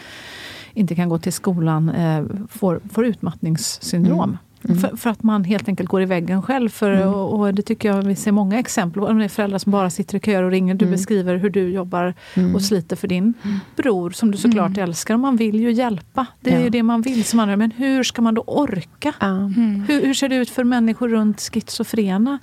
inte 0.74 0.94
kan 0.94 1.08
gå 1.08 1.18
till 1.18 1.32
skolan 1.32 1.88
eh, 1.90 2.24
får, 2.48 2.80
får 2.92 3.06
utmattningssyndrom. 3.06 4.20
Mm. 4.24 4.38
För, 4.62 4.96
för 4.96 5.10
att 5.10 5.22
man 5.22 5.44
helt 5.44 5.68
enkelt 5.68 5.88
går 5.88 6.02
i 6.02 6.04
väggen 6.04 6.42
själv. 6.42 6.68
För, 6.68 7.06
och, 7.06 7.40
och 7.40 7.54
det 7.54 7.62
tycker 7.62 7.88
jag 7.88 8.02
vi 8.02 8.16
ser 8.16 8.32
många 8.32 8.58
exempel 8.58 9.00
på. 9.02 9.28
Föräldrar 9.28 9.58
som 9.58 9.72
bara 9.72 9.90
sitter 9.90 10.16
i 10.16 10.20
köer 10.20 10.42
och 10.42 10.50
ringer. 10.50 10.74
Du 10.74 10.84
Mm. 10.84 10.92
beskriver 10.96 11.36
hur 11.36 11.50
du 11.50 11.68
jobbar 11.68 12.14
Mm. 12.34 12.54
och 12.54 12.62
sliter 12.62 12.96
för 12.96 13.08
din 13.08 13.34
bror 13.76 14.10
som 14.10 14.30
du 14.30 14.38
såklart 14.38 14.78
älskar. 14.78 15.14
Och 15.14 15.20
man 15.20 15.36
vill 15.36 15.60
ju 15.60 15.72
hjälpa. 15.72 16.26
Det 16.40 16.50
är 16.50 16.58
Ja. 16.58 16.64
ju 16.64 16.70
det 16.70 16.82
man 16.82 17.02
vill 17.02 17.24
som 17.24 17.40
anhörig. 17.40 17.58
Men 17.58 17.70
hur 17.70 18.02
ska 18.02 18.22
man 18.22 18.34
då 18.34 18.42
orka? 18.46 19.12
Mm. 19.20 19.84
Hur, 19.88 20.02
hur 20.02 20.14
ser 20.14 20.28
det 20.28 20.36
ut 20.36 20.50
för 20.50 20.64
människor 20.64 21.08
runt 21.08 21.40
schizofrena? 21.40 22.38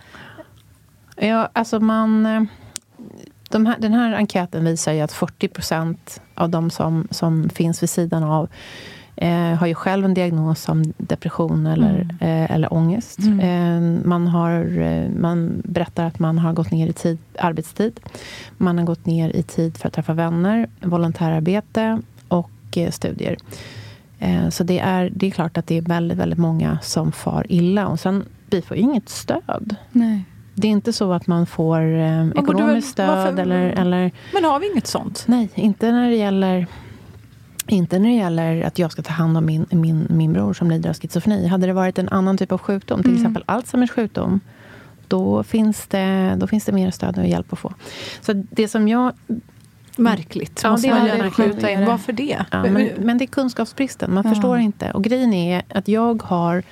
Ja, 1.17 1.49
alltså 1.53 1.79
man... 1.79 2.47
De 3.49 3.65
här, 3.65 3.75
den 3.79 3.93
här 3.93 4.13
enkäten 4.13 4.65
visar 4.65 4.93
ju 4.93 5.01
att 5.01 5.11
40 5.11 5.47
procent 5.47 6.21
av 6.35 6.49
de 6.49 6.69
som, 6.69 7.07
som 7.11 7.49
finns 7.49 7.83
vid 7.83 7.89
sidan 7.89 8.23
av 8.23 8.49
eh, 9.17 9.53
har 9.53 9.67
ju 9.67 9.75
själv 9.75 10.05
en 10.05 10.13
diagnos 10.13 10.61
som 10.61 10.93
depression 10.97 11.67
eller, 11.67 12.15
eh, 12.19 12.51
eller 12.51 12.73
ångest. 12.73 13.19
Eh, 13.41 13.81
man, 14.03 14.27
har, 14.27 14.79
eh, 14.79 15.09
man 15.09 15.61
berättar 15.65 16.05
att 16.05 16.19
man 16.19 16.37
har 16.37 16.53
gått 16.53 16.71
ner 16.71 16.87
i 16.87 16.93
tid, 16.93 17.17
arbetstid. 17.39 17.99
Man 18.57 18.77
har 18.77 18.85
gått 18.85 19.05
ner 19.05 19.35
i 19.35 19.43
tid 19.43 19.77
för 19.77 19.87
att 19.87 19.93
träffa 19.93 20.13
vänner, 20.13 20.67
volontärarbete 20.81 22.01
och 22.27 22.51
eh, 22.75 22.91
studier. 22.91 23.37
Eh, 24.19 24.49
så 24.49 24.63
det 24.63 24.79
är, 24.79 25.11
det 25.15 25.27
är 25.27 25.31
klart 25.31 25.57
att 25.57 25.67
det 25.67 25.77
är 25.77 25.81
väldigt, 25.81 26.17
väldigt 26.17 26.39
många 26.39 26.79
som 26.81 27.11
far 27.11 27.45
illa. 27.49 27.87
Och 27.87 27.99
sen, 27.99 28.25
vi 28.49 28.61
får 28.61 28.77
ju 28.77 28.83
inget 28.83 29.09
stöd. 29.09 29.75
Nej. 29.91 30.23
Det 30.53 30.67
är 30.67 30.71
inte 30.71 30.93
så 30.93 31.13
att 31.13 31.27
man 31.27 31.45
får 31.45 31.81
eh, 31.81 32.27
ekonomiskt 32.27 32.89
stöd 32.89 33.39
eller, 33.39 33.69
eller... 33.69 34.11
Men 34.33 34.43
har 34.43 34.59
vi 34.59 34.71
inget 34.71 34.87
sånt? 34.87 35.23
Nej, 35.27 35.49
inte 35.55 35.91
när 35.91 36.09
det 36.09 36.15
gäller... 36.15 36.67
Inte 37.67 37.99
när 37.99 38.09
det 38.09 38.15
gäller 38.15 38.61
att 38.61 38.79
jag 38.79 38.91
ska 38.91 39.01
ta 39.01 39.13
hand 39.13 39.37
om 39.37 39.45
min, 39.45 39.65
min, 39.69 40.07
min 40.09 40.33
bror 40.33 40.53
som 40.53 40.69
lider 40.69 40.89
av 40.89 40.95
schizofreni. 40.95 41.47
Hade 41.47 41.67
det 41.67 41.73
varit 41.73 41.99
en 41.99 42.09
annan 42.09 42.37
typ 42.37 42.51
av 42.51 42.57
sjukdom, 42.57 43.03
till 43.03 43.15
exempel 43.15 43.43
Alzheimers 43.45 43.91
sjukdom, 43.91 44.39
då 45.07 45.43
finns, 45.43 45.87
det, 45.87 46.35
då 46.37 46.47
finns 46.47 46.65
det 46.65 46.71
mer 46.71 46.91
stöd 46.91 47.17
och 47.17 47.27
hjälp 47.27 47.53
att 47.53 47.59
få. 47.59 47.73
Så 48.21 48.33
det 48.33 48.67
som 48.67 48.87
jag... 48.87 49.13
Märkligt, 49.99 50.61
Ja, 50.63 50.71
måste 50.71 50.87
det 50.87 50.93
man 50.93 51.05
gärna 51.07 51.31
skjuta 51.31 51.71
in. 51.71 51.85
Varför 51.85 52.13
det? 52.13 52.45
Ja, 52.51 52.63
men, 52.63 52.89
men 52.97 53.17
det 53.17 53.25
är 53.25 53.27
kunskapsbristen. 53.27 54.13
Man 54.13 54.23
Ja. 54.25 54.29
förstår 54.33 54.57
inte. 54.57 54.91
Och 54.91 55.03
grejen 55.03 55.33
är 55.33 55.63
att 55.69 55.87
jag 55.87 56.23
har... 56.23 56.63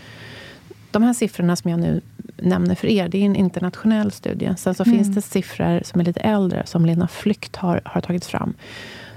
De 0.92 1.04
här 1.04 1.14
siffrorna 1.14 1.56
som 1.56 1.72
jag 1.72 1.80
nu 1.80 2.02
nämner 2.38 2.76
för 2.76 2.88
er, 2.88 3.08
det 3.08 3.18
är 3.18 3.26
en 3.26 3.36
internationell 3.36 4.12
studie. 4.12 4.54
Sen 4.58 4.76
så 4.76 4.86
finns 4.86 5.16
det 5.16 5.22
siffror 5.22 5.82
som 5.86 6.02
är 6.02 6.06
lite 6.06 6.20
äldre, 6.20 6.64
som 6.66 6.86
Lena 6.86 7.08
Flykt 7.08 7.56
har, 7.56 7.82
har 7.86 8.02
tagit 8.02 8.26
fram, 8.26 8.54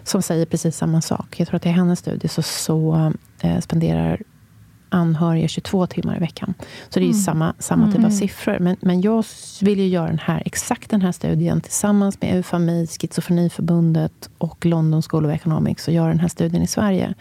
som 0.08 0.22
säger 0.22 0.46
precis 0.46 0.76
samma 0.76 1.00
sak. 1.00 1.40
Jag 1.40 1.48
tror 1.48 1.56
att 1.56 1.66
i 1.66 1.68
hennes 1.68 1.98
studie 1.98 2.28
så, 2.28 2.42
så 2.42 3.12
eh, 3.40 3.60
spenderar 3.60 4.22
anhöriga 4.88 5.48
22 5.48 5.86
timmar 5.86 6.16
i 6.16 6.18
veckan. 6.18 6.54
Så 6.88 7.00
det 7.00 7.04
är 7.04 7.08
ju 7.08 7.14
samma, 7.14 7.54
samma 7.58 7.92
typ 7.92 8.04
av 8.04 8.10
siffror. 8.10 8.58
Men, 8.58 8.76
men 8.80 9.00
jag 9.00 9.24
vill 9.60 9.78
ju 9.78 9.86
göra 9.86 10.06
den 10.06 10.18
här, 10.18 10.42
exakt 10.46 10.90
den 10.90 11.02
här 11.02 11.12
studien 11.12 11.60
tillsammans 11.60 12.20
med 12.20 12.38
UFAMI, 12.38 12.86
Schizofreniförbundet 12.86 14.30
och 14.38 14.66
London 14.66 15.02
School 15.02 15.26
of 15.26 15.32
Economics 15.32 15.88
och 15.88 15.94
göra 15.94 16.08
den 16.08 16.20
här 16.20 16.28
studien 16.28 16.62
i 16.62 16.66
Sverige. 16.66 17.14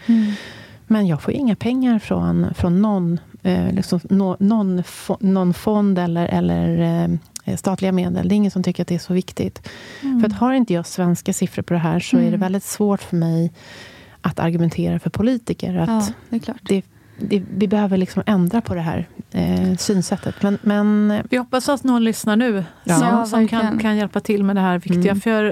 Men 0.87 1.07
jag 1.07 1.21
får 1.21 1.33
inga 1.33 1.55
pengar 1.55 1.99
från, 1.99 2.53
från 2.53 2.81
någon 2.81 3.19
eh, 3.47 3.71
liksom 3.73 3.99
nå, 4.09 4.37
någon, 4.39 4.83
någon 5.19 5.53
fond 5.53 5.99
eller, 5.99 6.25
eller 6.27 7.09
eh, 7.45 7.55
statliga 7.57 7.91
medel. 7.91 8.27
Det 8.29 8.35
är 8.35 8.37
ingen 8.37 8.51
som 8.51 8.63
tycker 8.63 8.81
att 8.83 8.87
det 8.87 8.95
är 8.95 8.99
så 8.99 9.13
viktigt. 9.13 9.67
Mm. 10.03 10.19
För 10.21 10.27
att 10.27 10.33
har 10.33 10.53
inte 10.53 10.73
jag 10.73 10.85
svenska 10.85 11.33
siffror 11.33 11.63
på 11.63 11.73
det 11.73 11.79
här 11.79 11.99
så 11.99 12.17
är 12.17 12.21
det 12.21 12.27
Mm. 12.27 12.39
väldigt 12.39 12.63
svårt 12.63 13.01
för 13.01 13.15
mig 13.15 13.51
att 14.21 14.39
argumentera 14.39 14.99
för 14.99 15.09
politiker. 15.09 15.75
Att 15.77 15.89
Ja, 15.89 16.07
det 16.29 16.35
är 16.35 16.39
klart. 16.39 16.57
det, 16.63 16.81
det, 17.19 17.43
vi 17.57 17.67
behöver 17.67 17.97
liksom 17.97 18.23
ändra 18.25 18.61
på 18.61 18.75
det 18.75 18.81
här 18.81 19.07
eh, 19.31 19.75
synsättet. 19.77 20.35
Men, 20.43 20.57
men 20.61 21.13
Vi 21.29 21.37
hoppas 21.37 21.69
att 21.69 21.83
någon 21.83 22.03
lyssnar 22.03 22.35
nu 22.35 22.63
Ja. 22.83 22.95
som, 22.95 23.07
Ja, 23.07 23.25
som 23.25 23.47
kan, 23.47 23.79
kan 23.79 23.97
hjälpa 23.97 24.19
till 24.19 24.43
med 24.43 24.55
det 24.55 24.61
här 24.61 24.79
viktiga. 24.79 25.11
Mm. 25.11 25.21
För 25.21 25.43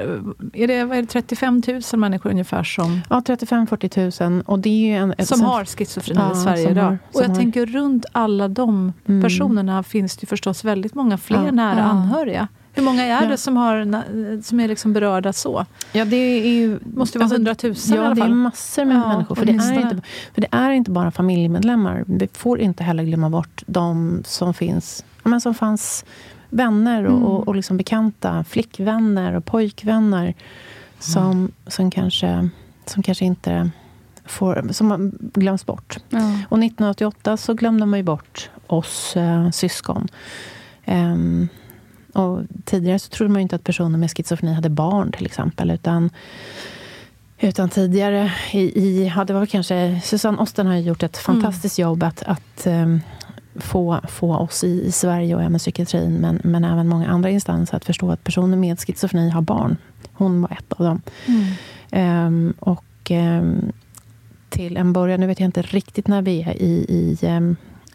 är 0.54 0.67
det, 0.67 0.84
vad 0.84 0.97
är 0.97 1.01
det 1.01 1.08
35 1.08 1.62
000 1.67 1.99
människor 1.99 2.30
ungefär 2.30 2.63
som, 2.63 3.01
ja, 3.10 3.21
35-40 3.25 4.30
000. 4.30 4.41
Och 4.45 4.60
det 4.60 4.91
är 4.93 4.97
en, 5.01 5.13
ett 5.17 5.28
som 5.28 5.41
har 5.41 5.65
schizofreni 5.65 6.19
Ja, 6.23 6.32
i 6.32 6.36
Sverige 6.36 6.69
idag. 6.71 6.84
har- 6.84 6.97
och 7.13 7.23
jag 7.23 7.28
har- 7.30 7.36
tänker 7.36 7.65
runt 7.65 8.06
alla 8.12 8.47
de 8.47 8.93
Mm. 9.08 9.21
personerna 9.23 9.84
finns 9.84 10.17
det 10.17 10.28
förstås 10.28 10.63
väldigt 10.63 10.95
många 10.95 11.17
fler 11.17 11.51
nära 11.51 11.84
anhöriga. 11.84 12.47
Hur 12.75 12.83
många 12.83 13.03
är 13.03 13.21
Ja. 13.23 13.27
det 13.29 13.38
som, 13.38 13.57
har, 13.57 14.41
som 14.41 14.59
är 14.59 14.67
liksom 14.67 14.93
berörda 14.93 15.33
så? 15.33 15.65
Ja, 15.91 16.05
det 16.05 16.15
är 16.15 16.47
ju... 16.53 16.79
Måste 16.83 17.17
ju 17.17 17.19
vara 17.19 17.23
alltså, 17.25 17.35
hundratusen 17.38 17.93
i 17.93 17.97
Ja, 17.97 18.05
alla 18.05 18.15
det 18.15 18.21
är 18.21 18.25
fall. 18.25 18.33
massor 18.35 18.85
med 18.85 18.97
Ja, 18.97 19.07
människor. 19.07 19.35
För 19.35 19.45
det, 19.45 19.51
är 19.51 19.73
inte, 19.81 20.01
för 20.33 20.41
det 20.41 20.47
är 20.51 20.69
inte 20.71 20.91
bara 20.91 21.11
familjemedlemmar. 21.11 22.03
Vi 22.07 22.27
får 22.33 22.59
inte 22.59 22.83
heller 22.83 23.03
glömma 23.03 23.29
bort 23.29 23.63
de 23.67 24.21
som 24.25 24.53
finns 24.53 25.05
ja, 25.23 25.29
men 25.29 25.41
som 25.41 25.53
fanns 25.53 26.05
vänner 26.49 27.05
och, 27.05 27.11
Mm. 27.17 27.23
och, 27.25 27.47
och 27.47 27.55
liksom 27.55 27.77
bekanta. 27.77 28.43
Flickvänner 28.43 29.33
och 29.33 29.45
pojkvänner. 29.45 30.33
Som, 30.99 31.51
som, 31.67 31.91
kanske, 31.91 32.49
som 32.85 33.03
kanske 33.03 33.25
inte 33.25 33.69
får, 34.25 34.67
som 34.73 35.11
glöms 35.33 35.65
bort. 35.65 35.97
Ja. 36.09 36.19
Och 36.19 36.57
1988 36.59 37.38
så 37.38 37.53
glömde 37.53 37.85
man 37.85 37.99
ju 37.99 38.03
bort 38.03 38.49
oss 38.67 39.15
eh, 39.15 39.49
syskon. 39.49 40.07
Ehm, 40.85 41.47
och 42.15 42.41
tidigare 42.65 42.99
så 42.99 43.10
trodde 43.10 43.32
man 43.32 43.39
ju 43.39 43.43
inte 43.43 43.56
att 43.56 43.63
personer 43.63 43.97
med 43.97 44.12
schizofreni 44.12 44.54
hade 44.54 44.69
barn 44.69 45.12
till 45.12 45.25
exempel. 45.25 45.71
Utan, 45.71 46.10
utan 47.39 47.69
tidigare, 47.69 48.32
i, 48.51 48.60
i, 48.60 49.12
ja, 49.15 49.23
det 49.23 49.34
var 49.34 49.45
kanske, 49.45 50.01
Susanne 50.04 50.38
Osten 50.38 50.67
har 50.67 50.75
ju 50.75 50.82
gjort 50.82 51.04
ett 51.04 51.17
fantastiskt 51.17 51.80
jobb 51.80 52.04
att, 52.04 52.23
att 52.23 52.67
ehm, 52.67 53.01
få, 53.56 53.99
få 54.08 54.36
oss 54.36 54.63
i, 54.63 54.86
i 54.86 54.91
Sverige 54.91 55.36
och 55.36 55.41
även 55.41 55.60
psykiatrin, 55.60 56.13
men, 56.13 56.41
men 56.43 56.63
även 56.63 56.88
många 56.88 57.08
andra 57.08 57.30
instanser 57.30 57.78
att 57.78 57.86
förstå 57.86 58.12
att 58.12 58.23
personer 58.23 58.58
med 58.58 58.80
schizofreni 58.80 59.30
har 59.30 59.41
barn. 59.41 59.78
Hon 60.13 60.41
var 60.41 60.51
ett 60.51 60.73
av 60.73 60.86
dem. 60.86 61.01
Ehm, 61.91 62.54
och 62.60 63.12
ehm, 63.12 63.71
till 64.49 64.78
en 64.78 64.93
början, 64.93 65.19
nu 65.19 65.28
vet 65.28 65.39
jag 65.39 65.47
inte 65.47 65.62
riktigt 65.62 66.08
när 66.08 66.21
vi 66.21 66.41
är 66.41 66.62
i, 66.62 66.86
i 66.89 67.17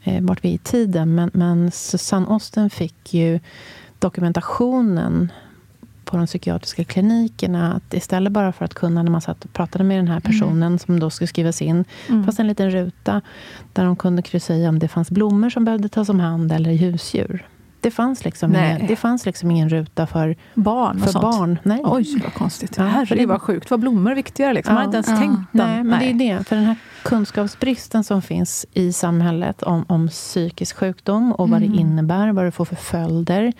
eh, 0.04 0.20
vart 0.20 0.44
vi 0.44 0.48
är 0.48 0.54
i 0.54 0.58
tiden, 0.58 1.14
men, 1.14 1.30
men 1.34 1.70
Susanne 1.70 2.26
Osten 2.26 2.70
fick 2.70 3.14
ju 3.14 3.40
dokumentationen 4.00 5.32
på 6.04 6.16
de 6.16 6.26
psykiatriska 6.26 6.84
klinikerna. 6.84 7.72
Att 7.74 7.94
istället 7.94 8.32
bara 8.32 8.52
för 8.52 8.64
att 8.64 8.74
kunna, 8.74 9.02
när 9.02 9.10
man 9.10 9.20
satt 9.20 9.44
och 9.44 9.52
pratade 9.52 9.84
med 9.84 9.98
den 9.98 10.08
här 10.08 10.20
personen 10.20 10.78
som 10.78 11.00
då 11.00 11.10
skulle 11.10 11.28
skrivas 11.28 11.62
in, 11.62 11.84
Mm. 12.08 12.24
fanns 12.24 12.38
en 12.40 12.46
liten 12.46 12.70
ruta 12.70 13.20
där 13.72 13.84
de 13.84 13.96
kunde 13.96 14.22
kryssa 14.22 14.54
i 14.54 14.68
om 14.68 14.78
det 14.78 14.88
fanns 14.88 15.10
blommor 15.10 15.50
som 15.50 15.64
behövde 15.64 15.88
tas 15.88 16.08
om 16.08 16.20
hand 16.20 16.52
eller 16.52 16.72
husdjur. 16.74 17.46
Det 17.82 17.90
fanns 17.90 18.24
liksom, 18.24 18.50
Nej. 18.50 18.74
ingen, 18.76 18.86
det 18.86 18.96
fanns 18.96 19.26
liksom 19.26 19.50
ingen 19.50 19.68
ruta 19.68 20.06
för, 20.06 20.36
Barn 20.54 21.00
för 21.00 21.08
sånt. 21.12 21.22
barn. 21.22 21.58
Nej. 21.62 21.80
Oj, 21.84 22.20
vad 22.22 22.34
konstigt. 22.34 22.74
Ja, 22.76 22.84
Herregud, 22.84 23.18
det- 23.18 23.26
vad 23.26 23.42
sjukt. 23.42 23.70
Var 23.70 23.78
blommor 23.78 24.14
viktigare? 24.14 24.52
Liksom. 24.52 24.74
Man 24.74 24.86
har 24.86 24.92
Ja. 24.92 24.98
inte 24.98 25.10
ens 25.10 25.20
Ja. 25.20 25.26
tänkt 25.26 25.48
den. 25.52 25.68
Nej, 25.74 25.84
men 25.84 25.98
det 26.18 26.30
är 26.32 26.36
det. 26.38 26.44
För 26.48 26.56
den 26.56 26.64
här 26.64 26.76
kunskapsbristen 27.04 28.04
som 28.04 28.22
finns 28.22 28.66
i 28.72 28.92
samhället 28.92 29.62
om, 29.62 29.84
om 29.88 30.08
psykisk 30.08 30.76
sjukdom 30.76 31.32
och 31.32 31.48
vad 31.48 31.62
Mm. 31.62 31.72
det 31.72 31.78
innebär, 31.80 32.32
vad 32.32 32.44
det 32.44 32.50
får 32.50 32.64
för 32.64 32.76
följder. 32.76 33.52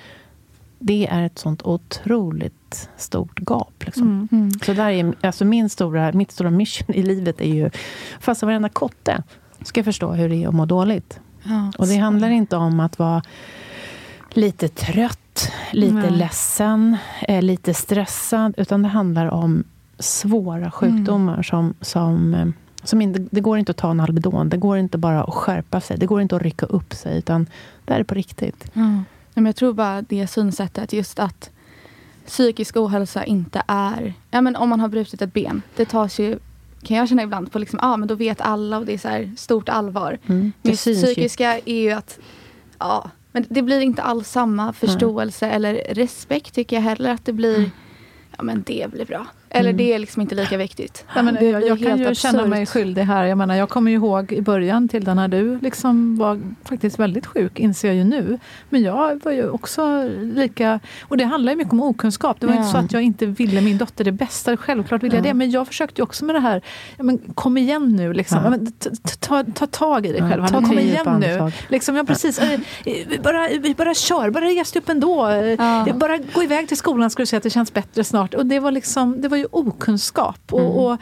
Det 0.83 1.07
är 1.07 1.23
ett 1.23 1.39
sånt 1.39 1.63
otroligt 1.63 2.89
stort 2.97 3.41
gap. 3.41 3.85
Liksom. 3.85 4.03
Mm. 4.03 4.29
Mm. 4.33 4.51
Så 4.51 4.73
där 4.73 4.91
är, 4.91 5.15
alltså 5.21 5.45
min 5.45 5.69
stora, 5.69 6.13
mitt 6.13 6.33
stora 6.33 6.51
mission 6.51 6.95
i 6.95 7.03
livet 7.03 7.41
är 7.41 7.55
ju... 7.55 7.71
Fast 8.21 8.43
varenda 8.43 8.69
kotte 8.69 9.23
ska 9.63 9.85
förstå 9.85 10.13
hur 10.13 10.29
det 10.29 10.45
är 10.45 10.49
att 10.49 10.55
må 10.55 10.67
dåligt. 10.67 11.21
Ja. 11.43 11.73
Och 11.79 11.87
det 11.87 11.97
handlar 11.97 12.31
inte 12.31 12.57
om 12.57 12.81
att 12.81 12.99
vara 12.99 13.23
lite 14.31 14.69
trött, 14.69 15.53
lite 15.73 15.95
Nej. 15.95 16.11
ledsen, 16.11 16.97
eh, 17.29 17.43
lite 17.43 17.75
stressad. 17.75 18.55
Utan 18.57 18.83
det 18.83 18.89
handlar 18.89 19.27
om 19.27 19.65
svåra 19.99 20.71
sjukdomar 20.71 21.43
som, 21.43 21.75
som, 21.81 22.35
eh, 22.35 22.49
som 22.83 23.01
inte, 23.01 23.27
det 23.31 23.41
går 23.41 23.59
inte 23.59 23.71
att 23.71 23.77
ta 23.77 23.91
en 23.91 24.01
Alvedon. 24.01 24.49
Det 24.49 24.57
går 24.57 24.79
inte 24.79 24.99
bara 24.99 25.25
att 25.25 25.35
skärpa 25.35 25.81
sig. 25.81 25.99
Det 25.99 26.07
går 26.07 26.21
inte 26.21 26.37
att 26.37 26.43
rycka 26.43 26.67
upp 26.67 26.95
sig. 26.95 27.19
Utan 27.19 27.47
det 27.85 27.93
här 27.93 28.01
är 28.01 28.05
på 28.05 28.15
riktigt. 28.15 28.71
Ja. 28.73 29.03
Men 29.41 29.47
jag 29.47 29.57
tror 29.57 29.73
bara 29.73 30.03
det 30.03 30.27
synsättet, 30.27 30.93
just 30.93 31.19
att 31.19 31.51
psykisk 32.27 32.77
ohälsa 32.77 33.25
inte 33.25 33.63
är... 33.67 34.15
Ja, 34.31 34.41
men 34.41 34.57
om 34.57 34.69
man 34.69 34.81
har 34.81 34.89
brutit 34.89 35.23
ett 35.23 35.33
ben, 35.33 35.63
det 35.77 35.85
tas 35.85 36.19
ju, 36.19 36.39
kan 36.83 36.97
jag 36.97 37.09
känna 37.09 37.23
ibland, 37.23 37.53
på 37.53 37.59
liksom, 37.59 37.79
ja, 37.83 37.97
men 37.97 38.09
då 38.09 38.15
vet 38.15 38.41
alla 38.41 38.79
och 38.79 38.87
det 38.87 38.95
är 38.95 38.99
så 38.99 39.09
här 39.09 39.33
stort 39.37 39.69
allvar. 39.69 40.19
Mm. 40.27 40.53
Det 40.63 40.71
Det 40.71 40.77
syns 40.77 40.99
ju. 40.99 41.07
psykiska 41.07 41.59
är 41.65 41.81
ju 41.83 41.91
att, 41.91 42.19
ja, 42.79 43.11
men 43.33 43.47
det 43.49 43.63
blir 43.63 43.81
inte 43.81 44.03
alls 44.03 44.31
samma 44.31 44.73
förståelse 44.73 45.47
eller 45.47 45.75
respekt 45.95 46.55
tycker 46.55 46.77
jag 46.77 46.83
heller 46.83 47.11
att 47.11 47.25
det 47.25 47.33
blir, 47.33 47.71
ja 48.37 48.43
men 48.43 48.63
det 48.67 48.91
blir 48.93 49.05
bra. 49.05 49.27
Eller 49.53 49.71
Mm. 49.71 49.77
det 49.77 49.93
är 49.95 49.99
liksom 49.99 50.23
inte 50.23 50.35
lika 50.35 50.57
viktigt. 50.57 51.05
Ja, 51.15 51.23
men 51.23 51.35
Det 51.35 51.45
jag, 51.45 51.67
jag 51.67 51.79
kan 51.81 51.99
ju 51.99 52.15
känna 52.15 52.39
absurt. 52.39 52.51
mig 52.51 52.67
skyldig 52.67 53.03
här. 53.03 53.25
Jag, 53.25 53.39
menar, 53.39 53.55
jag 53.55 53.69
kommer 53.69 53.91
ju 53.91 53.97
ihåg 53.97 54.33
i 54.33 54.43
början 54.43 54.89
till 54.89 55.05
när 55.05 55.29
du 55.29 55.59
liksom 55.63 56.17
var 56.17 56.41
faktiskt 56.65 56.99
väldigt 56.99 57.27
sjuk, 57.27 57.59
inser 57.61 57.89
jag 57.89 57.97
ju 57.97 58.05
nu. 58.05 58.39
Men 58.69 58.83
jag 58.83 59.21
var 59.25 59.33
ju 59.33 59.49
också 59.51 60.09
lika... 60.21 60.81
Och 61.03 61.17
det 61.17 61.25
handlar 61.25 61.53
ju 61.53 61.57
mycket 61.59 61.73
om 61.73 61.83
okunskap. 61.83 62.41
Det 62.41 62.47
var 62.47 62.55
Ja. 62.55 62.59
inte 62.61 62.71
så 62.73 62.79
att 62.79 62.93
jag 62.93 63.03
inte 63.03 63.27
ville 63.27 63.61
min 63.61 63.79
dotter 63.79 64.05
det 64.05 64.13
bästa. 64.13 64.57
Självklart 64.57 65.03
ville 65.03 65.17
jag 65.17 65.25
Ja. 65.27 65.29
det. 65.29 65.35
Men 65.35 65.51
jag 65.51 65.67
försökte 65.67 66.01
ju 66.01 66.03
också 66.03 66.25
med 66.25 66.35
det 66.35 66.41
här, 66.41 66.63
ja, 66.97 67.05
men 67.05 67.19
kom 67.19 67.59
igen 67.59 67.97
nu. 67.97 68.13
Liksom. 68.13 68.39
Ja. 68.45 68.51
men, 68.51 68.73
ta, 68.73 68.91
ta, 69.21 69.45
ta 69.55 69.67
tag 69.67 70.07
i 70.07 70.13
dig 70.13 70.21
själv. 70.31 70.47
Ta, 70.47 70.63
kom 70.63 70.79
igen 70.79 71.21
nu. 71.21 71.53
Liksom, 71.69 71.97
ja, 71.97 72.05
precis. 72.05 72.41
Vi 72.85 73.19
bara, 73.23 73.49
bara 73.77 73.95
kör, 73.95 74.31
bara 74.31 74.45
res 74.45 74.73
dig 74.73 74.83
upp 74.83 74.89
ändå. 74.89 75.29
Bara 75.95 76.19
gå 76.35 76.43
iväg 76.43 76.69
till 76.69 76.77
skolan 76.77 77.11
ska 77.11 77.23
du 77.23 77.27
se 77.27 77.37
att 77.37 77.43
det 77.43 77.51
känns 77.51 77.73
bättre 77.73 78.05
snart. 78.05 78.35
Och 78.35 78.47
det 78.47 78.59
var, 78.61 78.71
liksom, 78.71 79.21
det 79.21 79.29
var 79.29 79.40
ju 79.41 79.49
okunskap. 79.51 80.53
Mm. 80.53 80.65
Och, 80.65 80.93
och 80.93 80.99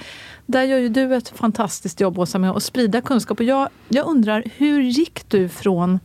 där 0.47 0.63
gör 0.63 0.79
ju 0.79 0.89
du 0.89 1.15
ett 1.15 1.29
fantastiskt 1.29 2.01
jobb 2.01 2.19
Åsa 2.19 2.39
med 2.39 2.51
att 2.51 2.63
sprida 2.63 3.01
kunskap. 3.01 3.39
Och 3.39 3.45
jag, 3.45 3.69
jag 3.89 4.07
undrar, 4.07 4.45
hur 4.57 4.81
gick 4.81 5.29
du 5.29 5.49
från 5.49 5.99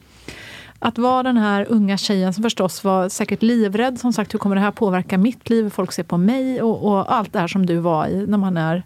att 0.80 0.98
vara 0.98 1.24
den 1.24 1.38
här 1.38 1.66
unga 1.70 1.98
tjejen 1.98 2.34
som 2.34 2.44
förstås 2.44 2.84
var 2.84 3.10
säkert 3.10 3.42
livrädd. 3.42 4.00
Som 4.00 4.14
sagt, 4.14 4.34
hur 4.34 4.40
kommer 4.40 4.56
det 4.56 4.62
här 4.62 4.72
påverka 4.72 5.18
mitt 5.18 5.50
liv? 5.50 5.70
Folk 5.70 5.92
ser 5.92 6.04
på 6.04 6.18
mig 6.18 6.62
och, 6.62 6.86
och 6.86 7.14
allt 7.16 7.34
det 7.34 7.40
här 7.40 7.48
som 7.48 7.66
du 7.66 7.78
var 7.78 8.08
i 8.08 8.28
när 8.28 8.38
man 8.38 8.58
är 8.58 8.84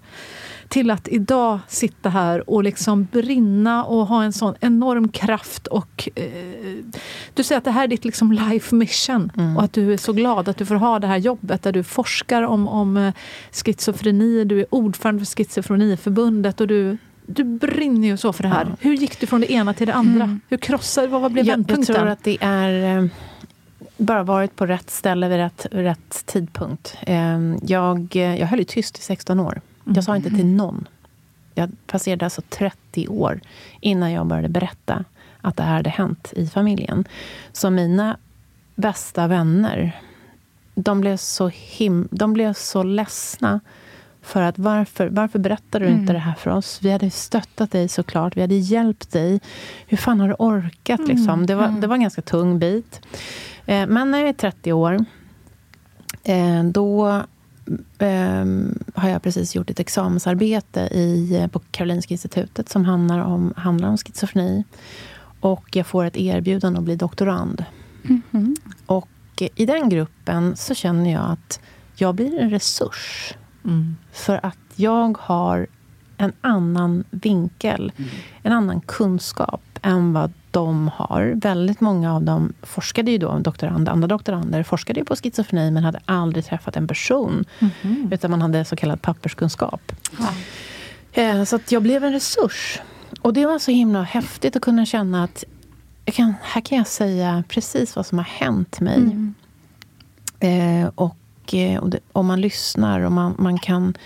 till 0.70 0.92
att 0.92 1.08
idag 1.08 1.60
sitta 1.68 2.10
här 2.10 2.50
och 2.50 2.64
liksom 2.64 3.08
brinna 3.12 3.84
och 3.86 4.08
ha 4.08 4.24
en 4.24 4.34
sån 4.34 4.56
enorm 4.60 5.10
kraft. 5.10 5.68
och 5.68 6.10
eh, 6.16 6.24
Du 7.34 7.44
säger 7.44 7.58
att 7.58 7.66
det 7.66 7.72
här 7.72 7.84
är 7.84 7.88
ditt 7.88 8.06
liksom 8.06 8.32
life 8.32 8.76
mission 8.76 9.32
Mm. 9.38 9.58
och 9.58 9.64
att 9.64 9.74
du 9.74 9.94
är 9.94 9.98
så 9.98 10.14
glad 10.14 10.50
att 10.50 10.58
du 10.58 10.66
får 10.66 10.76
ha 10.76 11.00
det 11.00 11.08
här 11.08 11.18
jobbet 11.18 11.64
där 11.64 11.72
du 11.72 11.84
forskar 11.84 12.42
om, 12.44 12.68
om 12.68 12.98
eh, 12.98 13.14
schizofreni, 13.52 14.44
du 14.44 14.60
är 14.60 14.66
ordförande 14.70 15.26
för 15.26 15.36
Schizofreniförbundet 15.36 16.62
och 16.62 16.68
du, 16.68 16.98
du 17.26 17.44
brinner 17.44 18.08
ju 18.08 18.18
så 18.18 18.34
för 18.34 18.44
det 18.44 18.50
här. 18.50 18.66
Ja. 18.70 18.76
Hur 18.80 18.94
gick 18.94 19.20
du 19.20 19.28
från 19.28 19.42
det 19.42 19.52
ena 19.52 19.74
till 19.74 19.88
det 19.88 19.94
andra? 19.94 20.24
Mm. 20.24 20.42
Hur 20.50 20.58
krossade, 20.58 21.08
vad, 21.08 21.22
vad 21.22 21.32
blev 21.32 21.46
Jag, 21.46 21.54
jag 21.54 21.58
vändpunkten? 21.58 21.96
tror 21.96 22.08
att 22.08 22.24
det 22.24 22.38
är 22.42 22.98
eh, 22.98 23.06
bara 23.98 24.24
varit 24.24 24.56
på 24.56 24.66
rätt 24.66 24.90
ställe 24.90 25.28
vid 25.30 25.38
rätt, 25.38 25.66
rätt 25.72 26.26
tidpunkt. 26.26 26.96
Eh, 27.02 27.40
jag, 27.66 28.16
jag 28.16 28.48
höll 28.48 28.60
ju 28.60 28.66
tyst 28.66 28.98
i 29.00 29.02
16 29.02 29.40
år. 29.40 29.62
Jag 29.96 30.04
sa 30.04 30.16
inte 30.16 30.30
till 30.30 30.46
någon. 30.46 30.88
Jag 31.54 31.72
passerade 31.88 32.26
alltså 32.26 32.42
30 32.50 33.08
år 33.08 33.40
innan 33.82 34.12
jag 34.12 34.26
började 34.28 34.50
berätta 34.50 35.06
att 35.42 35.58
det 35.58 35.64
här 35.64 35.74
hade 35.76 35.90
hänt 35.90 36.34
i 36.36 36.48
familjen. 36.48 37.06
Så 37.52 37.70
mina 37.70 38.18
bästa 38.76 39.28
vänner, 39.28 40.02
de 40.76 41.02
blev 41.02 41.18
så, 41.18 41.48
him 41.54 42.08
de 42.12 42.34
blev 42.34 42.54
så 42.54 42.84
ledsna. 42.84 43.60
För 44.22 44.42
att 44.42 44.60
varför, 44.60 45.08
varför 45.08 45.40
berättar 45.40 45.80
du 45.80 45.86
Mm. 45.86 46.00
inte 46.00 46.14
det 46.14 46.20
här 46.20 46.34
för 46.34 46.52
oss? 46.52 46.80
Vi 46.82 46.92
hade 46.92 47.10
stöttat 47.12 47.72
dig 47.72 47.88
såklart. 47.88 48.38
Vi 48.38 48.42
hade 48.42 48.56
hjälpt 48.56 49.12
dig. 49.12 49.40
Hur 49.88 49.98
fan 49.98 50.20
har 50.20 50.28
du 50.28 50.34
orkat? 50.40 51.00
Mm, 51.00 51.12
Liksom? 51.12 51.46
Det, 51.46 51.56
var, 51.56 51.66
mm. 51.66 51.82
det 51.82 51.88
var 51.88 51.96
en 51.96 52.02
ganska 52.02 52.22
tung 52.22 52.60
bit. 52.60 53.02
Eh, 53.66 53.88
men 53.88 54.12
när 54.12 54.20
jag 54.20 54.30
är 54.30 54.34
30 54.34 54.74
år, 54.74 55.06
eh, 56.24 56.64
då 56.64 57.22
ehm, 58.00 58.80
har 58.96 59.10
jag 59.10 59.24
precis 59.24 59.56
gjort 59.56 59.70
ett 59.70 59.80
examensarbete 59.80 60.82
i, 60.82 61.36
eh, 61.36 61.48
på 61.48 61.60
Karolinska 61.72 62.14
institutet 62.14 62.70
som 62.70 62.86
handlar 62.86 63.20
om, 63.20 63.54
handlar 63.58 63.90
om 63.90 63.98
schizofreni. 63.98 64.64
Och 65.40 65.76
jag 65.76 65.88
får 65.88 66.06
ett 66.06 66.18
erbjudande 66.18 66.78
att 66.78 66.84
bli 66.86 66.96
doktorand. 66.96 67.66
Mhm. 68.02 68.56
Och 68.86 69.10
eh, 69.42 69.50
i 69.56 69.66
den 69.66 69.90
gruppen 69.90 70.56
så 70.56 70.76
känner 70.76 71.14
jag 71.14 71.32
att 71.32 71.60
jag 71.96 72.16
blir 72.16 72.40
en 72.40 72.50
resurs. 72.50 73.34
Mm. 73.66 73.96
För 74.12 74.46
att 74.46 74.58
jag 74.76 75.18
har 75.22 75.68
en 76.18 76.34
annan 76.42 77.04
vinkel, 77.10 77.92
en 78.44 78.52
annan 78.52 78.82
kunskap 78.82 79.62
än 79.82 80.14
vad 80.14 80.34
de 80.58 80.92
har. 80.96 81.34
Väldigt 81.36 81.82
många 81.82 82.16
av 82.16 82.24
dem 82.24 82.54
forskade 82.62 83.12
ju 83.12 83.18
då, 83.18 83.40
doktorand, 83.40 83.90
andra 83.90 84.08
doktorander 84.08 84.64
forskade 84.64 85.00
ju 85.00 85.06
på 85.06 85.16
schizofreni 85.16 85.72
men 85.72 85.84
hade 85.84 86.00
aldrig 86.06 86.46
träffat 86.46 86.76
en 86.76 86.88
person. 86.88 87.46
Mm. 87.82 88.10
Utan 88.12 88.32
man 88.32 88.42
hade 88.42 88.66
så 88.66 88.76
kallad 88.76 89.02
papperskunskap. 89.02 89.82
Ja. 91.14 91.46
Så 91.46 91.56
att 91.56 91.72
jag 91.72 91.84
blev 91.84 92.04
en 92.04 92.14
resurs. 92.14 92.80
Och 93.22 93.34
det 93.34 93.46
var 93.46 93.60
så 93.60 93.72
himla 93.72 94.04
häftigt 94.04 94.56
att 94.56 94.62
kunna 94.62 94.86
känna 94.86 95.24
att 95.24 95.44
kan, 96.06 96.34
här 96.42 96.62
kan 96.62 96.78
jag 96.78 96.88
säga 96.88 97.44
precis 97.48 97.96
vad 97.96 98.06
som 98.06 98.18
har 98.18 98.26
hänt 98.26 98.80
mig. 98.80 98.98
Mm. 98.98 99.34
Eh, 100.40 100.92
och, 100.96 101.54
eh, 101.54 101.80
och 101.80 101.90
det, 101.90 102.00
om 102.12 102.26
man 102.26 102.42
lyssnar 102.42 103.00
och 103.00 103.12
man, 103.12 103.36
man 103.38 103.60
kan 103.60 103.98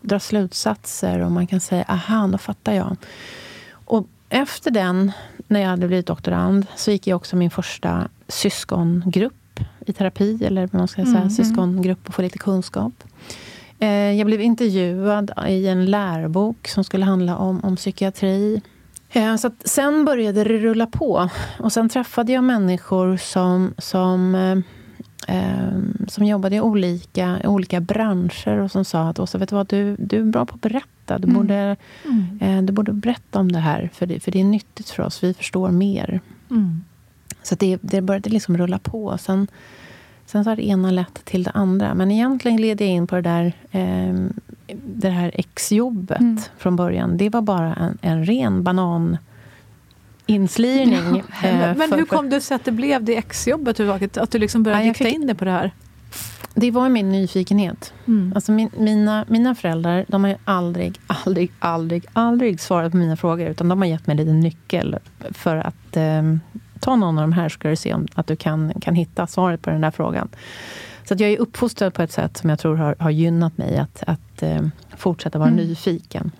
dra 0.00 0.20
slutsatser 0.20 1.18
och 1.18 1.32
man 1.32 1.46
kan 1.46 1.60
säga 1.60 1.84
aha, 1.88 2.26
då 2.26 2.38
fattar 2.38 2.72
jag. 2.72 2.96
Efter 4.28 4.70
den, 4.70 5.12
när 5.46 5.60
jag 5.60 5.68
hade 5.68 5.86
blivit 5.86 6.06
doktorand, 6.06 6.66
så 6.76 6.90
gick 6.90 7.06
jag 7.06 7.16
också 7.16 7.36
min 7.36 7.50
första 7.50 8.08
syskongrupp 8.28 9.60
i 9.86 9.92
terapi, 9.92 10.44
eller 10.44 10.60
vad 10.60 10.74
man 10.74 10.88
ska 10.88 11.04
säga, 11.04 11.16
mm. 11.16 11.30
syskongrupp 11.30 12.08
och 12.08 12.14
få 12.14 12.22
lite 12.22 12.38
kunskap. 12.38 12.92
Eh, 13.78 13.88
jag 13.88 14.26
blev 14.26 14.40
intervjuad 14.40 15.30
i 15.48 15.66
en 15.66 15.86
lärobok 15.86 16.68
som 16.68 16.84
skulle 16.84 17.04
handla 17.04 17.36
om, 17.36 17.64
om 17.64 17.76
psykiatri. 17.76 18.62
Eh, 19.12 19.36
så 19.36 19.50
sen 19.64 20.04
började 20.04 20.44
det 20.44 20.58
rulla 20.58 20.86
på. 20.86 21.28
Och 21.58 21.72
sen 21.72 21.88
träffade 21.88 22.32
jag 22.32 22.44
människor 22.44 23.16
som, 23.16 23.74
som 23.78 24.34
eh, 24.34 24.58
som 26.08 26.24
jobbade 26.24 26.56
i 26.56 26.60
olika, 26.60 27.38
olika 27.44 27.80
branscher 27.80 28.58
och 28.58 28.70
som 28.70 28.84
sa 28.84 29.08
att 29.08 29.18
Åsa, 29.18 29.38
vet 29.38 29.48
du 29.48 29.56
vad, 29.56 29.66
du, 29.66 29.96
du 29.98 30.18
är 30.18 30.24
bra 30.24 30.46
på 30.46 30.54
att 30.54 30.60
berätta. 30.60 30.86
Du, 31.08 31.28
mm. 31.28 31.34
borde, 31.34 31.76
mm. 32.04 32.38
Eh, 32.40 32.62
du 32.62 32.72
borde 32.72 32.92
berätta 32.92 33.38
om 33.38 33.52
det 33.52 33.58
här, 33.58 33.90
för 33.92 34.06
det, 34.06 34.20
för 34.20 34.30
det 34.30 34.40
är 34.40 34.44
nyttigt 34.44 34.90
för 34.90 35.02
oss. 35.02 35.24
Vi 35.24 35.34
förstår 35.34 35.70
mer. 35.70 36.20
Mm. 36.50 36.84
Så 37.42 37.54
det, 37.54 37.78
det 37.82 38.00
började 38.00 38.30
liksom 38.30 38.58
rulla 38.58 38.78
på. 38.78 39.18
Sen, 39.18 39.48
sen 40.26 40.44
så 40.44 40.50
har 40.50 40.56
det 40.56 40.66
ena 40.66 40.90
lett 40.90 41.24
till 41.24 41.42
det 41.42 41.50
andra. 41.50 41.94
Men 41.94 42.10
egentligen 42.10 42.60
led 42.60 42.80
jag 42.80 42.88
in 42.88 43.06
på 43.06 43.16
det 43.16 43.22
där, 43.22 43.52
eh, 43.70 44.14
det 44.84 45.10
här 45.10 45.30
exjobbet 45.34 46.20
mm. 46.20 46.40
från 46.58 46.76
början. 46.76 47.16
Det 47.16 47.30
var 47.30 47.42
bara 47.42 47.74
en, 47.74 47.98
en 48.02 48.24
ren 48.24 48.62
banan 48.62 49.16
inslirning. 50.26 51.22
Ja, 51.42 51.48
eh, 51.48 51.76
men, 51.76 51.92
hur 51.92 52.04
kom 52.04 52.30
det 52.30 52.40
sig 52.40 52.54
att 52.54 52.64
det 52.64 52.72
blev 52.72 53.04
det 53.04 53.16
exjobbet 53.16 53.80
Att 54.18 54.30
du 54.30 54.38
liksom 54.38 54.62
började 54.62 54.84
ja, 54.84 54.90
rikta 54.90 55.08
in 55.08 55.26
dig 55.26 55.36
på 55.36 55.44
det 55.44 55.50
här? 55.50 55.72
Det 56.60 56.70
var 56.70 56.88
min 56.88 57.12
nyfikenhet. 57.12 57.92
Mm. 58.06 58.32
Alltså 58.34 58.52
min, 58.52 58.70
mina, 58.76 59.24
mina 59.28 59.54
föräldrar 59.54 60.04
de 60.08 60.24
har 60.24 60.36
aldrig, 60.44 61.00
aldrig, 61.06 61.52
aldrig, 61.58 62.06
aldrig 62.12 62.60
svarat 62.60 62.92
på 62.92 62.98
mina 62.98 63.16
frågor. 63.16 63.46
Utan 63.46 63.68
de 63.68 63.78
har 63.78 63.88
gett 63.88 64.06
mig 64.06 64.14
en 64.14 64.16
liten 64.16 64.40
nyckel 64.40 64.98
för 65.30 65.56
att 65.56 65.96
eh, 65.96 66.22
ta 66.80 66.96
någon 66.96 67.18
av 67.18 67.22
de 67.22 67.32
här, 67.32 67.48
så 67.48 67.54
ska 67.54 67.68
du 67.68 67.76
se 67.76 67.94
om 67.94 68.06
att 68.14 68.26
du 68.26 68.36
kan, 68.36 68.72
kan 68.80 68.94
hitta 68.94 69.26
svaret 69.26 69.62
på 69.62 69.70
den 69.70 69.80
där 69.80 69.90
frågan. 69.90 70.28
Så 71.04 71.14
att 71.14 71.20
jag 71.20 71.30
är 71.30 71.38
uppfostrad 71.38 71.94
på 71.94 72.02
ett 72.02 72.12
sätt 72.12 72.36
som 72.36 72.50
jag 72.50 72.58
tror 72.58 72.76
har, 72.76 72.96
har 72.98 73.10
gynnat 73.10 73.58
mig 73.58 73.78
att, 73.78 74.02
att 74.06 74.42
eh, 74.42 74.66
fortsätta 74.96 75.38
vara 75.38 75.50
mm. 75.50 75.66
nyfiken. 75.66 76.30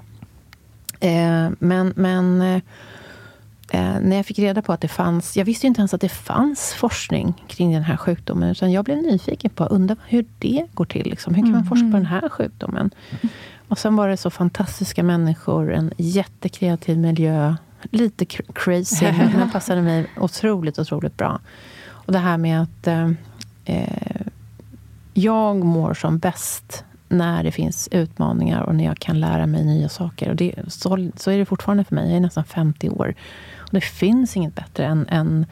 Eh, 1.00 1.48
men 1.58 1.92
men 1.96 2.60
eh, 3.70 4.00
när 4.00 4.16
jag 4.16 4.26
fick 4.26 4.38
reda 4.38 4.62
på 4.62 4.72
att 4.72 4.80
det 4.80 4.88
fanns... 4.88 5.36
Jag 5.36 5.44
visste 5.44 5.66
inte 5.66 5.80
ens 5.80 5.94
att 5.94 6.00
det 6.00 6.08
fanns 6.08 6.74
forskning 6.74 7.44
kring 7.48 7.72
den 7.72 7.82
här 7.82 7.96
sjukdomen. 7.96 8.48
Utan 8.48 8.72
jag 8.72 8.84
blev 8.84 8.98
nyfiken 8.98 9.50
på 9.50 9.64
undra 9.64 9.96
hur 10.06 10.24
det 10.38 10.66
går 10.74 10.84
till. 10.84 11.10
Liksom. 11.10 11.34
Hur 11.34 11.42
kan 11.42 11.52
man 11.52 11.64
forska 11.64 11.86
på 11.86 11.96
den 11.96 12.06
här 12.06 12.28
sjukdomen? 12.28 12.90
Och 13.68 13.78
sen 13.78 13.96
var 13.96 14.08
det 14.08 14.16
så 14.16 14.30
fantastiska 14.30 15.02
människor, 15.02 15.72
en 15.72 15.92
jättekreativ 15.96 16.98
miljö. 16.98 17.54
Lite 17.82 18.24
crazy, 18.54 19.06
men 19.18 19.38
den 19.38 19.50
passade 19.50 19.82
mig 19.82 20.06
otroligt, 20.16 20.78
otroligt 20.78 21.16
bra. 21.16 21.40
Och 21.86 22.12
det 22.12 22.18
här 22.18 22.38
med 22.38 22.62
att 22.62 22.86
eh, 22.86 23.10
eh, 23.64 24.26
jag 25.14 25.64
mår 25.64 25.94
som 25.94 26.18
bäst 26.18 26.84
när 27.08 27.42
det 27.44 27.52
finns 27.52 27.88
utmaningar 27.92 28.62
och 28.62 28.74
när 28.74 28.84
jag 28.84 28.98
kan 28.98 29.20
lära 29.20 29.46
mig 29.46 29.64
nya 29.64 29.88
saker. 29.88 30.30
Och 30.30 30.36
det, 30.36 30.54
så, 30.68 31.10
så 31.16 31.30
är 31.30 31.38
det 31.38 31.44
fortfarande 31.44 31.84
för 31.84 31.94
mig. 31.94 32.08
Jag 32.08 32.16
är 32.16 32.20
nästan 32.20 32.44
50 32.44 32.88
år. 32.88 33.14
Och 33.68 33.74
det 33.74 33.80
finns 33.80 34.36
inget 34.36 34.54
bättre 34.54 34.86
än, 34.86 35.06
än, 35.08 35.46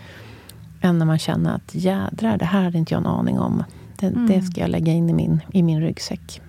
än 0.80 0.98
när 0.98 1.06
man 1.06 1.18
känner 1.18 1.54
att 1.54 1.74
jädrar, 1.74 2.38
det 2.38 2.44
här 2.44 2.62
hade 2.62 2.78
inte 2.78 2.94
jag 2.94 3.00
en 3.00 3.06
aning 3.06 3.38
om. 3.38 3.64
Det, 3.96 4.06
mm. 4.06 4.26
det 4.26 4.42
ska 4.42 4.60
jag 4.60 4.70
lägga 4.70 4.92
in 4.92 5.10
i 5.10 5.12
min, 5.12 5.40
i 5.52 5.62
min 5.62 5.80
ryggsäck. 5.80 6.40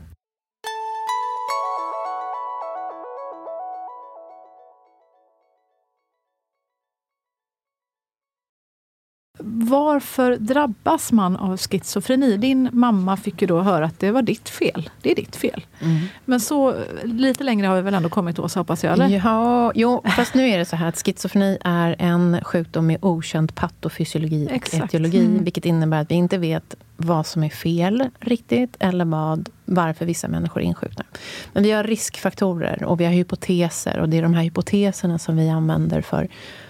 Varför 9.50 10.36
drabbas 10.36 11.12
man 11.12 11.36
av 11.38 11.58
schizofreni? 11.58 12.38
Din 12.38 12.70
mamma 12.72 13.18
fick 13.18 13.42
ju 13.42 13.48
då 13.48 13.62
höra 13.62 13.86
att 13.86 14.00
det 14.00 14.12
var 14.12 14.22
ditt 14.22 14.50
fel. 14.50 14.90
Det 15.02 15.12
är 15.12 15.16
ditt 15.16 15.36
fel. 15.36 15.66
Mm. 15.80 15.98
Men 16.26 16.40
så 16.40 16.76
lite 17.04 17.44
längre 17.44 17.68
har 17.68 17.76
vi 17.76 17.82
väl 17.82 17.94
ändå 17.94 18.10
kommit 18.10 18.40
Åsa, 18.40 18.60
hoppas 18.60 18.84
jag? 18.84 18.94
Eller? 18.94 19.10
Ja, 19.10 19.72
jo, 19.76 20.04
fast 20.16 20.34
nu 20.34 20.50
är 20.50 20.58
det 20.58 20.66
så 20.66 20.76
här 20.76 20.88
att 20.88 21.06
schizofreni 21.06 21.58
är 21.64 21.96
en 22.00 22.40
sjukdom 22.44 22.88
med 22.88 22.98
okänd 23.02 23.56
patofysiologi 23.56 24.48
och 24.48 24.74
etiologi. 24.74 25.26
Mm. 25.26 25.44
Vilket 25.44 25.66
innebär 25.66 26.02
att 26.02 26.12
vi 26.12 26.16
inte 26.16 26.38
vet 26.38 26.76
vad 26.98 27.26
som 27.26 27.44
är 27.44 27.50
fel 27.50 28.10
riktigt 28.20 28.76
eller 28.80 29.06
vad, 29.06 29.50
varför 29.66 30.06
vissa 30.06 30.28
människor 30.28 30.62
insjuknar. 30.62 31.08
Men 31.54 31.64
vi 31.64 31.72
har 31.72 31.84
riskfaktorer 31.84 32.84
och 32.84 33.00
vi 33.00 33.06
har 33.06 33.12
hypoteser 33.12 34.00
och 34.00 34.10
det 34.10 34.18
är 34.18 34.22
de 34.22 34.34
här 34.34 34.44
hypoteserna 34.44 35.20
som 35.20 35.38
vi 35.38 35.50
använder 35.50 36.02
för, 36.02 36.28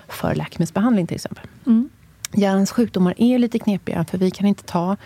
för 0.08 0.36
läkemedelsbehandling 0.36 1.08
till 1.08 1.16
exempel. 1.16 1.44
Mm 1.66 1.90
hjärnans 2.34 2.72
sjukdomar 2.72 3.14
är 3.18 3.40
lite 3.40 3.60
knepiga, 3.60 4.06
för 4.06 4.18
vi 4.18 4.32
kan 4.32 4.48
inte 4.48 4.64
ta 4.64 4.98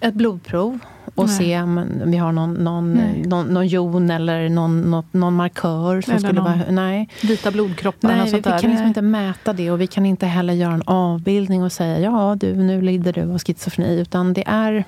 ett 0.00 0.14
blodprov 0.14 0.78
och 1.14 1.26
Nej. 1.26 1.36
se 1.36 1.60
om 1.60 1.86
vi 2.04 2.16
har 2.16 2.32
någon, 2.32 2.54
någon, 2.54 2.92
någon, 3.24 3.46
någon 3.46 3.66
jon 3.66 4.10
eller 4.10 4.48
någon, 4.48 4.80
någon, 4.80 5.04
någon 5.12 5.34
markör. 5.34 6.00
Som 6.00 6.10
eller 6.12 6.28
skulle 6.28 6.40
vara, 6.40 6.60
nej. 6.70 7.08
Vita 7.22 7.50
blodkroppar? 7.50 8.08
Nej, 8.08 8.24
vi, 8.24 8.36
vi 8.36 8.42
kan 8.42 8.70
liksom 8.70 8.86
inte 8.86 9.02
mäta 9.02 9.52
det 9.52 9.70
och 9.70 9.80
vi 9.80 9.86
kan 9.86 10.06
inte 10.06 10.26
heller 10.26 10.54
göra 10.54 10.74
en 10.74 10.82
avbildning 10.86 11.62
och 11.62 11.72
säga 11.72 11.98
ja, 11.98 12.36
du, 12.40 12.54
nu 12.54 12.82
lider 12.82 13.12
du 13.12 13.22
av 13.22 13.38
schizofreni. 13.38 14.00
Utan 14.00 14.32
det 14.32 14.44
är 14.46 14.84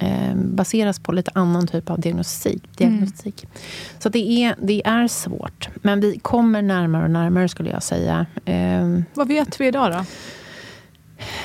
eh, 0.00 0.34
baseras 0.34 1.00
på 1.00 1.12
lite 1.12 1.30
annan 1.34 1.66
typ 1.66 1.90
av 1.90 2.00
diagnostik. 2.00 2.62
diagnostik. 2.76 3.44
Mm. 3.44 3.52
Så 3.98 4.08
det 4.08 4.44
är, 4.44 4.54
det 4.58 4.86
är 4.86 5.08
svårt. 5.08 5.68
Men 5.74 6.00
vi 6.00 6.18
kommer 6.18 6.62
närmare 6.62 7.04
och 7.04 7.10
närmare 7.10 7.48
skulle 7.48 7.70
jag 7.70 7.82
säga. 7.82 8.26
Eh, 8.44 9.00
Vad 9.14 9.28
vet 9.28 9.60
vi 9.60 9.66
idag 9.66 9.92
då? 9.92 10.04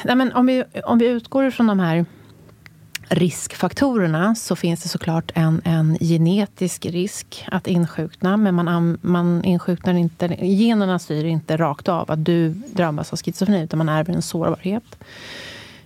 Nej, 0.03 0.15
men 0.15 0.33
om, 0.33 0.45
vi, 0.45 0.63
om 0.83 0.97
vi 0.97 1.07
utgår 1.07 1.49
från 1.49 1.67
de 1.67 1.79
här 1.79 2.05
riskfaktorerna 3.09 4.35
så 4.35 4.55
finns 4.55 4.83
det 4.83 4.89
såklart 4.89 5.31
en, 5.35 5.61
en 5.65 5.97
genetisk 5.99 6.85
risk 6.85 7.45
att 7.51 7.67
insjukna. 7.67 8.37
Men 8.37 8.55
man, 8.55 8.97
man 9.01 9.43
insjuknar 9.43 9.93
inte, 9.93 10.27
generna 10.41 10.99
styr 10.99 11.25
inte 11.25 11.57
rakt 11.57 11.89
av 11.89 12.11
att 12.11 12.25
du 12.25 12.49
drabbas 12.49 13.13
av 13.13 13.19
schizofreni, 13.19 13.63
utan 13.63 13.77
man 13.77 13.89
ärver 13.89 14.13
en 14.13 14.21
sårbarhet. 14.21 15.03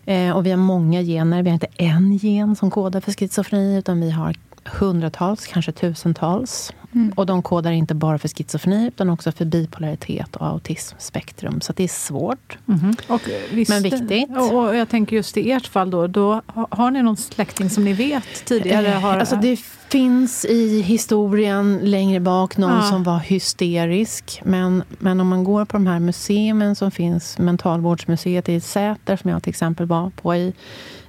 Eh, 0.05 0.31
och 0.31 0.45
vi 0.45 0.49
har 0.49 0.57
många 0.57 1.01
gener. 1.01 1.43
Vi 1.43 1.49
har 1.49 1.53
inte 1.53 1.67
en 1.77 2.13
gen 2.13 2.55
som 2.55 2.71
kodar 2.71 3.01
för 3.01 3.11
schizofreni, 3.11 3.77
utan 3.77 4.01
vi 4.01 4.11
har 4.11 4.35
hundratals, 4.73 5.47
kanske 5.47 5.71
tusentals. 5.71 6.73
Mm. 6.95 7.13
Och 7.15 7.25
de 7.25 7.41
kodar 7.41 7.71
inte 7.71 7.95
bara 7.95 8.17
för 8.17 8.27
schizofreni, 8.27 8.87
utan 8.87 9.09
också 9.09 9.31
för 9.31 9.45
bipolaritet 9.45 10.35
och 10.35 10.47
autismspektrum. 10.47 11.61
Så 11.61 11.73
det 11.73 11.83
är 11.83 11.87
svårt. 11.87 12.57
Mm. 12.67 12.95
Och 13.07 13.21
visst, 13.51 13.69
men 13.69 13.83
viktigt. 13.83 14.29
Och, 14.37 14.75
jag 14.75 14.89
tänker 14.89 15.15
just 15.15 15.37
i 15.37 15.51
ert 15.51 15.67
fall 15.67 15.89
då, 15.89 16.07
då 16.07 16.41
har 16.69 16.91
ni 16.91 17.03
någon 17.03 17.17
släkting 17.17 17.69
som 17.69 17.83
ni 17.83 17.93
vet 17.93 18.45
tidigare 18.45 18.87
eh, 18.87 18.99
har... 18.99 19.17
Alltså 19.17 19.35
det 19.35 19.59
finns 19.89 20.45
i 20.45 20.81
historien 20.81 21.79
längre 21.83 22.19
bak 22.19 22.57
någon 22.57 22.71
ja. 22.71 22.81
som 22.81 23.03
var 23.03 23.19
hysterisk. 23.19 24.41
Men, 24.43 24.83
men 24.89 25.21
om 25.21 25.27
man 25.27 25.43
går 25.43 25.65
på 25.65 25.77
de 25.77 25.87
här 25.87 25.99
museerna 25.99 26.75
som 26.75 26.91
finns, 26.91 27.37
Mentalvårdsmuseet 27.37 28.49
i 28.49 28.59
Säter, 28.59 29.15
som 29.15 29.29
jag 29.29 29.43
till 29.43 29.49
exempel 29.49 29.85
var 29.85 30.09
på 30.09 30.35
i, 30.35 30.53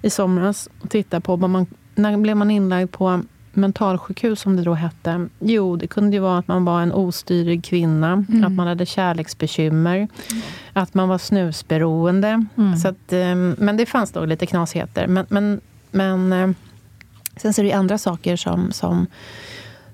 i 0.02 0.10
somras, 0.10 0.68
och 0.80 0.90
tittar 0.90 1.20
på 1.20 1.36
vad 1.36 1.50
man 1.50 1.66
när 1.94 2.16
blev 2.16 2.36
man 2.36 2.50
inlagd 2.50 2.90
på 2.90 3.22
mentalsjukhus 3.52 4.40
som 4.40 4.56
det 4.56 4.62
då 4.62 4.74
hette. 4.74 5.28
Jo, 5.38 5.76
det 5.76 5.86
kunde 5.86 6.16
ju 6.16 6.20
vara 6.20 6.38
att 6.38 6.48
man 6.48 6.64
var 6.64 6.82
en 6.82 6.92
ostyrig 6.92 7.64
kvinna, 7.64 8.24
mm. 8.28 8.44
att 8.44 8.52
man 8.52 8.66
hade 8.66 8.86
kärleksbekymmer, 8.86 9.96
mm. 9.96 10.42
att 10.72 10.94
man 10.94 11.08
var 11.08 11.18
snusberoende. 11.18 12.44
Mm. 12.56 12.76
Så 12.76 12.88
att, 12.88 13.12
ehm, 13.12 13.56
men 13.58 13.76
det 13.76 13.86
fanns 13.86 14.12
då 14.12 14.24
lite 14.24 14.46
knasigheter. 14.46 15.06
Men, 15.06 15.26
men, 15.28 15.60
men 15.90 16.32
eh, 16.32 16.50
sen 17.36 17.54
så 17.54 17.60
är 17.60 17.64
det 17.64 17.72
andra 17.72 17.98
saker 17.98 18.36
som, 18.36 18.72
som 18.72 19.06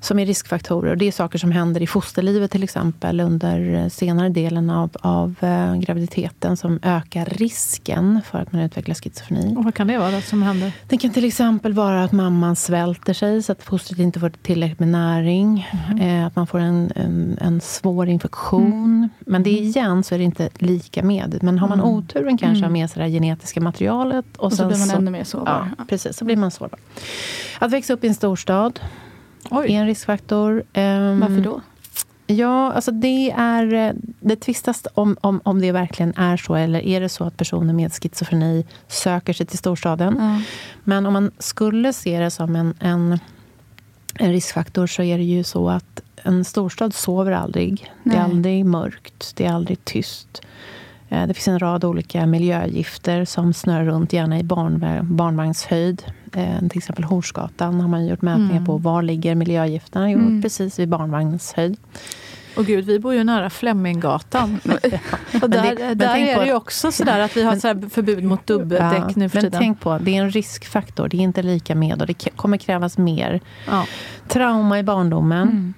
som 0.04 0.18
är 0.18 0.26
riskfaktorer. 0.26 0.96
Det 0.96 1.08
är 1.08 1.12
saker 1.12 1.38
som 1.38 1.52
händer 1.52 1.82
i 1.82 1.86
fosterlivet 1.86 2.50
till 2.50 2.62
exempel 2.62 3.20
under 3.20 3.88
senare 3.88 4.28
delen 4.28 4.70
av, 4.70 4.90
av 5.00 5.34
eh, 5.40 5.74
graviditeten 5.74 6.56
som 6.56 6.78
ökar 6.82 7.24
risken 7.24 8.20
för 8.30 8.38
att 8.38 8.52
man 8.52 8.62
utvecklar 8.62 8.94
schizofreni. 8.94 9.56
Och 9.56 9.64
vad 9.64 9.74
kan 9.74 9.86
det 9.86 9.98
vara 9.98 10.20
som 10.20 10.42
händer? 10.42 10.72
Det 10.88 10.96
kan 10.96 11.10
till 11.10 11.24
exempel 11.24 11.72
vara 11.72 12.04
att 12.04 12.12
mamman 12.12 12.56
svälter 12.56 13.12
sig 13.12 13.42
så 13.42 13.52
att 13.52 13.62
fostret 13.62 13.98
inte 13.98 14.20
får 14.20 14.30
tillräckligt 14.30 14.78
med 14.78 14.88
näring. 14.88 15.68
Mm. 15.90 16.26
att 16.26 16.36
man 16.36 16.46
får 16.46 16.58
en, 16.58 16.92
en, 16.96 17.38
en 17.40 17.60
svår 17.60 18.08
infektion. 18.08 18.72
Mm. 18.72 19.08
Men 19.20 19.42
det 19.42 19.50
igen 19.50 20.02
så 20.02 20.14
är 20.14 20.18
det 20.18 20.24
inte 20.24 20.48
lika 20.58 21.02
med. 21.02 21.38
Men 21.42 21.58
har 21.58 21.68
man 21.68 21.80
mm. 21.80 21.90
oturen 21.90 22.38
kanske 22.38 22.58
mm. 22.58 22.62
har 22.62 22.70
med 22.70 22.90
sig 22.90 23.02
det 23.02 23.10
genetiska 23.10 23.60
materialet. 23.60 24.24
Och, 24.36 24.44
och 24.44 24.52
så 24.52 24.66
blir 24.66 24.78
man 24.78 24.88
så, 24.88 24.96
ännu 24.96 25.10
mer 25.10 25.24
sårbar. 25.24 25.74
Ja, 25.78 25.84
precis. 25.88 26.16
Så 26.16 26.24
blir 26.24 26.36
man 26.36 26.50
sårbar. 26.50 26.78
Att 27.58 27.70
växa 27.70 27.92
upp 27.92 28.04
i 28.04 28.08
en 28.08 28.14
storstad 28.14 28.80
Oj. 29.50 29.72
är 29.72 29.80
en 29.80 29.86
riskfaktor. 29.86 30.62
Um, 30.74 31.20
Varför 31.20 31.40
då? 31.40 31.60
Ja, 32.26 32.72
alltså 32.72 32.90
det 32.90 33.30
är... 33.30 33.74
Eh, 33.74 33.92
det 34.20 34.36
tvistas 34.36 34.86
om, 34.94 35.16
om, 35.20 35.40
om 35.44 35.60
det 35.60 35.72
verkligen 35.72 36.12
är 36.16 36.36
så. 36.36 36.54
Eller 36.54 36.80
är 36.80 37.00
det 37.00 37.08
så 37.08 37.24
att 37.24 37.36
personer 37.36 37.72
med 37.72 37.92
schizofreni 37.92 38.66
söker 38.88 39.32
sig 39.32 39.46
till 39.46 39.58
storstaden? 39.58 40.18
Mm. 40.18 40.42
Men 40.84 41.06
om 41.06 41.12
man 41.12 41.30
skulle 41.38 41.92
se 41.92 42.18
det 42.18 42.30
som 42.30 42.56
en, 42.56 42.74
en, 42.80 43.18
en 44.14 44.32
riskfaktor 44.32 44.86
så 44.86 45.02
är 45.02 45.18
det 45.18 45.24
ju 45.24 45.44
så 45.44 45.68
att 45.68 46.00
en 46.16 46.44
storstad 46.44 46.94
sover 46.94 47.32
aldrig. 47.32 47.92
Nej. 48.02 48.16
Det 48.16 48.20
är 48.20 48.24
aldrig 48.24 48.66
mörkt. 48.66 49.36
Det 49.36 49.46
är 49.46 49.52
aldrig 49.52 49.84
tyst. 49.84 50.42
Eh, 51.14 51.26
det 51.26 51.34
finns 51.34 51.48
en 51.48 51.58
rad 51.58 51.84
olika 51.84 52.26
miljögifter 52.26 53.24
som 53.24 53.52
snurrar 53.52 53.84
runt, 53.84 54.12
gärna 54.12 54.38
i 54.38 54.42
barnvagnshöjd. 55.02 56.02
Eh, 56.32 56.58
till 56.58 56.78
exempel 56.78 57.04
Horsgatan 57.04 57.80
har 57.80 57.88
man 57.88 58.06
gjort 58.06 58.22
mätningar 58.22 58.50
mm. 58.50 58.64
på. 58.64 58.76
Var 58.76 59.02
ligger 59.02 59.34
miljögifterna? 59.34 60.10
Jo, 60.10 60.18
mm. 60.18 60.42
precis 60.42 60.78
vid 60.78 60.88
barnvagnshöjd. 60.88 61.76
Och 62.56 62.66
gud, 62.66 62.84
vi 62.84 62.98
bor 62.98 63.14
ju 63.14 63.24
nära 63.24 63.50
Fleminggatan. 63.50 64.60
och 65.42 65.50
där, 65.50 65.76
det, 65.76 65.94
där 65.94 66.16
är 66.16 66.38
det 66.40 66.46
ju 66.46 66.54
också 66.54 66.92
sådär 66.92 67.20
att 67.20 67.36
vi 67.36 67.42
har 67.42 67.56
så 67.56 67.88
förbud 67.90 68.24
mot 68.24 68.46
dubbdäck 68.46 68.80
ja, 68.80 69.10
nu 69.16 69.28
för 69.28 69.36
men 69.36 69.44
tiden. 69.44 69.50
Men 69.50 69.52
tänk 69.52 69.80
på, 69.80 69.98
det 69.98 70.16
är 70.16 70.22
en 70.22 70.30
riskfaktor. 70.30 71.08
Det 71.08 71.16
är 71.16 71.20
inte 71.20 71.42
lika 71.42 71.74
med 71.74 72.00
och 72.00 72.06
det 72.06 72.36
kommer 72.36 72.56
krävas 72.56 72.98
mer. 72.98 73.40
Ja. 73.66 73.86
Trauma 74.28 74.78
i 74.78 74.82
barndomen 74.82 75.48
mm. 75.48 75.74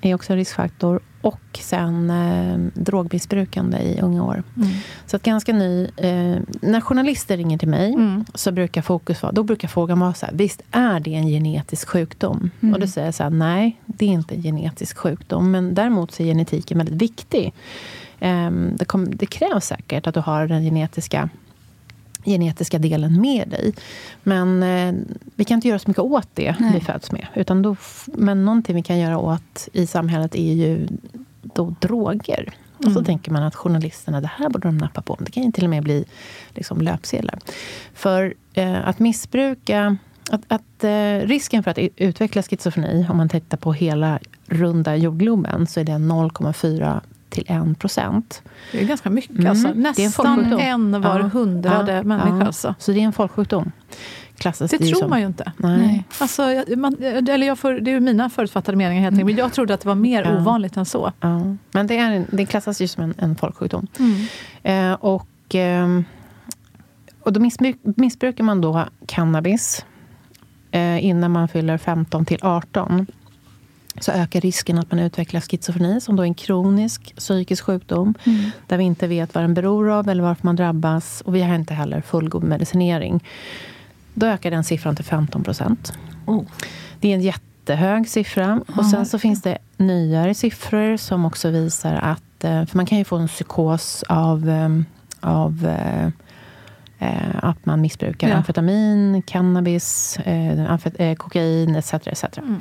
är 0.00 0.14
också 0.14 0.32
en 0.32 0.36
riskfaktor 0.38 1.00
och 1.26 1.58
sen 1.60 2.10
eh, 2.10 2.82
drogmissbrukande 2.82 3.78
i 3.78 4.00
unga 4.00 4.24
år. 4.24 4.42
Mm. 4.56 4.68
Så 5.06 5.16
att 5.16 5.22
ganska 5.22 5.52
ny. 5.52 5.84
Eh, 5.96 6.36
när 6.60 6.80
journalister 6.80 7.36
ringer 7.36 7.58
till 7.58 7.68
mig 7.68 7.92
mm. 7.92 8.24
så 8.34 8.52
brukar 8.52 8.82
fokus 8.82 9.22
vara, 9.22 9.32
då 9.32 9.42
brukar 9.42 9.68
frågan 9.68 10.00
vara 10.00 10.14
så 10.14 10.26
här, 10.26 10.34
visst 10.34 10.62
är 10.70 11.00
det 11.00 11.14
en 11.14 11.26
genetisk 11.26 11.88
sjukdom? 11.88 12.50
Mm. 12.60 12.74
Och 12.74 12.80
då 12.80 12.86
säger 12.86 13.06
jag 13.06 13.14
så 13.14 13.22
här, 13.22 13.30
nej, 13.30 13.80
det 13.86 14.06
är 14.06 14.10
inte 14.10 14.34
en 14.34 14.42
genetisk 14.42 14.98
sjukdom. 14.98 15.50
Men 15.50 15.74
däremot 15.74 16.12
så 16.12 16.22
är 16.22 16.26
genetiken 16.26 16.78
väldigt 16.78 17.02
viktig. 17.02 17.52
Eh, 18.20 18.50
det, 18.50 18.84
kom, 18.84 19.16
det 19.16 19.26
krävs 19.26 19.66
säkert 19.66 20.06
att 20.06 20.14
du 20.14 20.20
har 20.20 20.46
den 20.46 20.62
genetiska 20.62 21.28
genetiska 22.26 22.78
delen 22.78 23.20
med 23.20 23.48
dig. 23.48 23.74
Men 24.22 24.62
eh, 24.62 24.94
vi 25.34 25.44
kan 25.44 25.54
inte 25.54 25.68
göra 25.68 25.78
så 25.78 25.90
mycket 25.90 26.02
åt 26.02 26.28
det 26.34 26.56
Nej. 26.58 26.70
vi 26.74 26.80
föds 26.80 27.12
med. 27.12 27.26
Utan 27.34 27.62
då, 27.62 27.76
men 28.06 28.44
någonting 28.44 28.76
vi 28.76 28.82
kan 28.82 28.98
göra 28.98 29.18
åt 29.18 29.68
i 29.72 29.86
samhället 29.86 30.34
är 30.34 30.52
ju 30.52 30.88
då 31.42 31.74
droger. 31.80 32.54
Och 32.76 32.84
så 32.84 32.90
mm. 32.90 33.04
tänker 33.04 33.32
man 33.32 33.42
att 33.42 33.54
journalisterna, 33.54 34.20
det 34.20 34.30
här 34.36 34.48
borde 34.48 34.68
de 34.68 34.78
nappa 34.78 35.02
på. 35.02 35.16
Det 35.20 35.30
kan 35.30 35.42
ju 35.42 35.52
till 35.52 35.64
och 35.64 35.70
med 35.70 35.82
bli 35.82 36.04
liksom 36.54 36.80
löpsedlar. 36.80 37.38
För 37.94 38.34
eh, 38.54 38.88
att 38.88 38.98
missbruka 38.98 39.96
att, 40.30 40.40
att 40.48 40.84
eh, 40.84 41.28
risken 41.28 41.62
för 41.62 41.70
att 41.70 41.78
utveckla 41.78 42.42
schizofreni, 42.42 43.06
om 43.10 43.16
man 43.16 43.28
tittar 43.28 43.56
på 43.56 43.72
hela 43.72 44.18
runda 44.46 44.96
jordgloben, 44.96 45.66
så 45.66 45.80
är 45.80 45.84
det 45.84 45.92
0,4 45.92 47.00
till 47.28 47.44
1 47.46 47.78
procent. 47.78 48.42
Det 48.72 48.82
är 48.82 48.86
ganska 48.86 49.10
mycket. 49.10 49.38
Mm. 49.38 49.50
Alltså. 49.50 49.72
Nästan 49.74 50.52
en, 50.52 50.94
en 50.94 51.02
var 51.02 51.20
ja, 51.20 51.26
hundrade 51.26 51.92
ja, 51.92 52.02
människa. 52.02 52.38
Ja. 52.38 52.46
Alltså. 52.46 52.74
Så 52.78 52.92
det 52.92 53.00
är 53.00 53.04
en 53.04 53.12
folksjukdom. 53.12 53.72
Klassas 54.38 54.70
det, 54.70 54.78
det 54.78 54.86
tror 54.86 55.00
som. 55.00 55.10
man 55.10 55.20
ju 55.20 55.26
inte. 55.26 55.52
Nej. 55.56 56.04
Alltså, 56.18 56.64
man, 56.76 56.96
eller 57.02 57.46
jag 57.46 57.58
får, 57.58 57.72
det 57.72 57.90
är 57.90 58.00
mina 58.00 58.30
förutfattade 58.30 58.76
meningar 58.76 59.02
helt 59.02 59.14
mm. 59.14 59.26
men 59.26 59.36
jag 59.36 59.52
trodde 59.52 59.74
att 59.74 59.80
det 59.80 59.88
var 59.88 59.94
mer 59.94 60.22
ja. 60.22 60.38
ovanligt 60.38 60.76
än 60.76 60.84
så. 60.84 61.12
Men 61.70 61.86
det, 61.86 61.98
är, 61.98 62.26
det 62.30 62.46
klassas 62.46 62.80
ju 62.80 62.88
som 62.88 63.02
en, 63.02 63.14
en 63.18 63.36
folksjukdom. 63.36 63.86
Mm. 63.98 64.26
Eh, 64.62 64.98
och, 65.00 65.54
eh, 65.54 66.00
och 67.20 67.32
då 67.32 67.40
missbruk, 67.40 67.76
missbrukar 67.82 68.44
man 68.44 68.60
då 68.60 68.84
cannabis 69.06 69.84
eh, 70.70 71.04
innan 71.04 71.30
man 71.30 71.48
fyller 71.48 71.78
15 71.78 72.24
till 72.24 72.38
18 72.42 73.06
så 74.00 74.12
ökar 74.12 74.40
risken 74.40 74.78
att 74.78 74.90
man 74.90 75.00
utvecklar 75.00 75.40
schizofreni, 75.40 76.00
som 76.00 76.16
då 76.16 76.22
är 76.22 76.26
en 76.26 76.34
kronisk 76.34 77.16
psykisk 77.16 77.64
sjukdom, 77.64 78.14
mm. 78.24 78.50
där 78.66 78.76
vi 78.76 78.84
inte 78.84 79.06
vet 79.06 79.34
vad 79.34 79.44
den 79.44 79.54
beror 79.54 79.90
av 79.90 80.08
eller 80.08 80.22
varför 80.22 80.44
man 80.44 80.56
drabbas. 80.56 81.20
Och 81.20 81.34
vi 81.34 81.42
har 81.42 81.54
inte 81.54 81.74
heller 81.74 82.00
fullgod 82.00 82.42
medicinering. 82.42 83.24
Då 84.14 84.26
ökar 84.26 84.50
den 84.50 84.64
siffran 84.64 84.96
till 84.96 85.04
15 85.04 85.44
procent. 85.44 85.92
Oh. 86.26 86.42
Det 87.00 87.08
är 87.08 87.14
en 87.14 87.22
jättehög 87.22 88.08
siffra. 88.08 88.60
Oh. 88.68 88.78
Och 88.78 88.86
sen 88.86 89.06
så 89.06 89.18
finns 89.18 89.42
det 89.42 89.58
nyare 89.76 90.34
siffror 90.34 90.96
som 90.96 91.24
också 91.24 91.50
visar 91.50 91.94
att... 91.94 92.44
Eh, 92.44 92.66
för 92.66 92.76
man 92.76 92.86
kan 92.86 92.98
ju 92.98 93.04
få 93.04 93.16
en 93.16 93.28
psykos 93.28 94.04
av, 94.08 94.48
eh, 94.48 94.68
av 95.20 95.66
eh, 95.66 96.10
att 97.42 97.66
man 97.66 97.80
missbrukar 97.80 98.28
ja. 98.28 98.34
amfetamin, 98.34 99.22
cannabis, 99.22 100.18
kokain 101.16 101.76
etc. 101.76 101.94
etc. 101.94 102.24
Mm. 102.38 102.60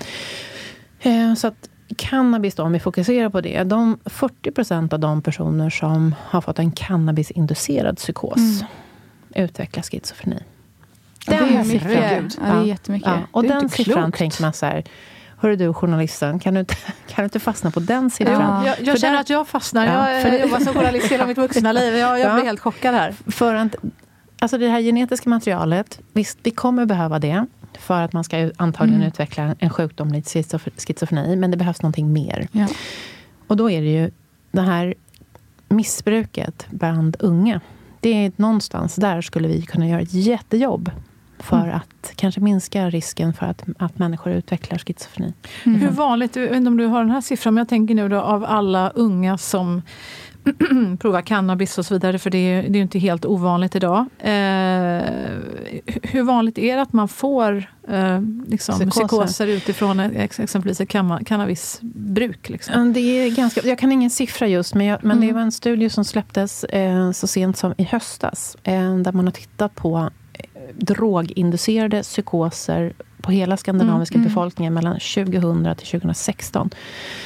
Eh, 1.05 1.33
så 1.33 1.47
att 1.47 1.69
cannabis, 1.95 2.55
då, 2.55 2.63
om 2.63 2.71
vi 2.71 2.79
fokuserar 2.79 3.29
på 3.29 3.41
det. 3.41 3.63
De 3.63 3.99
40 4.05 4.51
procent 4.51 4.93
av 4.93 4.99
de 4.99 5.21
personer 5.21 5.69
som 5.69 6.15
har 6.21 6.41
fått 6.41 6.59
en 6.59 6.71
cannabisinducerad 6.71 7.97
psykos 7.97 8.37
mm. 8.37 8.65
utvecklar 9.35 9.83
schizofreni. 9.83 10.39
Den 11.25 11.47
det 11.47 11.55
är 11.55 11.63
siffran, 11.63 11.91
mycket. 11.91 12.37
Ja, 12.41 12.53
det 12.53 12.59
är 12.59 12.63
jättemycket. 12.63 13.09
Ja, 13.09 13.19
och 13.31 13.43
den 13.43 13.69
siffran 13.69 14.03
klokt. 14.03 14.17
tänker 14.17 14.41
man 14.41 14.53
så 14.53 14.65
här, 14.65 14.83
Hörru 15.37 15.55
du 15.55 15.73
journalisten, 15.73 16.39
kan 16.39 16.53
du, 16.53 16.59
inte, 16.59 16.75
kan 17.07 17.15
du 17.15 17.23
inte 17.23 17.39
fastna 17.39 17.71
på 17.71 17.79
den 17.79 18.09
siffran? 18.09 18.65
Ja, 18.65 18.65
jag, 18.65 18.87
jag 18.87 18.99
känner 18.99 19.13
där, 19.13 19.21
att 19.21 19.29
jag 19.29 19.47
fastnar. 19.47 19.85
Ja, 19.85 20.11
jag 20.11 20.31
har 20.31 20.37
jobbat 20.37 20.63
som 20.63 20.73
journalist 20.73 21.11
hela 21.11 21.25
mitt 21.25 21.37
vuxna 21.37 21.71
liv. 21.71 21.95
Jag, 21.95 22.19
jag 22.19 22.33
blir 22.35 22.45
helt 22.45 22.59
chockad 22.59 22.95
här. 22.95 23.15
För 23.27 23.55
att, 23.55 23.75
alltså 24.39 24.57
det 24.57 24.67
här 24.67 24.81
genetiska 24.81 25.29
materialet, 25.29 25.99
visst, 26.13 26.39
vi 26.43 26.51
kommer 26.51 26.85
behöva 26.85 27.19
det 27.19 27.45
för 27.77 28.01
att 28.01 28.13
man 28.13 28.23
ska 28.23 28.51
antagligen 28.57 29.01
mm. 29.01 29.07
utveckla 29.07 29.55
en 29.59 29.69
sjukdom, 29.69 30.11
lite 30.11 30.43
schizofreni. 30.77 31.35
Men 31.35 31.51
det 31.51 31.57
behövs 31.57 31.81
någonting 31.81 32.13
mer. 32.13 32.47
Ja. 32.51 32.67
Och 33.47 33.57
då 33.57 33.69
är 33.69 33.81
det 33.81 33.91
ju 33.91 34.11
det 34.51 34.61
här 34.61 34.93
missbruket 35.69 36.67
bland 36.69 37.17
unga. 37.19 37.61
Det 37.99 38.25
är 38.25 38.31
någonstans 38.35 38.95
där 38.95 39.21
skulle 39.21 39.47
vi 39.47 39.61
kunna 39.61 39.87
göra 39.87 40.01
ett 40.01 40.13
jättejobb 40.13 40.91
för 41.45 41.63
mm. 41.63 41.75
att 41.75 42.13
kanske 42.15 42.41
minska 42.41 42.89
risken 42.89 43.33
för 43.33 43.45
att, 43.45 43.63
att 43.77 43.99
människor 43.99 44.33
utvecklar 44.33 44.77
schizofreni. 44.77 45.33
Mm. 45.63 45.81
Hur 45.81 45.89
vanligt, 45.89 46.35
jag 46.35 46.43
vet 46.43 46.55
inte 46.55 46.67
om 46.67 46.77
du 46.77 46.85
har 46.85 46.99
den 46.99 47.11
här 47.11 47.21
siffran, 47.21 47.53
men 47.53 47.61
jag 47.61 47.69
tänker 47.69 47.95
nu 47.95 48.09
då 48.09 48.19
av 48.19 48.45
alla 48.45 48.89
unga 48.89 49.37
som 49.37 49.81
prova 50.99 51.21
cannabis 51.21 51.77
och 51.77 51.85
så 51.85 51.93
vidare, 51.93 52.19
för 52.19 52.29
det 52.29 52.37
är, 52.37 52.69
det 52.69 52.79
är 52.79 52.81
inte 52.81 52.99
helt 52.99 53.25
ovanligt 53.25 53.75
idag. 53.75 53.99
Eh, 54.19 55.01
hur 56.03 56.23
vanligt 56.23 56.57
är 56.57 56.75
det 56.75 56.81
att 56.81 56.93
man 56.93 57.07
får 57.07 57.69
eh, 57.87 58.21
liksom, 58.47 58.75
psykoser. 58.75 58.89
psykoser 58.89 59.47
utifrån 59.47 59.99
exempelvis 59.99 60.81
ett 60.81 60.89
cannabisbruk? 61.25 62.49
Liksom? 62.49 62.93
Det 62.93 62.99
är 62.99 63.35
ganska, 63.35 63.61
jag 63.67 63.79
kan 63.79 63.91
ingen 63.91 64.09
siffra 64.09 64.47
just, 64.47 64.75
men, 64.75 64.85
jag, 64.85 64.99
men 65.03 65.17
mm. 65.17 65.27
det 65.27 65.33
var 65.33 65.41
en 65.41 65.51
studie 65.51 65.89
som 65.89 66.05
släpptes 66.05 66.63
eh, 66.63 67.11
så 67.11 67.27
sent 67.27 67.57
som 67.57 67.73
i 67.77 67.83
höstas, 67.83 68.57
eh, 68.63 68.97
där 68.97 69.11
man 69.11 69.25
har 69.25 69.31
tittat 69.31 69.75
på 69.75 70.09
droginducerade 70.73 72.03
psykoser 72.03 72.93
på 73.21 73.31
hela 73.31 73.57
skandinaviska 73.57 74.15
mm, 74.15 74.23
mm. 74.23 74.33
befolkningen 74.33 74.73
mellan 74.73 74.93
2000 74.93 75.75
till 75.75 75.87
2016. 75.87 76.69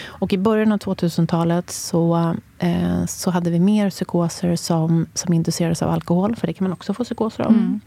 Och 0.06 0.34
i 0.34 0.38
början 0.38 0.72
av 0.72 0.78
2000-talet 0.80 1.70
så, 1.70 2.36
eh, 2.60 3.06
så 3.06 3.32
hade 3.32 3.50
vi 3.50 3.60
mer 3.60 3.90
psykoser 3.90 4.56
som, 4.56 5.06
som 5.14 5.34
inducerades 5.34 5.82
av 5.82 5.90
alkohol, 5.90 6.36
för 6.36 6.48
det 6.48 6.54
kan 6.54 6.66
man 6.66 6.74
också 6.74 6.94
få 6.94 7.04
psykoser 7.04 7.44
av. 7.44 7.52
Mm. 7.52 7.80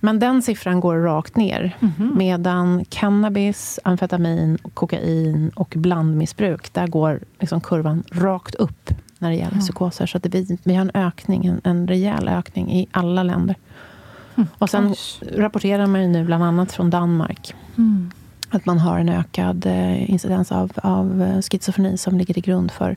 Men 0.00 0.18
den 0.18 0.42
siffran 0.42 0.80
går 0.80 0.96
rakt 0.96 1.36
ner. 1.36 1.76
Mm. 1.80 2.18
Medan 2.18 2.84
cannabis, 2.84 3.78
amfetamin, 3.84 4.58
kokain 4.74 5.50
och 5.54 5.72
blandmissbruk, 5.76 6.72
där 6.72 6.86
går 6.86 7.20
liksom 7.40 7.60
kurvan 7.60 8.02
rakt 8.12 8.54
upp 8.54 8.90
när 9.18 9.30
det 9.30 9.36
gäller 9.36 9.58
psykoser. 9.58 10.06
Så 10.06 10.16
att 10.18 10.26
vi, 10.26 10.58
vi 10.64 10.74
har 10.74 10.80
en 10.80 10.90
ökning, 10.94 11.46
en, 11.46 11.60
en 11.64 11.88
rejäl 11.88 12.28
ökning 12.28 12.72
i 12.72 12.88
alla 12.90 13.22
länder. 13.22 13.56
Och 14.58 14.70
sen 14.70 14.94
rapporterar 15.32 15.86
man 15.86 16.02
ju 16.02 16.08
nu 16.08 16.24
bland 16.24 16.44
annat 16.44 16.72
från 16.72 16.90
Danmark. 16.90 17.54
Mm 17.78 18.10
att 18.50 18.66
man 18.66 18.78
har 18.78 18.98
en 18.98 19.08
ökad 19.08 19.66
eh, 19.66 20.10
incidens 20.10 20.52
av, 20.52 20.72
av 20.82 21.22
eh, 21.22 21.40
schizofreni 21.40 21.98
som 21.98 22.18
ligger 22.18 22.34
till 22.34 22.42
grund 22.42 22.70
för 22.70 22.96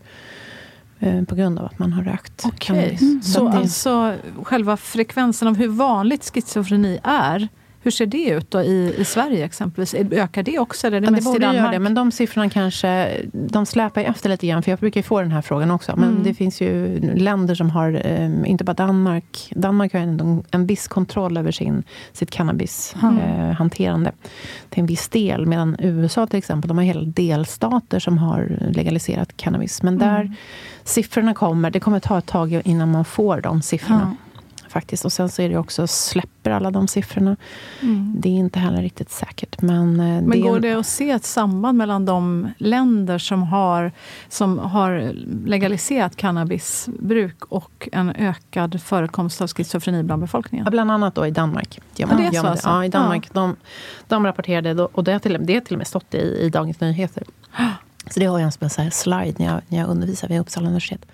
eh, 0.99 1.23
på 1.23 1.35
grund 1.35 1.59
av 1.59 1.65
att 1.65 1.79
man 1.79 1.93
har 1.93 2.03
rökt 2.03 2.45
okay. 2.45 2.97
Mm. 3.01 3.21
Så, 3.21 3.31
så 3.31 3.47
det... 3.47 3.57
alltså 3.57 4.15
själva 4.43 4.77
frekvensen 4.77 5.47
av 5.47 5.55
hur 5.55 5.67
vanligt 5.67 6.31
schizofreni 6.33 6.99
är 7.03 7.47
Hur 7.83 7.91
ser 7.91 8.05
det 8.05 8.29
ut 8.29 8.51
då 8.51 8.61
i, 8.61 8.95
i 8.97 9.05
Sverige 9.05 9.45
exempelvis? 9.45 9.93
Ökar 10.11 10.43
det 10.43 10.59
också? 10.59 10.87
Eller 10.87 10.97
är 10.97 11.01
det 11.01 11.07
ja, 11.07 11.11
mest 11.11 11.23
det 11.25 11.29
borde 11.31 11.37
i 11.37 11.47
Danmark? 11.47 11.61
göra 11.63 11.71
det, 11.71 11.79
men 11.79 11.93
de 11.93 12.11
siffrorna 12.11 12.49
kanske 12.49 13.17
de 13.31 13.65
släpar 13.65 14.01
ju 14.01 14.07
efter 14.07 14.29
lite 14.29 14.47
grann. 14.47 14.63
För 14.63 14.71
jag 14.71 14.79
brukar 14.79 15.01
få 15.01 15.21
den 15.21 15.31
här 15.31 15.41
frågan 15.41 15.71
också. 15.71 15.95
Men 15.95 16.09
Mm. 16.09 16.23
det 16.23 16.33
finns 16.33 16.61
ju 16.61 16.99
länder 17.15 17.55
som 17.55 17.69
har, 17.69 18.01
eh, 18.05 18.31
inte 18.51 18.63
bara 18.63 18.73
Danmark. 18.73 19.51
Danmark 19.55 19.93
har 19.93 19.99
ju 19.99 20.03
en, 20.05 20.43
en 20.51 20.65
viss 20.67 20.87
kontroll 20.87 21.37
över 21.37 21.51
sin, 21.51 21.83
sitt 22.13 22.31
cannabishanterande 22.31 23.47
eh, 23.49 23.55
hanterande 23.55 24.11
till 24.69 24.79
en 24.79 24.85
viss 24.85 25.09
del. 25.09 25.45
Medan 25.45 25.75
USA 25.79 26.27
till 26.27 26.37
exempel, 26.39 26.67
de 26.67 26.77
har 26.77 26.85
hela 26.85 27.01
delstater 27.01 27.99
som 27.99 28.17
har 28.17 28.57
legaliserat 28.71 29.37
cannabis. 29.37 29.83
Men 29.83 29.97
där 29.97 30.21
Mm. 30.21 30.33
siffrorna 30.83 31.33
kommer, 31.33 31.71
det 31.71 31.79
kommer 31.79 31.99
ta 31.99 32.17
ett 32.17 32.25
tag 32.25 32.61
innan 32.65 32.91
man 32.91 33.05
får 33.05 33.41
de 33.41 33.61
siffrorna. 33.61 34.15
Faktiskt. 34.73 35.05
Och 35.05 35.11
sen 35.11 35.29
så 35.29 35.41
är 35.41 35.49
det 35.49 35.57
också, 35.57 35.87
släpper 35.87 36.51
alla 36.51 36.71
de 36.71 36.87
siffrorna. 36.87 37.35
Mm. 37.81 38.15
Det 38.17 38.29
är 38.29 38.33
inte 38.33 38.59
heller 38.59 38.81
riktigt 38.81 39.09
säkert. 39.11 39.61
Men, 39.61 39.99
eh, 39.99 40.05
Men 40.05 40.29
det 40.29 40.39
går 40.39 40.55
en- 40.55 40.61
det 40.61 40.73
att 40.73 40.87
se 40.87 41.09
ett 41.11 41.25
samband 41.25 41.77
mellan 41.77 42.05
de 42.05 42.49
länder 42.57 43.17
som 43.17 43.43
har, 43.43 43.91
som 44.29 44.59
har 44.59 45.13
legaliserat 45.45 46.15
cannabisbruk 46.15 47.45
och 47.45 47.89
en 47.91 48.09
ökad 48.15 48.81
förekomst 48.81 49.41
av 49.41 49.47
schizofreni 49.47 50.03
bland 50.03 50.21
befolkningen? 50.21 50.65
Ja, 50.65 50.71
bland 50.71 50.91
annat 50.91 51.15
då 51.15 51.27
i 51.27 51.31
Danmark. 51.31 51.79
Gör 51.95 52.07
Ja, 52.11 52.17
det 52.17 52.37
är 52.37 52.41
så 52.41 52.47
alltså? 52.47 52.69
Ja, 52.69 52.85
i 52.85 52.89
Danmark. 52.89 53.33
De, 53.33 53.55
de 54.07 54.25
rapporterade, 54.25 54.73
då, 54.73 54.89
och 54.93 55.03
det 55.03 55.11
har, 55.11 55.19
till, 55.19 55.37
det 55.45 55.53
har 55.53 55.61
till 55.61 55.75
och 55.75 55.77
med 55.77 55.87
stått 55.87 56.13
i, 56.13 56.17
i 56.17 56.49
Dagens 56.49 56.79
Nyheter. 56.79 57.23
Så 58.09 58.19
det 58.19 58.25
har 58.25 58.39
jag 58.39 58.53
som 58.53 58.69
en 58.77 58.91
slide 58.91 59.33
när 59.37 59.45
jag, 59.45 59.61
när 59.67 59.79
jag 59.79 59.89
undervisar 59.89 60.27
vid 60.27 60.39
Uppsala 60.39 60.67
universitet. 60.67 61.05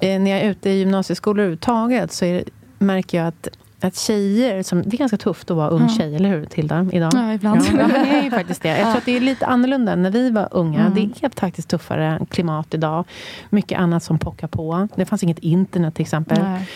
När 0.00 0.30
jag 0.30 0.40
är 0.40 0.50
ute 0.50 0.70
i 0.70 0.78
gymnasieskolor 0.78 1.38
överhuvudtaget 1.40 2.12
så 2.12 2.24
det- 2.24 2.44
märker 2.78 3.18
jag 3.18 3.26
att, 3.26 3.48
att 3.80 3.96
tjejer, 3.96 4.62
som, 4.62 4.82
det 4.82 4.96
är 4.96 4.98
ganska 4.98 5.16
tufft 5.16 5.50
att 5.50 5.56
vara 5.56 5.68
ung 5.68 5.88
tjej, 5.88 6.16
eller 6.16 6.28
hur 6.28 6.44
Tilda? 6.44 6.86
Idag? 6.92 7.12
Ja, 7.14 7.32
ibland. 7.34 7.62
Ja, 7.68 7.72
men 7.72 7.88
det 7.88 7.96
är 8.18 8.22
ju 8.22 8.30
faktiskt 8.30 8.62
det. 8.62 8.68
Jag 8.68 8.80
tror 8.86 8.96
att 8.98 9.04
det 9.04 9.16
är 9.16 9.20
lite 9.20 9.46
annorlunda 9.46 9.92
än 9.92 10.02
när 10.02 10.10
vi 10.10 10.30
var 10.30 10.48
unga. 10.50 10.80
Mm. 10.80 10.94
Det 10.94 11.26
är 11.26 11.40
faktiskt 11.40 11.68
tuffare 11.68 12.20
klimat 12.30 12.74
idag. 12.74 13.04
Mycket 13.50 13.78
annat 13.78 14.02
som 14.02 14.18
pockar 14.18 14.48
på. 14.48 14.88
Det 14.94 15.04
fanns 15.06 15.22
inget 15.22 15.38
internet 15.38 15.94
till 15.94 16.02
exempel. 16.02 16.38
Nej. 16.42 16.68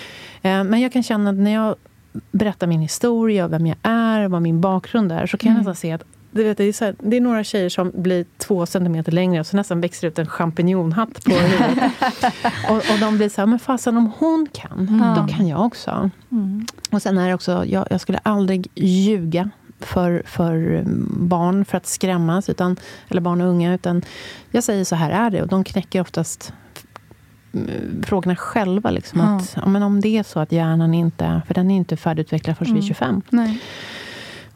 Eh, 0.43 0.65
Men 0.65 0.81
jag 0.81 0.93
kan 0.93 1.03
känna 1.03 1.31
att 1.31 1.37
när 1.37 1.51
jag 1.55 1.75
berättar 2.33 2.67
min 2.67 2.81
historia, 2.81 3.49
vem 3.49 3.67
jag 3.67 3.77
är, 3.83 4.29
vad 4.29 4.43
min 4.43 4.61
bakgrund 4.61 5.13
är, 5.13 5.27
så 5.27 5.37
kan 5.37 5.49
jag 5.49 5.55
Mm. 5.55 5.61
nästan 5.61 5.77
se 5.77 5.93
att 5.93 6.03
du 6.31 6.45
vet, 6.45 6.59
det, 6.59 6.65
är 6.65 6.73
så 6.73 6.85
här, 6.85 6.95
det 6.99 7.17
är 7.17 7.21
några 7.21 7.45
tjejer 7.45 7.69
som 7.69 7.93
blir 7.95 8.25
två 8.39 8.67
centimeter 8.67 9.13
längre 9.13 9.41
och 9.41 9.47
så 9.47 9.57
nästan 9.57 9.81
växer 9.81 10.09
ut 10.09 10.19
en 10.19 10.27
champinjonhatt 10.27 11.25
på 11.25 11.31
huvudet. 11.31 11.93
och, 12.71 12.77
och 12.77 12.99
de 13.01 13.17
blir 13.17 13.29
så 13.29 13.41
här, 13.41 13.47
men 13.47 13.59
fasen 13.59 13.97
om 13.97 14.13
hon 14.19 14.47
kan, 14.53 14.89
Mm. 14.89 15.15
då 15.15 15.35
kan 15.37 15.47
jag 15.49 15.61
också. 15.67 16.11
Mm. 16.33 16.67
Och 16.91 17.03
sen 17.03 17.19
är 17.19 17.29
det 17.29 17.35
också, 17.35 17.65
jag, 17.67 17.87
jag 17.91 18.01
skulle 18.01 18.19
aldrig 18.19 18.69
ljuga 18.75 19.51
för, 19.81 20.23
för 20.27 20.83
barn 21.21 21.65
för 21.65 21.77
att 21.77 21.87
skrämmas, 21.87 22.49
utan, 22.49 22.77
eller 23.09 23.21
barn 23.21 23.41
och 23.41 23.49
unga. 23.49 23.75
Utan 23.75 24.03
jag 24.51 24.65
säger 24.65 24.85
så 24.85 24.95
här 24.97 25.11
är 25.11 25.31
det 25.31 25.43
och 25.43 25.49
de 25.49 25.65
knäcker 25.65 26.01
oftast 26.01 26.53
mm, 27.55 28.03
frågorna 28.07 28.37
själva. 28.37 28.91
Liksom, 28.91 29.21
Ja. 29.21 29.37
att, 29.37 29.53
ja, 29.57 29.67
men 29.69 29.83
om 29.83 30.01
det 30.01 30.09
är 30.19 30.23
så 30.23 30.41
att 30.41 30.53
hjärnan 30.53 30.95
inte, 30.95 31.43
för 31.47 31.55
den 31.55 31.71
är 31.71 31.77
inte 31.77 31.97
färdigutvecklad 31.97 32.57
förrän 32.59 32.75
vid 32.75 32.83
Mm. 32.83 32.89
25. 32.89 33.23
Nej. 33.31 33.61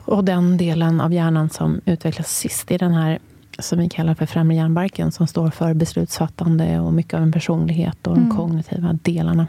Och 0.05 0.25
den 0.25 0.57
delen 0.57 1.01
av 1.01 1.13
hjärnan 1.13 1.51
som 1.51 1.81
utvecklas 1.85 2.29
sist 2.37 2.71
är 2.71 2.79
den 2.79 2.93
här 2.95 3.19
som 3.59 3.79
vi 3.79 3.89
kallar 3.89 4.15
för 4.15 4.27
främre 4.27 4.57
hjärnbarken 4.57 5.13
som 5.13 5.27
står 5.27 5.51
för 5.51 5.75
beslutsfattande 5.75 6.81
och 6.81 6.93
mycket 6.93 7.15
av 7.15 7.23
en 7.23 7.33
personlighet 7.33 8.07
och 8.07 8.15
de 8.15 8.25
Mm. 8.25 8.37
kognitiva 8.37 8.93
delarna. 9.03 9.47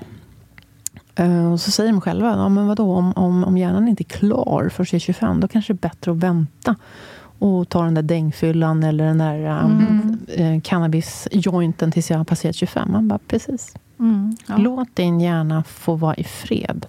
Eh, 1.16 1.52
Och 1.52 1.60
så 1.62 1.72
säger 1.72 1.92
de 1.92 2.02
själva, 2.02 2.28
ja, 2.38 2.50
men 2.50 2.68
vadå, 2.68 2.96
om, 2.96 3.14
om, 3.16 3.44
om 3.44 3.58
hjärnan 3.58 3.88
inte 3.88 4.02
är 4.04 4.06
klar 4.06 4.70
för 4.74 4.86
sig 4.86 5.00
25, 5.00 5.40
då 5.40 5.48
kanske 5.48 5.74
det 5.74 5.78
är 5.78 5.90
bättre 5.90 6.12
att 6.12 6.18
vänta 6.18 6.76
och 7.40 7.70
ta 7.70 7.84
den 7.84 7.94
där 7.94 8.02
dängfyllan 8.02 8.84
eller 8.84 9.06
den 9.06 9.18
där 9.18 9.36
Mm. 9.66 10.18
eh, 10.28 10.62
cannabis-jointen 10.62 11.92
tills 11.92 12.10
jag 12.12 12.18
har 12.18 12.24
passerat 12.26 12.56
25. 12.56 12.92
Man 12.92 13.08
bara, 13.08 13.20
precis. 13.28 13.76
Mm. 14.00 14.36
Ja. 14.48 14.58
Låt 14.58 14.96
din 14.96 15.20
hjärna 15.20 15.64
få 15.64 15.96
vara 15.96 16.16
i 16.16 16.24
fred 16.24 16.86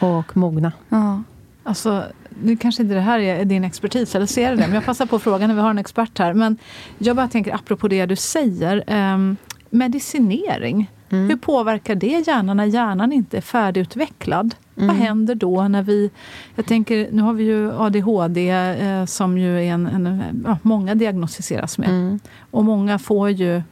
och 0.00 0.36
mogna. 0.36 0.72
Ja. 0.88 1.22
Alltså, 1.62 2.04
nu 2.42 2.56
kanske 2.56 2.82
inte 2.82 2.94
det 2.94 3.00
här 3.00 3.18
är 3.18 3.44
din 3.44 3.64
expertis, 3.64 4.14
eller 4.14 4.26
ser 4.26 4.50
det, 4.50 4.56
men 4.56 4.72
jag 4.74 4.84
passar 4.84 5.06
på 5.06 5.18
frågan 5.18 5.48
när 5.48 5.54
vi 5.54 5.60
har 5.62 5.70
en 5.70 5.78
expert 5.78 6.18
här. 6.18 6.34
Men 6.34 6.56
jag 6.98 7.16
bara 7.16 7.28
tänker, 7.28 7.54
apropå 7.54 7.88
det 7.88 8.06
du 8.06 8.16
säger, 8.16 8.84
ehm, 8.86 9.36
medicinering. 9.70 10.90
Mm. 11.10 11.28
Hur 11.28 11.36
påverkar 11.36 11.94
det 11.94 12.26
hjärnan 12.26 12.56
när 12.56 12.64
hjärnan 12.64 13.12
inte 13.12 13.36
är 13.36 13.40
färdigutvecklad? 13.40 14.54
Vad 14.74 14.84
Mm. 14.84 14.96
händer 14.96 15.34
då 15.34 15.68
när 15.68 15.82
vi... 15.82 16.10
Jag 16.54 16.66
tänker, 16.66 17.08
nu 17.12 17.22
har 17.22 17.32
vi 17.32 17.44
ju 17.44 17.72
ADHD 17.72 18.50
eh, 18.50 19.04
som 19.04 19.38
ju 19.38 19.56
är 19.58 19.62
en, 19.72 19.86
en 19.86 20.22
ja, 20.46 20.58
många 20.62 20.94
diagnostiseras 20.94 21.78
med. 21.78 21.88
Mm. 21.88 22.20
Och 22.50 22.64
många 22.64 22.98
får 22.98 23.30
ju 23.30 23.62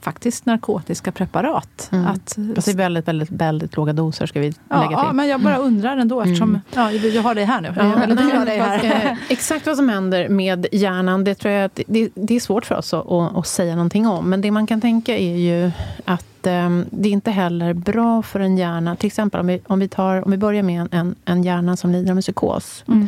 faktiskt 0.00 0.46
narkotiska 0.46 1.12
preparat. 1.12 1.88
Mm. 1.92 2.06
Att, 2.06 2.38
Fast 2.54 2.68
är 2.68 2.74
väldigt, 2.74 3.08
väldigt, 3.08 3.30
väldigt 3.30 3.76
låga 3.76 3.92
doser 3.92 4.26
ska 4.26 4.40
vi 4.40 4.54
ja, 4.68 4.76
lägga 4.76 4.88
till. 4.88 5.06
ja, 5.06 5.12
men 5.12 5.28
jag 5.28 5.40
bara 5.40 5.56
undrar 5.56 5.96
ändå 5.96 6.20
eftersom 6.20 6.48
Mm. 6.48 6.60
ja, 6.74 6.92
jag 6.92 7.22
har 7.22 7.34
dig 7.34 7.44
här 7.44 7.60
nu. 7.60 7.72
Ja, 7.76 8.06
nej, 8.06 8.36
har 8.36 8.46
dig 8.46 8.58
här. 8.58 9.18
exakt 9.28 9.66
vad 9.66 9.76
som 9.76 9.88
händer 9.88 10.28
med 10.28 10.66
hjärnan, 10.72 11.24
det 11.24 11.34
tror 11.34 11.54
jag 11.54 11.64
att 11.64 11.80
det, 11.86 12.10
det 12.14 12.34
är 12.36 12.40
svårt 12.40 12.66
för 12.66 12.74
oss 12.74 12.94
att, 12.94 13.10
att, 13.10 13.36
att 13.36 13.46
säga 13.46 13.74
någonting 13.74 14.06
om. 14.06 14.30
Men 14.30 14.40
det 14.40 14.50
man 14.50 14.66
kan 14.66 14.80
tänka 14.80 15.18
är 15.18 15.36
ju 15.36 15.70
att 16.04 16.46
eh, 16.46 16.80
det 16.90 17.08
är 17.08 17.12
inte 17.12 17.30
heller 17.30 17.72
bra 17.74 18.22
för 18.22 18.40
en 18.40 18.58
hjärna. 18.58 18.96
Till 18.96 19.06
exempel 19.06 19.40
om 19.40 19.46
vi, 19.46 19.60
om 19.66 19.78
vi, 19.78 19.88
tar, 19.88 20.24
om 20.24 20.30
vi 20.30 20.36
börjar 20.36 20.62
med 20.62 20.80
en, 20.80 20.88
en, 20.92 21.14
en 21.24 21.42
hjärna 21.42 21.76
som 21.76 21.92
lider 21.92 22.10
av 22.10 22.16
en 22.16 22.22
psykos. 22.22 22.84
Mm. 22.88 23.06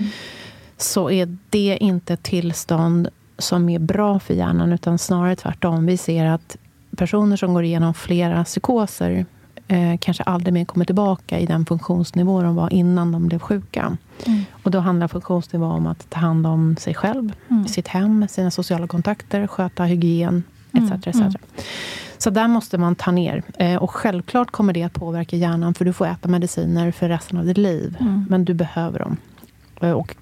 Så 0.77 1.11
är 1.11 1.37
det 1.51 1.79
inte 1.81 2.15
ett 2.15 2.23
tillstånd 2.23 3.09
som 3.39 3.69
är 3.69 3.79
bra 3.79 4.19
för 4.19 4.35
hjärnan, 4.35 4.73
utan 4.73 4.99
snarare 4.99 5.37
tvärtom. 5.37 5.87
Vi 5.87 5.97
ser 5.97 6.25
att 6.27 6.57
personer 6.97 7.37
som 7.37 7.55
går 7.55 7.65
igenom 7.65 7.95
flera 7.95 8.45
psykoser 8.45 9.27
eh, 9.69 9.97
kanske 10.01 10.23
aldrig 10.23 10.55
mer 10.55 10.65
kommer 10.65 10.85
tillbaka 10.85 11.39
i 11.39 11.47
den 11.47 11.67
funktionsnivå 11.67 12.43
de 12.43 12.55
var 12.55 12.73
innan 12.73 13.13
de 13.13 13.27
blev 13.27 13.39
sjuka. 13.39 13.97
Mm. 14.27 14.41
Och 14.63 14.71
då 14.71 14.79
handlar 14.81 15.09
funktionsnivå 15.09 15.67
om 15.67 15.87
att 15.87 16.11
ta 16.11 16.21
hand 16.21 16.47
om 16.47 16.77
sig 16.77 16.95
själv, 16.95 17.33
Mm. 17.49 17.69
sitt 17.69 17.89
hem, 17.89 18.29
sina 18.29 18.51
sociala 18.51 18.87
kontakter, 18.87 19.47
sköta 19.47 19.85
hygien 19.85 20.43
etc. 20.73 20.91
Mm, 20.91 20.93
etc. 20.93 21.07
mm. 21.17 21.33
Så 22.19 22.31
där 22.31 22.49
måste 22.49 22.79
man 22.79 22.95
ta 22.95 23.11
ner. 23.11 23.43
Eh, 23.59 23.77
och 23.83 23.91
självklart 23.91 24.51
kommer 24.51 24.73
det 24.73 24.83
att 24.83 24.93
påverka 24.93 25.37
hjärnan, 25.37 25.75
för 25.75 25.85
du 25.85 25.93
får 25.93 26.07
äta 26.07 26.29
mediciner 26.29 26.91
för 26.91 27.09
resten 27.09 27.39
av 27.39 27.45
ditt 27.45 27.59
liv. 27.59 27.97
Mm. 28.01 28.27
Men 28.29 28.45
du 28.45 28.55
behöver 28.55 28.99
dem. 28.99 29.17
Eh, 29.81 29.91
Och 29.91 30.17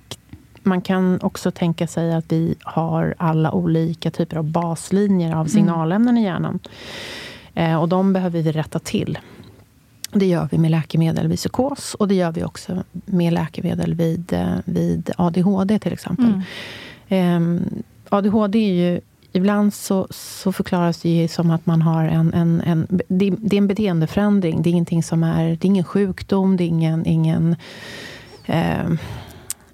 man 0.62 0.80
kan 0.80 1.18
också 1.22 1.50
tänka 1.50 1.86
sig 1.86 2.14
att 2.14 2.24
vi 2.28 2.54
har 2.62 3.14
alla 3.18 3.52
olika 3.52 4.10
typer 4.10 4.36
av 4.36 4.44
baslinjer 4.44 5.34
av 5.36 5.46
signalämnen 5.46 6.18
i 6.18 6.24
hjärnan. 6.24 6.58
Eh, 7.54 7.80
och 7.80 7.88
de 7.88 8.12
behöver 8.12 8.42
vi 8.42 8.52
rätta 8.52 8.78
till. 8.78 9.18
Det 10.12 10.26
gör 10.26 10.48
vi 10.50 10.58
med 10.58 10.70
läkemedel 10.70 11.28
vid 11.28 11.38
psykos 11.38 11.94
och 11.94 12.08
det 12.08 12.14
gör 12.14 12.32
vi 12.32 12.44
också 12.44 12.82
med 12.92 13.32
läkemedel 13.32 13.94
vid, 13.94 14.32
eh, 14.32 14.56
vid 14.64 15.10
ADHD 15.16 15.78
till 15.78 15.92
exempel. 15.92 16.26
Mm. 16.26 16.42
Ehm, 17.08 17.82
ADHD 18.08 18.58
är 18.58 18.72
ju 18.72 19.00
Ibland 19.32 19.74
så, 19.74 20.06
så 20.10 20.52
förklaras 20.52 21.02
det 21.02 21.28
som 21.28 21.50
att 21.50 21.66
man 21.66 21.82
har 21.82 22.04
en... 22.04 22.34
en, 22.34 22.60
en 22.60 22.86
det, 23.08 23.30
det 23.38 23.56
är 23.56 23.58
en 23.58 23.68
beteendeförändring. 23.68 24.62
Det 24.62 24.68
är 24.68 24.72
ingenting 24.72 25.02
som 25.02 25.22
är... 25.22 25.44
Det 25.48 25.64
är 25.64 25.66
ingen 25.66 25.84
sjukdom, 25.84 26.56
det 26.56 26.64
är 26.64 26.68
ingen... 26.68 27.06
ingen 27.06 27.56
ehm, 28.46 28.98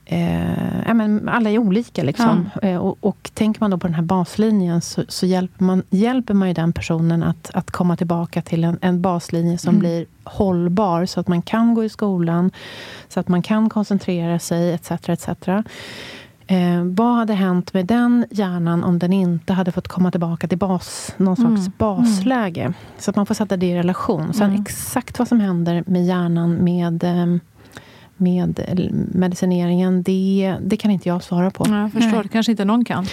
eh, 0.07 0.81
ja, 0.87 0.95
men 0.95 1.29
alla 1.29 1.51
är 1.51 1.59
olika. 1.59 2.03
Liksom. 2.03 2.51
Eh, 2.63 2.77
och, 2.77 2.97
och 3.01 3.31
tänker 3.35 3.61
man 3.61 3.71
då 3.71 3.79
på 3.79 3.87
den 3.87 3.95
här 3.95 4.03
baslinjen 4.03 4.81
så, 4.81 5.05
så 5.09 5.27
hjälper, 5.27 5.65
man, 5.65 5.83
hjälper 5.91 6.35
man 6.35 6.49
ju 6.49 6.55
den 6.55 6.73
personen 6.73 7.23
att, 7.23 7.51
att 7.55 7.71
komma 7.71 7.97
tillbaka 7.97 8.43
till 8.43 8.65
en, 8.65 8.79
en 8.81 9.03
baslinje 9.03 9.59
som 9.59 9.69
Mm. 9.71 9.81
blir 9.81 10.07
hållbar. 10.25 11.07
Så 11.07 11.21
att 11.21 11.29
man 11.29 11.43
kan 11.43 11.75
gå 11.75 11.85
i 11.85 11.89
skolan, 11.89 12.51
så 13.09 13.21
att 13.21 13.29
man 13.29 13.43
kan 13.43 13.69
koncentrera 13.69 14.39
sig 14.39 14.73
etc. 14.73 14.91
etc. 15.09 15.29
Eh, 16.47 16.83
vad 16.85 17.15
hade 17.17 17.33
hänt 17.35 17.75
med 17.75 17.87
den 17.87 18.27
hjärnan 18.31 18.85
om 18.85 18.99
den 18.99 19.13
inte 19.13 19.53
hade 19.53 19.73
fått 19.73 19.89
komma 19.89 20.11
tillbaka 20.11 20.49
till 20.49 20.59
bas, 20.59 21.15
någon 21.17 21.37
slags 21.37 21.61
Mm. 21.67 21.73
basläge? 21.79 22.73
Så 22.99 23.11
att 23.11 23.17
man 23.17 23.27
får 23.27 23.35
sätta 23.35 23.57
det 23.57 23.67
i 23.67 23.75
relation. 23.75 24.33
Sen 24.35 24.51
Mm. 24.51 24.63
exakt 24.63 25.19
vad 25.19 25.29
som 25.29 25.41
händer 25.41 25.85
med 25.87 26.07
hjärnan 26.07 26.55
med, 26.65 27.05
eh, 27.05 27.27
med 28.17 28.61
medicineringen, 29.15 30.03
det, 30.03 30.57
det 30.63 30.77
kan 30.77 30.91
inte 30.91 31.09
jag 31.09 31.23
svara 31.23 31.51
på. 31.51 31.65
Ja, 31.69 31.81
jag 31.81 31.93
förstår, 31.93 32.11
Nej. 32.13 32.23
det 32.23 32.29
kanske 32.29 32.53
inte 32.53 32.65
någon 32.65 32.85
kan. 32.85 33.07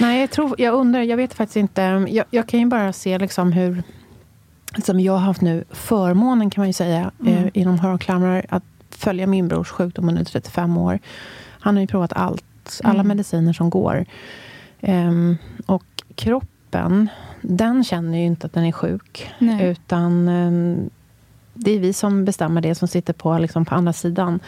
Nej, 0.00 0.20
jag, 0.20 0.30
tror, 0.30 0.54
jag 0.60 0.74
undrar, 0.74 1.02
jag 1.02 1.16
vet 1.16 1.34
faktiskt 1.34 1.56
inte. 1.56 1.82
Jag, 2.08 2.24
jag 2.30 2.46
kan 2.48 2.60
ju 2.60 2.66
bara 2.66 2.92
se 2.92 3.18
liksom 3.18 3.52
hur... 3.52 3.82
Som 4.84 5.00
jag 5.00 5.12
har 5.12 5.18
haft 5.18 5.40
nu 5.40 5.64
förmånen, 5.70 6.50
kan 6.50 6.60
man 6.62 6.66
ju 6.68 6.72
säga, 6.72 7.10
Mm. 7.20 7.34
eh, 7.34 7.50
inom 7.54 7.78
hörklamrar, 7.78 8.46
att 8.48 8.62
följa 8.90 9.26
min 9.26 9.48
brors 9.48 9.68
sjukdom 9.68 10.08
under 10.08 10.24
35 10.24 10.76
år. 10.78 10.98
Han 11.60 11.74
har 11.76 11.80
ju 11.80 11.86
provat 11.86 12.12
allt, 12.12 12.80
alla 12.84 12.94
Mm. 12.94 13.08
mediciner 13.08 13.52
som 13.52 13.70
går. 13.70 14.04
Ehm, 14.80 15.36
och 15.66 15.84
kroppen, 16.14 17.08
den 17.42 17.84
känner 17.84 18.18
ju 18.18 18.24
inte 18.24 18.46
att 18.46 18.52
den 18.52 18.64
är 18.64 18.72
sjuk. 18.72 19.30
Nej. 19.38 19.66
Utan 19.66 20.28
ehm, 20.28 20.90
det 21.54 21.70
är 21.70 21.78
vi 21.78 21.92
som 21.92 22.24
bestämmer 22.24 22.60
det, 22.60 22.74
som 22.74 22.88
sitter 22.88 23.12
på, 23.12 23.38
liksom, 23.38 23.64
på 23.64 23.74
andra 23.74 23.92
sidan. 23.92 24.40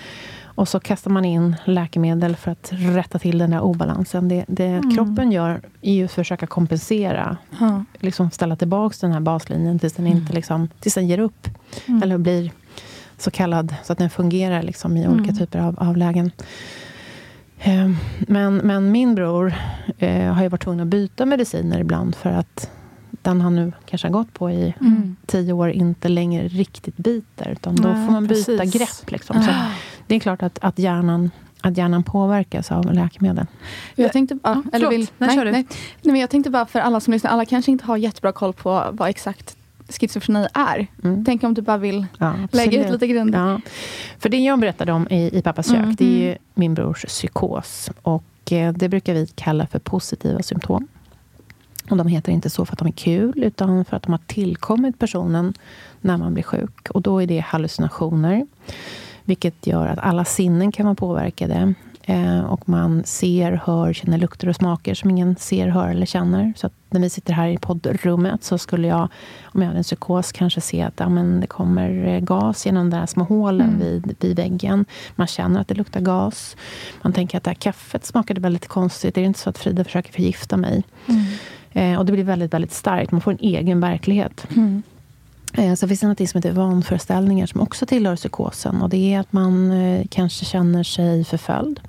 Och 0.54 0.68
så 0.68 0.80
kastar 0.80 1.10
man 1.10 1.24
in 1.24 1.56
läkemedel 1.64 2.36
för 2.36 2.50
att 2.50 2.68
rätta 2.72 3.18
till 3.18 3.38
den 3.38 3.50
där 3.50 3.60
obalansen. 3.60 4.28
Det, 4.28 4.44
det 4.48 4.66
mm. 4.66 4.96
kroppen 4.96 5.32
gör 5.32 5.60
är 5.82 5.92
ju 5.92 6.04
att 6.04 6.12
försöka 6.12 6.46
kompensera. 6.46 7.36
Mm. 7.60 7.84
Liksom 8.00 8.30
ställa 8.30 8.56
tillbaka 8.56 8.96
den 9.00 9.12
här 9.12 9.20
baslinjen 9.20 9.78
tills 9.78 9.92
den, 9.92 10.06
inte, 10.06 10.32
liksom, 10.32 10.68
tills 10.80 10.94
den 10.94 11.08
ger 11.08 11.18
upp. 11.18 11.48
Mm. 11.86 12.02
Eller 12.02 12.18
blir 12.18 12.50
så 13.18 13.30
kallad, 13.30 13.74
så 13.84 13.92
att 13.92 13.98
den 13.98 14.10
fungerar 14.10 14.62
liksom 14.62 14.96
i 14.96 15.08
olika 15.08 15.30
mm. 15.30 15.36
typer 15.36 15.58
av, 15.58 15.78
av 15.78 15.96
lägen. 15.96 16.30
Ehm, 17.58 17.96
men, 18.18 18.56
men 18.56 18.92
min 18.92 19.14
bror 19.14 19.54
eh, 19.98 20.32
har 20.32 20.42
ju 20.42 20.48
varit 20.48 20.62
tvungen 20.62 20.80
att 20.80 20.86
byta 20.86 21.26
mediciner 21.26 21.80
ibland 21.80 22.14
för 22.14 22.30
att 22.30 22.70
den 23.22 23.40
han 23.40 23.54
nu 23.54 23.72
kanske 23.86 24.08
har 24.08 24.12
gått 24.12 24.34
på 24.34 24.50
i 24.50 24.74
mm. 24.80 25.16
tio 25.26 25.52
år 25.52 25.70
inte 25.70 26.08
längre 26.08 26.48
riktigt 26.48 26.96
biter. 26.96 27.48
Utan 27.50 27.76
då 27.76 27.88
Nej, 27.88 28.06
får 28.06 28.12
man 28.12 28.26
byta 28.26 28.58
precis. 28.58 28.78
grepp. 28.78 29.10
Liksom. 29.10 29.42
Så 29.42 29.50
ah. 29.50 29.70
det 30.06 30.14
är 30.14 30.20
klart 30.20 30.42
att, 30.42 30.58
att, 30.62 30.78
hjärnan, 30.78 31.30
att 31.60 31.76
hjärnan 31.76 32.02
påverkas 32.02 32.72
av 32.72 32.94
läkemedel. 32.94 33.46
Jag 33.94 34.12
tänkte, 34.12 34.38
ja, 34.42 34.62
eller 34.72 34.90
vill, 34.90 35.08
nej, 35.18 35.36
nej, 35.36 35.44
nej. 35.44 35.52
nej, 35.52 35.66
men 36.02 36.16
jag 36.16 36.30
tänkte 36.30 36.50
bara 36.50 36.66
för 36.66 36.80
alla 36.80 37.00
som 37.00 37.12
lyssnar, 37.12 37.30
alla 37.30 37.44
kanske 37.44 37.70
inte 37.70 37.84
har 37.84 37.96
jättebra 37.96 38.32
koll 38.32 38.52
på 38.52 38.84
vad 38.92 39.08
exakt 39.08 39.56
schizofreni 39.88 40.46
är. 40.54 40.86
Mm. 41.04 41.24
Tänk 41.24 41.42
om 41.42 41.54
du 41.54 41.62
bara 41.62 41.78
vill 41.78 42.06
ja, 42.18 42.34
lägga 42.52 42.86
ut 42.86 42.92
lite 42.92 43.06
grunder. 43.06 43.38
Ja. 43.38 43.60
För 44.18 44.28
det 44.28 44.36
jag 44.36 44.58
berättade 44.58 44.92
om 44.92 45.08
i, 45.10 45.38
i 45.38 45.42
pappas 45.42 45.66
kök, 45.66 45.76
mm. 45.78 45.94
det 45.94 46.04
är 46.04 46.18
ju 46.18 46.28
mm. 46.28 46.38
min 46.54 46.74
brors 46.74 47.04
psykos. 47.04 47.90
Och 48.02 48.52
eh, 48.52 48.72
det 48.72 48.88
brukar 48.88 49.14
vi 49.14 49.26
kalla 49.26 49.66
för 49.66 49.78
positiva 49.78 50.42
symptom. 50.42 50.88
Och 51.90 51.96
de 51.96 52.06
heter 52.06 52.32
inte 52.32 52.50
så 52.50 52.66
för 52.66 52.72
att 52.72 52.78
de 52.78 52.88
är 52.88 52.92
kul, 52.92 53.44
utan 53.44 53.84
för 53.84 53.96
att 53.96 54.02
de 54.02 54.12
har 54.12 54.20
tillkommit 54.26 54.98
personen 54.98 55.54
när 56.00 56.16
man 56.16 56.34
blir 56.34 56.44
sjuk. 56.44 56.90
Och 56.90 57.02
då 57.02 57.22
är 57.22 57.26
det 57.26 57.38
hallucinationer. 57.38 58.46
Vilket 59.24 59.66
gör 59.66 59.86
att 59.86 59.98
alla 59.98 60.24
sinnen 60.24 60.72
kan 60.72 60.86
vara 60.86 60.94
påverkade. 60.94 61.74
Eh, 62.04 62.40
och 62.40 62.68
man 62.68 63.02
ser, 63.04 63.60
hör, 63.64 63.92
känner 63.92 64.18
lukter 64.18 64.48
och 64.48 64.56
smaker 64.56 64.94
som 64.94 65.10
ingen 65.10 65.36
ser, 65.36 65.68
hör 65.68 65.88
eller 65.88 66.06
känner. 66.06 66.52
Så 66.56 66.70
när 66.90 67.00
vi 67.00 67.10
sitter 67.10 67.32
här 67.32 67.48
i 67.48 67.58
poddrummet 67.58 68.44
så 68.44 68.58
skulle 68.58 68.88
jag, 68.88 69.08
om 69.42 69.60
jag 69.60 69.68
hade 69.68 69.78
en 69.78 69.84
psykos, 69.84 70.32
kanske 70.32 70.60
se 70.60 70.82
att 70.82 70.94
ja, 70.96 71.08
men 71.08 71.40
det 71.40 71.46
kommer 71.46 72.06
eh, 72.06 72.20
gas 72.20 72.66
genom 72.66 72.90
de 72.90 72.96
där 72.96 73.06
små 73.06 73.24
hålen 73.24 73.68
mm. 73.68 73.80
vid, 73.80 74.16
vid 74.20 74.36
väggen. 74.36 74.84
Man 75.14 75.26
känner 75.26 75.60
att 75.60 75.68
det 75.68 75.74
luktar 75.74 76.00
gas. 76.00 76.56
Man 77.02 77.12
tänker 77.12 77.38
att 77.38 77.44
det 77.44 77.50
här 77.50 77.54
kaffet 77.54 78.04
smakade 78.04 78.40
väldigt 78.40 78.68
konstigt. 78.68 79.14
Det 79.14 79.20
är 79.20 79.24
inte 79.24 79.40
så 79.40 79.50
att 79.50 79.58
Frida 79.58 79.84
försöker 79.84 80.12
förgifta 80.12 80.56
mig. 80.56 80.82
Mm. 81.06 81.24
Eh, 81.72 81.98
och 81.98 82.06
det 82.06 82.12
blir 82.12 82.24
väldigt, 82.24 82.54
väldigt 82.54 82.72
starkt. 82.72 83.12
Man 83.12 83.20
får 83.20 83.30
en 83.30 83.38
egen 83.40 83.80
verklighet. 83.80 84.46
Mm. 84.56 84.82
Eh, 85.54 85.74
så 85.74 85.88
finns 85.88 86.00
det 86.00 86.06
något 86.06 86.28
som 86.28 86.38
heter 86.38 86.52
vanföreställningar 86.52 87.46
som 87.46 87.60
också 87.60 87.86
tillhör 87.86 88.16
psykosen. 88.16 88.82
Och 88.82 88.88
det 88.88 89.14
är 89.14 89.20
att 89.20 89.32
man 89.32 89.70
eh, 89.70 90.06
kanske 90.10 90.44
känner 90.44 90.82
sig 90.82 91.24
förföljd. 91.24 91.80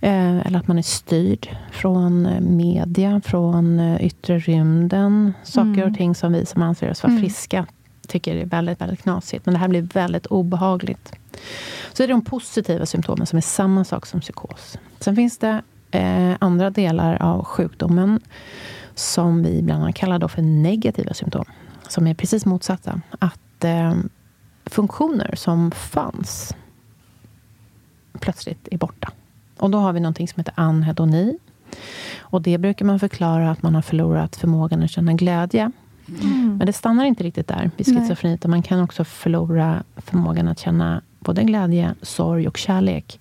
Eh, 0.00 0.46
eller 0.46 0.58
att 0.58 0.68
man 0.68 0.78
är 0.78 0.82
styrd 0.82 1.56
från 1.72 2.28
media, 2.56 3.20
från 3.24 3.80
yttre 4.00 4.38
rymden. 4.38 5.34
Saker 5.42 5.68
mm. 5.68 5.90
och 5.90 5.96
ting 5.96 6.14
som 6.14 6.32
vi 6.32 6.46
som 6.46 6.62
anser 6.62 6.90
oss 6.90 7.02
vara 7.02 7.12
mm. 7.12 7.22
friska 7.22 7.66
tycker 8.08 8.36
är 8.36 8.44
väldigt, 8.44 8.80
väldigt 8.80 9.02
knasigt. 9.02 9.46
Men 9.46 9.52
det 9.52 9.60
här 9.60 9.68
blir 9.68 9.82
väldigt 9.82 10.26
obehagligt. 10.26 11.12
Så 11.92 12.02
är 12.02 12.06
det 12.06 12.12
de 12.12 12.24
positiva 12.24 12.86
symptomen 12.86 13.26
som 13.26 13.36
är 13.36 13.40
samma 13.40 13.84
sak 13.84 14.06
som 14.06 14.20
psykos. 14.20 14.78
Sen 15.00 15.16
finns 15.16 15.38
det 15.38 15.62
eh, 15.90 16.32
andra 16.38 16.70
delar 16.70 17.22
av 17.22 17.44
sjukdomen 17.44 18.20
som 18.94 19.42
vi 19.42 19.62
bland 19.62 19.82
annat 19.82 19.94
kallar 19.94 20.28
för 20.28 20.42
negativa 20.42 21.14
symptom 21.14 21.44
som 21.88 22.06
är 22.06 22.14
precis 22.14 22.46
motsatta. 22.46 23.00
Att 23.18 23.64
eh, 23.64 23.94
funktioner 24.66 25.34
som 25.36 25.70
fanns 25.70 26.54
plötsligt 28.20 28.68
är 28.70 28.78
borta. 28.78 29.10
Och 29.58 29.70
då 29.70 29.78
har 29.78 29.92
vi 29.92 30.00
någonting 30.00 30.28
som 30.28 30.40
heter 30.40 30.54
anhedoni. 30.56 31.38
Och 32.18 32.42
det 32.42 32.58
brukar 32.58 32.84
man 32.84 33.00
förklara 33.00 33.50
att 33.50 33.62
man 33.62 33.74
har 33.74 33.82
förlorat 33.82 34.36
förmågan 34.36 34.82
att 34.82 34.90
känna 34.90 35.12
glädje. 35.12 35.72
Mm. 36.22 36.56
Men 36.56 36.66
det 36.66 36.72
stannar 36.72 37.04
inte 37.04 37.24
riktigt 37.24 37.48
där 37.48 37.70
vid 37.76 37.86
schizofreni. 37.86 38.38
Man 38.44 38.62
kan 38.62 38.80
också 38.80 39.04
förlora 39.04 39.82
förmågan 39.96 40.48
att 40.48 40.58
känna 40.58 41.00
både 41.18 41.42
glädje, 41.42 41.94
sorg 42.02 42.48
och 42.48 42.56
kärlek. 42.56 43.20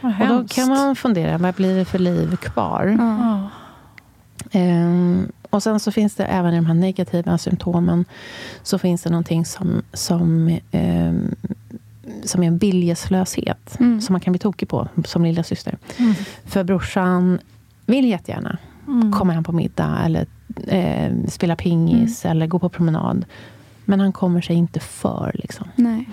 och 0.00 0.28
då 0.28 0.44
kan 0.48 0.68
man 0.68 0.96
fundera, 0.96 1.38
vad 1.38 1.54
blir 1.54 1.76
det 1.76 1.84
för 1.84 1.98
liv 1.98 2.36
kvar? 2.36 2.82
Mm. 2.86 3.46
Um, 4.54 5.32
och 5.50 5.62
sen 5.62 5.80
så 5.80 5.92
finns 5.92 6.14
det 6.14 6.24
även 6.24 6.52
i 6.52 6.56
de 6.56 6.66
här 6.66 6.74
negativa 6.74 7.38
symptomen 7.38 8.04
så 8.62 8.78
finns 8.78 9.02
det 9.02 9.10
någonting 9.10 9.44
som, 9.44 9.82
som, 9.92 10.48
eh, 10.70 11.12
som 12.24 12.42
är 12.42 12.46
en 12.46 12.58
viljeslöshet. 12.58 13.80
Mm. 13.80 14.00
Som 14.00 14.12
man 14.12 14.20
kan 14.20 14.32
bli 14.32 14.38
tokig 14.38 14.68
på 14.68 14.88
som 15.04 15.24
lilla 15.24 15.42
syster. 15.42 15.78
Mm. 15.96 16.14
För 16.44 16.64
brorsan 16.64 17.38
vill 17.86 18.08
jättegärna 18.08 18.58
mm. 18.86 19.12
komma 19.12 19.32
hem 19.32 19.44
på 19.44 19.52
middag 19.52 19.98
eller 20.04 20.26
eh, 20.66 21.12
spela 21.28 21.56
pingis 21.56 22.24
mm. 22.24 22.36
eller 22.36 22.46
gå 22.46 22.58
på 22.58 22.68
promenad. 22.68 23.24
Men 23.84 24.00
han 24.00 24.12
kommer 24.12 24.40
sig 24.40 24.56
inte 24.56 24.80
för. 24.80 25.30
Liksom. 25.34 25.68
Nej. 25.76 26.08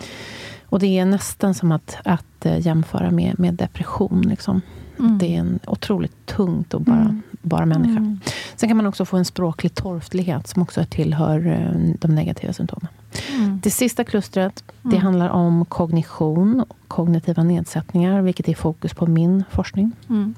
Och 0.66 0.80
det 0.80 1.00
är 1.00 1.06
nästan 1.06 1.54
som 1.54 1.72
att, 1.72 1.98
att 2.04 2.46
eh, 2.46 2.60
jämföra 2.60 3.12
med, 3.12 3.40
med 3.40 3.54
depression. 3.54 4.22
Liksom. 4.22 4.62
Mm. 5.02 5.18
Det 5.18 5.36
är 5.36 5.40
en 5.40 5.60
otroligt 5.68 6.26
tungt 6.26 6.74
att 6.74 6.82
bara, 6.82 7.00
mm. 7.00 7.22
bara 7.42 7.66
människa. 7.66 7.98
Mm. 7.98 8.20
Sen 8.56 8.70
kan 8.70 8.78
man 8.78 8.86
också 8.86 9.06
få 9.06 9.18
en 9.18 9.26
språklig 9.26 9.74
torftighet 9.74 10.48
som 10.48 10.62
också 10.62 10.86
tillhör 10.90 11.48
eh, 11.48 11.94
de 12.00 12.16
negativa 12.16 12.54
symptomen. 12.54 12.88
Mm. 13.36 13.60
Det 13.64 13.72
sista 13.72 14.04
klustret 14.04 14.64
det 14.82 14.90
mm. 14.90 15.02
handlar 15.02 15.30
om 15.30 15.66
kognition, 15.66 16.66
kognitiva 16.88 17.44
nedsättningar, 17.44 18.22
vilket 18.22 18.50
är 18.50 18.56
fokus 18.56 18.94
på 18.94 19.08
min 19.08 19.44
forskning. 19.52 19.92
Mm. 20.10 20.36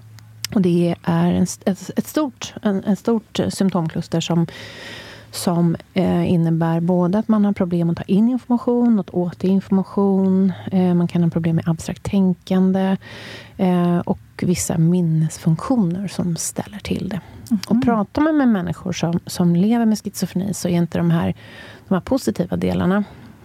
Och 0.55 0.61
det 0.61 0.95
är 1.03 1.32
en, 1.32 1.43
ett, 1.43 1.91
ett, 1.95 2.07
stort, 2.07 2.53
en, 2.61 2.84
en 2.84 2.95
stort 2.95 3.39
symptomkluster 3.49 4.22
som 4.22 4.47
som 5.36 5.76
eh, 5.94 6.32
innebär 6.32 6.80
både 6.80 7.20
att 7.20 7.28
man 7.28 7.46
har 7.46 7.54
problem 7.54 7.90
att 7.90 7.98
ta 7.98 8.04
in 8.04 8.30
information, 8.30 9.00
att 9.00 9.10
återge 9.10 9.54
information. 9.54 10.54
Eh, 10.72 10.94
man 10.94 11.08
kan 11.08 11.24
ha 11.24 11.30
problem 11.30 11.56
med 11.56 11.68
abstrakt 11.68 12.04
tänkande 12.04 12.98
eh, 13.58 13.98
och 13.98 14.20
vissa 14.42 14.78
minnesfunktioner 14.78 16.08
som 16.08 16.36
ställer 16.36 16.80
till 16.80 17.10
det. 17.10 17.22
Mm. 17.52 17.62
Och 17.68 17.84
pratar 17.84 18.22
man 18.22 18.38
med 18.38 18.48
människor 18.48 18.94
som, 18.94 19.20
som 19.26 19.56
lever 19.56 19.86
med 19.86 20.00
schizofreni 20.00 20.54
så 20.54 20.68
är 20.68 20.74
inte 20.74 20.98
de 20.98 21.12
här, 21.12 21.34
de 21.88 21.94
här 21.94 22.02
positiva 22.02 22.58
delarna 22.58 23.04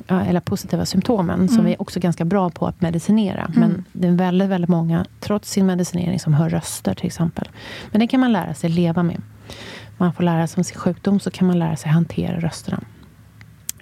eller 0.08 0.40
positiva 0.40 0.86
symptomen, 0.86 1.34
mm. 1.34 1.48
som 1.48 1.64
vi 1.64 1.72
är 1.72 1.82
också 1.82 2.00
ganska 2.00 2.24
bra 2.24 2.50
på 2.50 2.66
att 2.66 2.80
medicinera. 2.80 3.44
Mm. 3.44 3.60
Men 3.60 3.84
det 3.92 4.08
är 4.08 4.12
väldigt, 4.12 4.48
väldigt 4.48 4.70
många, 4.70 5.06
trots 5.20 5.50
sin 5.50 5.66
medicinering, 5.66 6.20
som 6.20 6.34
hör 6.34 6.48
röster 6.48 6.94
till 6.94 7.06
exempel. 7.06 7.48
Men 7.90 8.00
det 8.00 8.06
kan 8.06 8.20
man 8.20 8.32
lära 8.32 8.54
sig 8.54 8.70
leva 8.70 9.02
med 9.02 9.22
man 9.96 10.12
får 10.12 10.24
lära 10.24 10.46
sig 10.46 10.60
om 10.60 10.64
sin 10.64 10.78
sjukdom 10.78 11.20
så 11.20 11.30
kan 11.30 11.46
man 11.46 11.58
lära 11.58 11.76
sig 11.76 11.90
hantera 11.90 12.40
rösterna. 12.40 12.80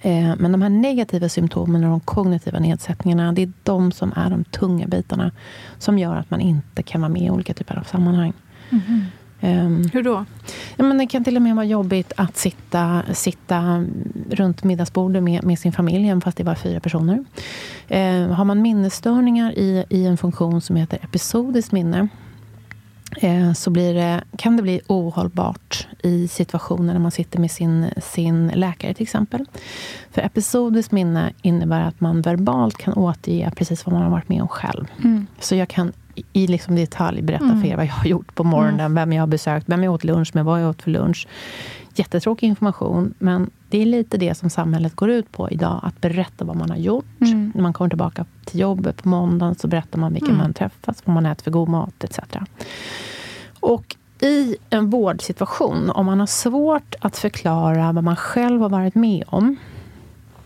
Eh, 0.01 0.35
men 0.37 0.51
de 0.51 0.61
här 0.61 0.69
negativa 0.69 1.29
symptomen 1.29 1.83
och 1.83 1.89
de 1.89 1.99
kognitiva 1.99 2.59
nedsättningarna, 2.59 3.33
det 3.33 3.41
är 3.41 3.51
de 3.63 3.91
som 3.91 4.13
är 4.15 4.29
de 4.29 4.43
tunga 4.43 4.87
bitarna. 4.87 5.31
Som 5.79 5.99
gör 5.99 6.15
att 6.15 6.31
man 6.31 6.41
inte 6.41 6.83
kan 6.83 7.01
vara 7.01 7.09
med 7.09 7.21
i 7.21 7.29
olika 7.29 7.53
typer 7.53 7.79
av 7.79 7.83
sammanhang. 7.83 8.33
Mm. 8.69 9.01
Um, 9.41 9.89
Hur 9.93 10.03
då? 10.03 10.25
Ja, 10.75 10.83
men 10.83 10.97
det 10.97 11.07
kan 11.07 11.23
till 11.23 11.35
och 11.35 11.41
med 11.41 11.55
vara 11.55 11.65
jobbigt 11.65 12.13
att 12.15 12.37
sitta, 12.37 13.03
sitta 13.13 13.85
runt 14.29 14.63
middagsbordet 14.63 15.23
med, 15.23 15.43
med 15.43 15.59
sin 15.59 15.71
familj, 15.71 16.09
även 16.09 16.21
fast 16.21 16.37
det 16.37 16.43
är 16.43 16.45
bara 16.45 16.55
fyra 16.55 16.79
personer. 16.79 17.25
Uh, 17.91 18.31
har 18.33 18.45
man 18.45 18.61
minnesstörningar 18.61 19.51
i, 19.51 19.85
i 19.89 20.05
en 20.05 20.17
funktion 20.17 20.61
som 20.61 20.75
heter 20.75 20.99
episodiskt 21.03 21.71
minne, 21.71 22.07
så 23.55 23.69
blir 23.69 23.93
det, 23.93 24.23
kan 24.37 24.57
det 24.57 24.63
bli 24.63 24.81
ohållbart 24.87 25.87
i 26.03 26.27
situationer 26.27 26.93
när 26.93 26.99
man 26.99 27.11
sitter 27.11 27.39
med 27.39 27.51
sin, 27.51 27.89
sin 28.01 28.47
läkare 28.47 28.93
till 28.93 29.03
exempel. 29.03 29.45
För 30.11 30.21
episodiskt 30.21 30.91
minne 30.91 31.33
innebär 31.41 31.81
att 31.81 31.99
man 31.99 32.21
verbalt 32.21 32.77
kan 32.77 32.93
återge 32.93 33.51
precis 33.55 33.85
vad 33.85 33.93
man 33.93 34.03
har 34.03 34.09
varit 34.09 34.29
med 34.29 34.41
om 34.41 34.47
själv. 34.47 34.85
Mm. 35.03 35.27
Så 35.39 35.55
jag 35.55 35.67
kan 35.67 35.93
i 36.33 36.47
liksom 36.47 36.75
detalj 36.75 37.21
berätta 37.21 37.43
mm. 37.43 37.61
för 37.61 37.67
er 37.67 37.75
vad 37.75 37.85
jag 37.85 37.93
har 37.93 38.05
gjort 38.05 38.35
på 38.35 38.43
morgonen, 38.43 38.79
mm. 38.79 38.95
vem 38.95 39.13
jag 39.13 39.21
har 39.21 39.27
besökt, 39.27 39.69
vem 39.69 39.83
jag 39.83 39.93
åt 39.93 40.03
lunch 40.03 40.35
med, 40.35 40.45
vad 40.45 40.63
jag 40.63 40.69
åt 40.69 40.81
för 40.81 40.91
lunch. 40.91 41.27
Jättetråkig 41.97 42.47
information, 42.47 43.13
men 43.19 43.49
det 43.69 43.81
är 43.81 43.85
lite 43.85 44.17
det 44.17 44.35
som 44.35 44.49
samhället 44.49 44.95
går 44.95 45.09
ut 45.09 45.31
på 45.31 45.49
idag. 45.49 45.79
Att 45.83 46.01
berätta 46.01 46.45
vad 46.45 46.55
man 46.55 46.69
har 46.69 46.77
gjort. 46.77 47.21
Mm. 47.21 47.51
När 47.55 47.61
man 47.61 47.73
kommer 47.73 47.89
tillbaka 47.89 48.25
till 48.45 48.59
jobbet 48.59 49.03
på 49.03 49.09
måndagen 49.09 49.55
så 49.55 49.67
berättar 49.67 49.99
man 49.99 50.13
vilka 50.13 50.27
mm. 50.27 50.37
man 50.37 50.53
träffats, 50.53 51.01
vad 51.05 51.13
man 51.13 51.25
äter 51.25 51.43
för 51.43 51.51
god 51.51 51.69
mat 51.69 52.03
etc. 52.03 52.19
Och 53.59 53.95
i 54.21 54.55
en 54.69 54.89
vårdsituation, 54.89 55.89
om 55.89 56.05
man 56.05 56.19
har 56.19 56.27
svårt 56.27 56.95
att 57.01 57.17
förklara 57.17 57.91
vad 57.91 58.03
man 58.03 58.15
själv 58.15 58.61
har 58.61 58.69
varit 58.69 58.95
med 58.95 59.23
om. 59.27 59.55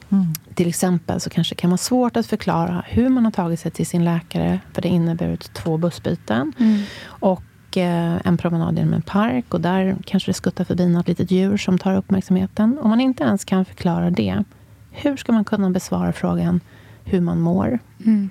Mm. 0.09 0.33
Till 0.55 0.67
exempel 0.67 1.19
så 1.19 1.29
kanske 1.29 1.55
det 1.55 1.61
kan 1.61 1.69
vara 1.69 1.77
svårt 1.77 2.17
att 2.17 2.25
förklara 2.25 2.83
hur 2.87 3.09
man 3.09 3.25
har 3.25 3.31
tagit 3.31 3.59
sig 3.59 3.71
till 3.71 3.85
sin 3.87 4.05
läkare. 4.05 4.59
För 4.73 4.81
det 4.81 4.87
innebär 4.87 5.35
två 5.35 5.77
bussbyten. 5.77 6.53
Mm. 6.59 6.81
Och 7.03 7.43
en 7.77 8.37
promenad 8.37 8.77
genom 8.77 8.93
en 8.93 9.01
park. 9.01 9.53
Och 9.53 9.61
där 9.61 9.95
kanske 10.05 10.29
det 10.29 10.33
skuttar 10.33 10.63
förbi 10.63 10.87
något 10.87 11.07
litet 11.07 11.31
djur 11.31 11.57
som 11.57 11.77
tar 11.77 11.95
uppmärksamheten. 11.95 12.79
Om 12.81 12.89
man 12.89 13.01
inte 13.01 13.23
ens 13.23 13.45
kan 13.45 13.65
förklara 13.65 14.09
det. 14.09 14.43
hur 14.91 15.17
ska 15.17 15.31
man 15.31 15.45
kunna 15.45 15.69
besvara 15.69 16.13
frågan 16.13 16.59
hur 17.03 17.21
man 17.21 17.39
mår? 17.39 17.79
Mm. 18.05 18.29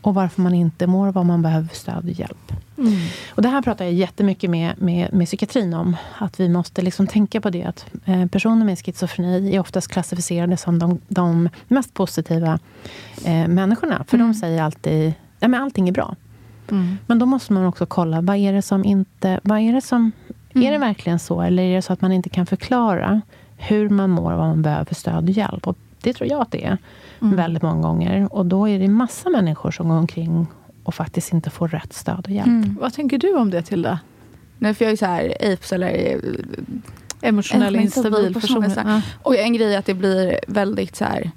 Och 0.00 0.14
varför 0.14 0.42
man 0.42 0.54
inte 0.54 0.86
mår, 0.86 1.12
vad 1.12 1.26
man 1.26 1.42
behöver 1.42 1.68
stöd 1.72 2.04
och 2.04 2.10
hjälp. 2.10 2.52
Mm. 2.78 2.92
Och 3.34 3.42
det 3.42 3.48
här 3.48 3.62
pratar 3.62 3.84
jag 3.84 3.94
jättemycket 3.94 4.50
med, 4.50 4.82
med, 4.82 5.12
med 5.12 5.26
psykiatrin 5.26 5.74
om. 5.74 5.96
Att 6.18 6.40
vi 6.40 6.48
måste 6.48 6.82
liksom 6.82 7.06
tänka 7.06 7.40
på 7.40 7.50
det. 7.50 7.64
Att 7.64 7.86
eh, 8.04 8.26
personer 8.26 8.64
med 8.66 8.78
schizofreni 8.78 9.54
är 9.56 9.60
oftast 9.60 9.88
klassificerade 9.88 10.56
som 10.56 10.78
de, 10.78 11.00
de 11.08 11.48
mest 11.68 11.94
positiva 11.94 12.58
eh, 13.24 13.48
människorna. 13.48 14.04
För 14.08 14.16
Mm. 14.16 14.28
de 14.28 14.34
säger 14.34 14.62
alltid 14.62 15.12
ja, 15.40 15.48
men 15.48 15.62
allting 15.62 15.88
är 15.88 15.92
bra. 15.92 16.16
Mm. 16.70 16.98
Men 17.06 17.18
då 17.18 17.26
måste 17.26 17.52
man 17.52 17.64
också 17.66 17.86
kolla, 17.86 18.20
vad 18.20 18.36
är 18.36 18.52
det 18.52 18.62
som 18.62 18.84
inte... 18.84 19.40
Vad 19.42 19.58
är, 19.58 19.72
det 19.72 19.80
som, 19.80 20.12
Mm. 20.54 20.66
är 20.68 20.72
det 20.72 20.78
verkligen 20.78 21.18
så? 21.18 21.40
Eller 21.42 21.62
är 21.62 21.76
det 21.76 21.82
så 21.82 21.92
att 21.92 22.00
man 22.00 22.12
inte 22.12 22.28
kan 22.28 22.46
förklara 22.46 23.20
hur 23.56 23.88
man 23.88 24.10
mår 24.10 24.32
och 24.32 24.38
vad 24.38 24.48
man 24.48 24.62
behöver 24.62 24.84
för 24.84 24.94
stöd 24.94 25.24
och 25.24 25.30
hjälp? 25.30 25.66
Och 25.66 25.76
det 26.02 26.12
tror 26.12 26.30
jag 26.30 26.40
att 26.40 26.50
det 26.50 26.64
är 26.64 26.78
Mm. 27.20 27.36
väldigt 27.36 27.62
många 27.62 27.82
gånger. 27.82 28.34
Och 28.34 28.46
då 28.46 28.68
är 28.68 28.78
det 28.78 28.88
massa 28.88 29.30
människor 29.30 29.70
som 29.70 29.88
går 29.88 29.96
omkring 29.96 30.46
och 30.84 30.94
faktiskt 30.94 31.32
inte 31.32 31.50
får 31.50 31.68
rätt 31.68 31.92
stöd 31.92 32.24
och 32.24 32.30
hjälp. 32.30 32.46
Mm. 32.46 32.76
Vad 32.80 32.92
tänker 32.92 33.18
du 33.18 33.34
om 33.36 33.50
det, 33.50 33.62
Tilda? 33.62 33.98
Nej, 34.58 34.74
för 34.74 34.84
jag 34.84 34.92
är 34.92 34.96
så 34.96 35.06
här, 35.06 35.34
apes 35.52 35.72
eller... 35.72 35.88
eh, 35.88 37.28
Emotionell 37.28 37.76
instabil 37.76 38.34
person, 38.34 38.62
person. 38.62 38.82
Ja. 38.86 39.02
Och 39.22 39.36
en 39.36 39.52
grej 39.52 39.74
är 39.74 39.78
att 39.78 39.86
det 39.86 39.94
blir 39.94 40.40
väldigt 40.48 40.96
så 40.96 41.04
här... 41.04 41.30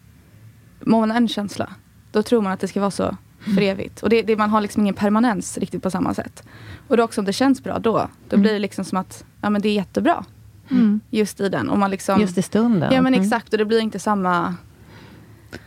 Mår 0.86 1.00
man 1.00 1.12
en 1.12 1.28
känsla, 1.28 1.70
då 2.12 2.24
tror 2.24 2.42
man 2.42 2.52
att 2.54 2.60
det 2.60 2.68
ska 2.68 2.80
vara 2.80 2.92
så 2.92 3.18
för 3.56 3.62
evigt. 3.62 4.04
Och 4.04 4.10
det, 4.10 4.22
det, 4.22 4.36
man 4.38 4.50
har 4.50 4.62
liksom 4.62 4.82
ingen 4.84 4.96
permanens 4.96 5.58
riktigt 5.58 5.84
på 5.84 5.92
samma 5.92 6.14
sätt. 6.14 6.44
Och 6.88 6.98
då 6.98 7.04
också 7.04 7.22
om 7.22 7.26
det 7.26 7.34
känns 7.34 7.64
bra 7.64 7.80
då, 7.80 7.92
då 8.30 8.36
Mm. 8.36 8.42
blir 8.42 8.54
det 8.54 8.60
liksom 8.60 8.86
som 8.86 8.98
att 8.98 9.24
ja, 9.42 9.50
men 9.50 9.62
det 9.62 9.70
är 9.70 9.74
jättebra 9.74 10.26
Mm. 10.72 11.00
just 11.10 11.40
i 11.42 11.50
den. 11.50 11.70
Och 11.70 11.78
man 11.80 11.92
liksom, 11.92 12.22
Just 12.22 12.38
i 12.38 12.42
stunden. 12.42 12.94
Ja 12.94 13.02
men 13.02 13.14
Mm. 13.14 13.26
exakt, 13.26 13.52
och 13.54 13.58
det 13.58 13.66
blir 13.66 13.80
inte 13.80 14.00
samma, 14.00 14.56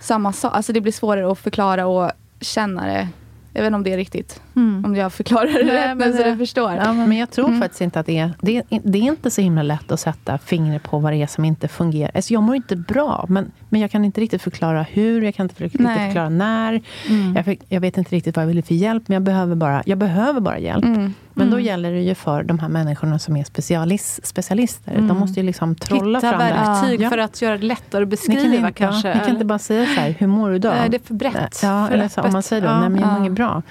samma 0.01 0.33
sak. 0.33 0.55
Alltså 0.55 0.73
det 0.73 0.81
blir 0.81 0.93
svårare 0.93 1.33
att 1.33 1.39
förklara 1.39 1.87
och 1.87 2.11
känna 2.41 2.87
det. 2.87 3.09
Jag 3.53 3.63
vet 3.63 3.67
inte 3.67 3.77
om 3.77 3.83
det 3.83 3.93
är 3.93 3.97
riktigt, 3.97 4.43
Mm. 4.57 4.85
om 4.85 4.97
jag 4.97 5.13
förklarar 5.13 5.47
det 5.47 5.65
Nej, 5.73 5.89
rätt 5.89 5.97
men 5.97 6.13
så 6.17 6.23
du 6.23 6.37
förstår. 6.37 6.73
Ja, 6.73 6.93
men 6.93 7.13
jag 7.19 7.31
tror 7.31 7.49
Mm. 7.49 7.61
faktiskt 7.61 7.81
inte 7.81 8.01
att 8.01 8.07
det 8.07 8.19
är, 8.19 8.31
det 8.41 8.57
är... 8.57 8.63
Det 8.85 8.99
är 8.99 9.03
inte 9.03 9.31
så 9.31 9.41
himla 9.41 9.63
lätt 9.63 9.93
att 9.93 10.01
sätta 10.01 10.39
fingret 10.39 10.83
på 10.83 10.99
vad 10.99 11.13
det 11.13 11.23
är 11.23 11.27
som 11.27 11.45
inte 11.45 11.69
fungerar. 11.69 12.11
Alltså 12.15 12.33
jag 12.35 12.43
mår 12.43 12.57
inte 12.57 12.77
bra, 12.77 13.27
men, 13.29 13.53
men 13.69 13.81
jag 13.81 13.91
kan 13.91 14.05
inte 14.05 14.21
riktigt 14.21 14.43
förklara 14.43 14.83
hur, 14.83 15.23
jag 15.23 15.35
kan 15.35 15.45
inte 15.45 15.65
riktigt 15.65 15.81
Nej. 15.81 16.07
förklara 16.09 16.29
när. 16.29 16.81
Mm. 17.09 17.37
Jag, 17.47 17.59
jag 17.69 17.81
vet 17.81 17.97
inte 17.99 18.17
riktigt 18.17 18.37
vad 18.37 18.43
jag 18.43 18.49
vill 18.49 18.63
för 18.65 18.75
hjälp, 18.75 19.03
men 19.09 19.15
jag 19.15 19.23
behöver 19.23 19.55
bara, 19.55 19.83
jag 19.87 19.99
behöver 19.99 20.41
bara 20.41 20.59
hjälp. 20.59 20.85
Mm. 20.85 21.15
Men 21.35 21.47
då 21.51 21.57
Mm. 21.57 21.67
gäller 21.67 21.93
det 21.93 22.01
ju 22.01 22.15
för 22.15 22.43
de 22.43 22.59
här 22.59 22.69
människorna 22.69 23.19
som 23.19 23.37
är 23.37 23.45
specialis, 23.45 24.21
specialister. 24.25 24.93
Mm. 24.93 25.09
De 25.09 25.19
måste 25.19 25.41
ju 25.41 25.47
liksom 25.47 25.75
trolla 25.75 26.19
Hitta 26.19 26.31
fram 26.31 26.41
det. 26.41 26.55
verktyg 26.55 27.01
Ja. 27.01 27.11
för 27.11 27.19
att 27.19 27.43
göra 27.43 27.57
det 27.59 27.67
lättare 27.67 28.03
att 28.03 28.09
Ni 28.11 28.17
kan, 28.17 28.35
beskriva 28.35 28.69
inte, 28.69 28.73
kanske. 28.73 29.09
ja, 29.09 29.15
ni 29.15 29.21
kan 29.21 29.31
inte 29.31 29.45
bara 29.45 29.59
säga 29.59 29.87
så 29.87 30.01
här, 30.01 30.11
hur 30.19 30.27
mår 30.27 30.51
du 30.51 30.57
idag? 30.57 30.75
Nej, 30.81 30.89
det 30.91 30.97
är 30.97 31.07
för 31.07 31.15
brett. 31.15 31.61
Ja, 31.63 31.87
för 31.89 31.95
eller 31.95 32.09
så, 32.09 32.21
om 32.21 32.33
man 32.33 32.43
säger 32.43 32.63
då, 32.63 32.69
Ja. 32.69 32.81
nej 32.81 32.89
men 32.89 33.01
jag 33.01 33.07
mår 33.09 33.17
Ja. 33.17 33.21
inget 33.21 33.33
bra. 33.33 33.63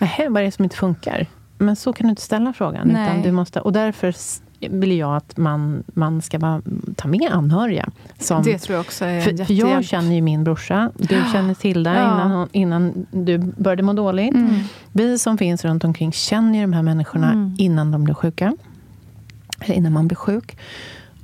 Nej, 0.00 0.26
vad 0.30 0.42
är 0.42 0.44
det 0.46 0.52
som 0.52 0.64
inte 0.64 0.76
funkar? 0.76 1.26
Men 1.58 1.76
så 1.76 1.92
kan 1.92 2.06
du 2.06 2.10
inte 2.10 2.22
ställa 2.22 2.52
frågan. 2.52 2.88
Nej. 2.88 3.04
Utan 3.10 3.22
du 3.22 3.32
måste, 3.32 3.60
och 3.60 3.72
därför 3.72 4.14
vill 4.70 4.92
jag 4.98 5.16
att 5.16 5.36
man, 5.36 5.82
man 5.86 6.22
ska 6.22 6.38
bara 6.38 6.62
ta 6.96 7.08
med 7.08 7.28
anhöriga. 7.32 7.88
Som, 8.18 8.42
Det 8.42 8.58
tror 8.58 8.74
jag 8.76 8.80
också 8.80 9.04
är 9.04 9.20
för, 9.20 9.44
för 9.44 9.52
jag 9.54 9.84
känner 9.84 10.14
ju 10.14 10.20
min 10.22 10.44
brorsa. 10.44 10.90
Du 10.96 11.22
känner 11.32 11.54
till 11.54 11.82
det 11.82 11.90
Ja. 11.94 12.00
innan, 12.14 12.30
hon- 12.30 12.48
innan 12.52 13.06
du 13.10 13.38
började 13.38 13.82
må 13.82 13.92
dåligt. 13.92 14.34
Mm. 14.34 14.60
Vi 14.92 15.18
som 15.18 15.38
finns 15.38 15.64
runt 15.64 15.84
omkring 15.84 16.12
känner 16.12 16.54
ju 16.58 16.60
de 16.60 16.72
här 16.72 16.82
människorna 16.82 17.32
Mm. 17.32 17.54
innan 17.58 17.90
de 17.90 18.04
blir 18.04 18.14
sjuka. 18.14 18.56
Eller 19.60 19.74
innan 19.74 19.92
man 19.92 20.08
blir 20.08 20.16
sjuk. 20.16 20.58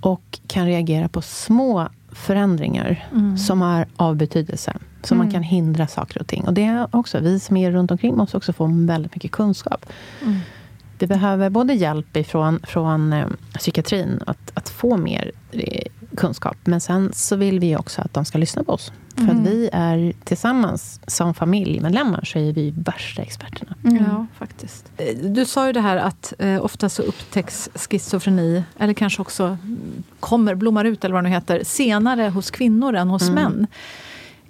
Och 0.01 0.39
kan 0.47 0.66
reagera 0.66 1.09
på 1.09 1.22
små 1.22 1.89
förändringar 2.12 3.07
Mm. 3.12 3.39
som 3.39 3.62
är 3.62 3.87
av 3.97 4.16
betydelse. 4.16 4.72
Så 5.09 5.14
man 5.14 5.26
Mm. 5.26 5.32
kan 5.32 5.42
hindra 5.42 5.86
saker 5.86 6.20
och 6.20 6.26
ting. 6.26 6.44
Och 6.46 6.54
det 6.54 6.64
är 6.64 6.88
också, 6.96 7.20
vi 7.20 7.40
som 7.40 7.57
är 7.57 7.70
runt 7.70 7.90
omkring 7.90 8.16
måste 8.16 8.36
också 8.36 8.52
få 8.52 8.66
väldigt 8.86 9.14
mycket 9.14 9.30
kunskap. 9.30 9.86
Mm. 10.22 10.38
Vi 10.98 11.07
behöver 11.07 11.50
både 11.50 11.74
hjälp 11.74 12.16
ifrån, 12.16 12.61
från 12.62 13.12
eh, 13.12 13.26
psykiatrin 13.59 14.20
att, 14.26 14.50
att 14.54 14.68
få 14.68 14.96
mer 14.96 15.32
eh, 15.52 15.82
kunskap. 16.16 16.57
Men 16.64 16.80
sen 16.80 17.11
så 17.14 17.36
vill 17.36 17.61
vi 17.61 17.76
också 17.76 18.02
att 18.02 18.14
de 18.14 18.24
ska 18.24 18.38
lyssna 18.38 18.64
på 18.64 18.72
oss. 18.72 18.92
För 19.14 19.22
Mm. 19.22 19.40
att 19.40 19.46
vi 19.46 19.70
är 19.72 20.12
tillsammans 20.24 21.00
som 21.07 21.34
familjemedlemmar 21.34 22.24
så 22.24 22.38
är 22.38 22.52
vi 22.52 22.70
värsta 22.76 23.22
experterna. 23.22 23.74
Mm. 23.84 24.04
Ja, 24.11 24.26
faktiskt. 24.38 24.92
Eh, 24.96 25.16
Du 25.22 25.44
sa 25.44 25.66
ju 25.66 25.72
det 25.72 25.80
här 25.80 25.96
att 25.96 26.32
eh, 26.38 26.64
ofta 26.64 26.88
så 26.88 27.02
upptäcks 27.02 27.68
schizofreni, 27.74 28.62
eller 28.78 28.94
kanske 28.94 29.22
också 29.22 29.44
mm, 29.44 29.78
kommer, 30.20 30.54
blommar 30.54 30.84
ut 30.84 31.04
eller 31.04 31.14
vad 31.14 31.24
det 31.24 31.28
nu 31.28 31.34
heter, 31.34 31.61
senare 31.64 32.28
hos 32.28 32.50
kvinnor 32.50 32.94
än 32.94 33.09
hos 33.09 33.22
Mm. 33.28 33.34
män. 33.34 33.66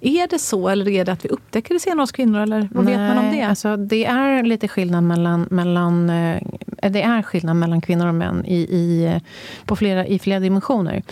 Är 0.01 0.27
det 0.27 0.39
så, 0.39 0.69
eller 0.69 0.89
är 0.89 1.05
det 1.05 1.11
att 1.11 1.25
vi 1.25 1.29
upptäcker 1.29 1.73
det 1.73 1.79
senare 1.79 2.03
hos 2.03 2.11
kvinnor? 2.11 2.39
Eller 2.39 2.69
vad 2.71 2.85
vet 2.85 2.97
man 2.97 3.17
om 3.17 3.25
Nej, 3.25 3.39
det? 3.39 3.45
Alltså, 3.45 3.77
det 3.77 4.05
är 4.05 4.43
lite 4.43 4.67
skillnad 4.67 5.03
mellan, 5.03 5.47
mellan, 5.51 6.09
eh, 6.09 6.41
det 6.89 7.01
är 7.01 7.21
skillnad 7.21 7.55
mellan 7.55 7.81
kvinnor 7.81 8.07
och 8.07 8.15
män 8.15 8.45
i, 8.45 8.57
i, 8.57 9.19
på 9.65 9.75
flera, 9.75 10.05
i 10.05 10.19
flera 10.19 10.39
dimensioner. 10.39 11.03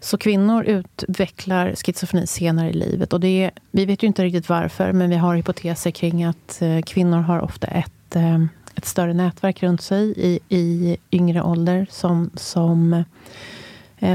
Så 0.00 0.18
kvinnor 0.18 0.64
utvecklar 0.64 1.74
schizofreni 1.74 2.26
senare 2.26 2.70
i 2.70 2.72
livet. 2.72 3.12
Och 3.12 3.20
det 3.20 3.50
vi 3.70 3.84
vet 3.84 4.02
ju 4.02 4.06
inte 4.06 4.24
riktigt 4.24 4.48
varför, 4.48 4.92
men 4.92 5.10
vi 5.10 5.16
har 5.16 5.36
hypoteser 5.36 5.90
kring 5.90 6.24
att 6.24 6.62
eh, 6.62 6.80
kvinnor 6.80 7.18
har 7.18 7.40
ofta 7.40 7.66
ett, 7.66 8.16
eh, 8.16 8.44
ett 8.74 8.86
större 8.86 9.14
nätverk 9.14 9.62
runt 9.62 9.82
sig 9.82 10.14
i, 10.16 10.38
i 10.48 10.96
yngre 11.12 11.42
ålder 11.42 11.86
som, 11.90 12.30
som, 12.34 13.04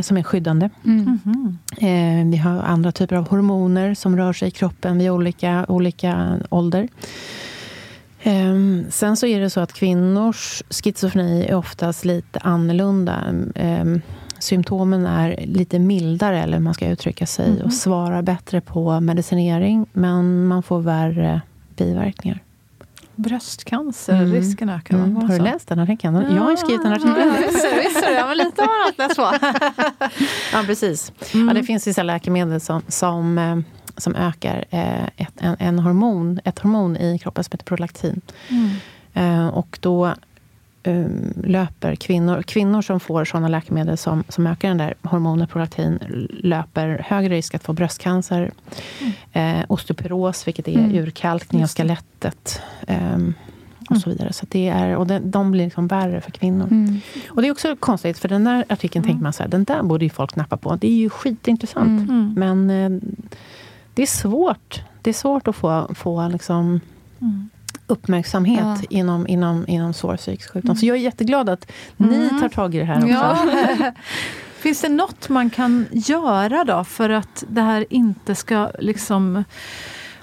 som 0.01 0.17
är 0.17 0.23
skyddande. 0.23 0.69
Mm. 0.85 1.19
Eh, 1.77 2.31
vi 2.31 2.38
har 2.38 2.51
andra 2.59 2.91
typer 2.91 3.15
av 3.15 3.29
hormoner 3.29 3.93
som 3.93 4.17
rör 4.17 4.33
sig 4.33 4.47
i 4.47 4.51
kroppen 4.51 4.97
vid 4.97 5.09
olika, 5.11 5.65
olika 5.69 6.39
ålder. 6.49 6.88
Eh, 8.23 8.55
sen 8.89 9.17
så 9.17 9.25
är 9.27 9.39
det 9.39 9.49
så 9.49 9.59
att 9.59 9.73
kvinnors 9.73 10.63
schizofreni 10.69 11.45
är 11.49 11.55
oftast 11.55 12.05
lite 12.05 12.39
annorlunda. 12.39 13.23
Eh, 13.55 13.85
symptomen 14.39 15.05
är 15.05 15.45
lite 15.45 15.79
mildare, 15.79 16.43
eller 16.43 16.57
hur 16.57 16.63
man 16.63 16.73
ska 16.73 16.88
uttrycka 16.89 17.25
sig, 17.25 17.51
Mhm. 17.51 17.61
och 17.61 17.73
svarar 17.73 18.21
bättre 18.21 18.61
på 18.61 18.99
medicinering, 18.99 19.85
men 19.93 20.45
man 20.47 20.63
får 20.63 20.79
värre 20.81 21.41
biverkningar. 21.75 22.43
Bröstcancer, 23.18 24.13
Mm. 24.15 24.32
risken 24.32 24.70
ökar. 24.70 24.95
Mm. 24.97 25.15
Har 25.15 25.28
du 25.28 25.39
läst 25.39 25.68
den 25.68 25.80
artikeln? 25.80 26.15
Jag 26.36 26.41
har 26.43 26.51
ju 26.51 26.57
skrivit 26.57 26.86
en 26.86 26.93
artikel. 26.93 27.13
Ja, 27.18 27.34
visst. 27.84 28.05
Ja, 28.18 28.28
men 28.28 28.38
lite 28.38 28.61
har 28.61 28.86
allt 28.88 28.97
läst 28.97 29.15
på. 29.15 29.34
Ja, 30.53 30.63
precis. 30.65 31.11
Mm. 31.34 31.47
Ja, 31.47 31.53
det 31.53 31.63
finns 31.63 31.88
vissa 31.88 32.03
läkemedel 32.03 32.59
som, 32.61 32.82
som, 32.88 33.38
eh, 33.38 33.57
som 33.97 34.15
ökar 34.15 34.65
eh, 34.70 35.03
ett, 35.05 35.34
en, 35.38 35.55
en 35.59 35.80
hormon, 35.80 36.39
ett 36.43 36.59
hormon 36.59 36.97
i 36.97 37.20
kroppen 37.20 37.43
som 37.43 37.51
heter 37.51 37.65
prolaktin. 37.65 38.22
Mm. 38.49 38.70
Eh, 39.13 39.47
och 39.47 39.78
då 39.82 40.13
löper 41.43 41.95
kvinnor, 41.95 42.41
kvinnor 42.41 42.81
som 42.81 42.99
får 42.99 43.25
sådana 43.25 43.47
läkemedel 43.47 43.97
som, 43.97 44.23
som 44.29 44.47
ökar 44.47 44.67
den 44.67 44.77
där 44.77 44.93
hormonet 45.03 45.49
prolaktin 45.49 45.99
löper 46.43 47.01
högre 47.05 47.35
risk 47.35 47.55
att 47.55 47.63
få 47.63 47.73
bröstcancer, 47.73 48.51
eh, 49.33 49.59
osteoporos, 49.67 50.47
vilket 50.47 50.67
är 50.67 50.77
Mm. 50.77 50.95
urkalkning 50.95 51.61
av 51.63 51.67
det. 51.67 51.73
skelettet. 51.73 52.61
ehm, 52.88 53.33
och 53.89 53.97
så 53.97 54.09
vidare. 54.09 54.33
Så 54.33 54.45
det 54.49 54.67
är, 54.67 54.95
och 54.95 55.07
de, 55.07 55.31
de 55.31 55.51
blir 55.51 55.63
liksom 55.65 55.88
värre 55.88 56.21
för 56.21 56.31
kvinnor. 56.31 56.67
Mm. 56.71 56.99
Och 57.29 57.41
det 57.41 57.47
är 57.47 57.51
också 57.51 57.75
konstigt, 57.75 58.17
för 58.19 58.29
den 58.29 58.43
där 58.43 58.65
artikeln 58.69 59.05
tänker 59.05 59.23
man 59.23 59.33
så 59.33 59.43
här, 59.43 59.49
den 59.49 59.63
där 59.63 59.83
borde 59.83 60.05
ju 60.05 60.09
folk 60.09 60.35
nappa 60.35 60.57
på. 60.57 60.75
Det 60.75 60.88
är 60.88 60.95
ju 60.97 61.09
skitintressant. 61.09 62.09
Mm. 62.09 62.33
Mm. 62.38 62.65
Men 62.65 62.69
eh, 62.93 62.99
det 63.93 64.01
är 64.01 64.05
svårt. 64.07 64.81
Det 65.01 65.09
är 65.09 65.13
svårt 65.13 65.47
att 65.47 65.55
få, 65.55 65.91
få 65.95 66.27
liksom 66.27 66.79
Mm. 67.21 67.49
Uppmärksamhet 67.88 68.59
Ja. 68.65 68.77
inom, 68.89 69.27
inom, 69.27 69.65
inom 69.67 69.93
svår 69.93 70.17
psykisk 70.17 70.51
sjukdom. 70.53 70.75
Så 70.75 70.85
jag 70.85 70.97
är 70.97 71.01
jätteglad 71.01 71.49
att 71.49 71.71
ni 71.97 72.15
Mm. 72.15 72.39
tar 72.41 72.49
tag 72.49 72.75
i 72.75 72.79
det 72.79 72.85
här 72.85 72.97
också. 72.97 73.07
Ja. 73.07 73.91
Finns 74.59 74.81
det 74.81 74.89
något 74.89 75.29
man 75.29 75.49
kan 75.49 75.85
göra 75.91 76.63
då 76.63 76.83
för 76.83 77.09
att 77.09 77.43
det 77.49 77.61
här 77.61 77.85
inte 77.89 78.35
ska 78.35 78.69
liksom 78.79 79.43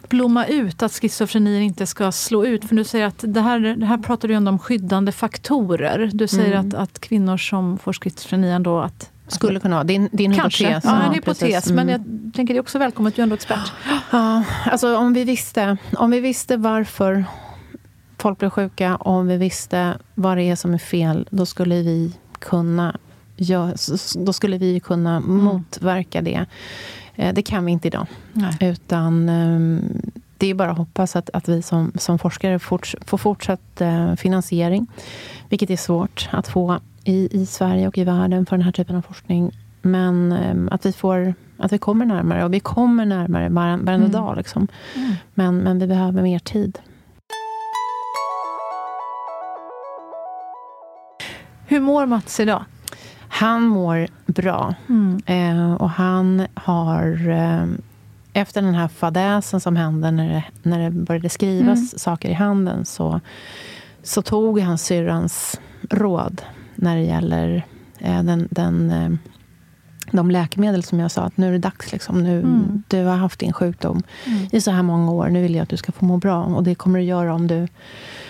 blomma 0.08 0.46
ut, 0.46 0.82
att 0.82 0.92
schizofrenin 0.92 1.62
inte 1.62 1.86
ska 1.86 2.12
slå 2.12 2.44
ut? 2.46 2.64
För 2.64 2.76
du 2.76 2.84
säger 2.84 3.06
att 3.06 3.24
det 3.26 3.40
här, 3.40 3.58
det 3.60 3.86
här 3.86 3.98
pratar 3.98 4.28
du 4.28 4.34
ändå 4.34 4.48
om 4.50 4.58
skyddande 4.58 5.12
faktorer. 5.12 6.10
Du 6.12 6.26
säger 6.28 6.52
Mm. 6.54 6.68
att, 6.68 6.74
att 6.74 6.98
kvinnor 7.00 7.36
som 7.36 7.78
får 7.78 7.92
schizofreni 7.92 8.50
ändå 8.50 8.80
att 8.80 9.10
Skulle 9.28 9.60
kunna 9.60 9.74
vara. 9.76 9.84
Det 9.84 9.92
är 9.92 9.96
en, 9.96 10.08
det 10.12 10.22
är 10.24 10.28
en 10.28 10.34
Kanske, 10.36 10.66
hypotes. 10.66 10.84
ja, 10.84 11.02
en 11.02 11.12
hypotes. 11.14 11.38
precis. 11.40 11.72
Men 11.72 11.88
Mm. 11.88 12.02
jag 12.24 12.34
tänker 12.34 12.54
det 12.54 12.58
är 12.58 12.62
också 12.62 12.78
välkommet, 12.78 13.16
du 13.16 13.22
är 13.22 13.24
ändå 13.24 13.34
expert. 13.34 13.72
Ja, 14.10 14.42
alltså 14.70 14.96
om 14.96 15.12
vi 15.12 15.24
visste, 15.24 15.76
om 15.96 16.10
vi 16.10 16.20
visste 16.20 16.56
varför 16.56 17.24
folk 18.18 18.38
blir 18.38 18.50
sjuka, 18.50 18.96
och 18.96 19.12
om 19.12 19.26
vi 19.26 19.36
visste 19.36 19.98
vad 20.14 20.36
det 20.36 20.42
är 20.42 20.56
som 20.56 20.74
är 20.74 20.78
fel, 20.78 21.28
då 21.30 21.46
skulle 21.46 21.74
vi 21.82 22.12
kunna, 22.38 22.96
s- 23.74 24.16
då 24.18 24.32
skulle 24.32 24.58
vi 24.58 24.80
kunna 24.80 25.20
motverka 25.20 26.22
det. 26.22 26.46
Eh, 27.14 27.34
Det 27.34 27.42
kan 27.42 27.64
vi 27.64 27.72
inte 27.72 27.88
idag. 27.88 28.06
Nej. 28.32 28.56
Utan 28.60 29.28
ehm, 29.28 29.82
det 30.38 30.46
är 30.46 30.54
bara 30.54 30.70
att 30.70 30.76
hoppas 30.78 31.16
att, 31.16 31.30
att 31.32 31.48
vi 31.48 31.62
som, 31.62 31.92
som 31.94 32.18
forskare 32.18 32.58
forts, 32.58 32.96
får 33.06 33.18
fortsatt 33.18 33.80
eh, 33.80 34.14
finansiering. 34.14 34.86
Vilket 35.48 35.70
är 35.70 35.76
svårt 35.76 36.28
att 36.32 36.48
få 36.48 36.78
i, 37.04 37.28
i 37.42 37.46
Sverige 37.46 37.88
och 37.88 37.98
i 37.98 38.04
världen 38.04 38.46
för 38.46 38.56
den 38.56 38.64
här 38.64 38.72
typen 38.72 38.96
av 38.96 39.02
forskning. 39.02 39.50
Men 39.82 40.32
ehm, 40.32 40.68
att 40.72 40.86
vi 40.86 40.92
får 40.92 41.34
att 41.58 41.72
vi 41.72 41.78
kommer 41.78 42.06
närmare. 42.06 42.44
Och 42.44 42.54
vi 42.54 42.60
kommer 42.60 43.04
närmare 43.06 43.48
varenda 43.48 43.92
Mm. 43.94 44.10
dag. 44.10 44.36
Liksom. 44.36 44.68
Men, 45.34 45.58
men 45.58 45.78
vi 45.78 45.86
behöver 45.86 46.22
mer 46.22 46.38
tid. 46.38 46.78
Hur 51.66 51.80
mår 51.80 52.06
Mats 52.06 52.40
idag? 52.40 52.64
Han 53.28 53.62
mår 53.62 54.06
bra. 54.26 54.74
Eh, 55.26 55.74
och 55.74 55.90
han 55.90 56.46
har... 56.54 57.28
Eh, 57.28 57.66
efter 58.36 58.62
den 58.62 58.74
här 58.74 58.88
fadäsen 58.88 59.60
som 59.60 59.76
hände 59.76 60.10
när 60.10 60.28
det, 60.28 60.44
när 60.62 60.78
det 60.78 60.90
började 60.90 61.28
skrivas 61.28 61.98
saker 61.98 62.28
i 62.28 62.32
handen 62.32 62.84
så, 62.84 63.20
så 64.02 64.22
tog 64.22 64.60
han 64.60 64.78
syrrans 64.78 65.60
råd 65.90 66.42
när 66.74 66.96
det 66.96 67.02
gäller 67.02 67.66
eh, 67.98 68.22
den, 68.22 68.48
den, 68.50 68.90
eh, 68.90 69.10
de 70.10 70.30
läkemedel 70.30 70.82
som 70.82 71.00
jag 71.00 71.10
sa 71.10 71.22
att 71.22 71.36
nu 71.36 71.48
är 71.48 71.52
det 71.52 71.58
dags. 71.58 71.92
Liksom. 71.92 72.22
Nu, 72.22 72.44
Du 72.88 73.04
har 73.04 73.16
haft 73.16 73.40
din 73.40 73.52
sjukdom 73.52 74.02
i 74.52 74.60
så 74.60 74.70
här 74.70 74.82
många 74.82 75.12
år. 75.12 75.28
Nu 75.28 75.42
vill 75.42 75.54
jag 75.54 75.62
att 75.62 75.68
du 75.68 75.76
ska 75.76 75.92
få 75.92 76.04
må 76.04 76.16
bra. 76.16 76.44
Och 76.44 76.62
det 76.62 76.74
kommer 76.74 76.98
du 76.98 77.04
göra 77.04 77.34
om 77.34 77.46
du, 77.46 77.68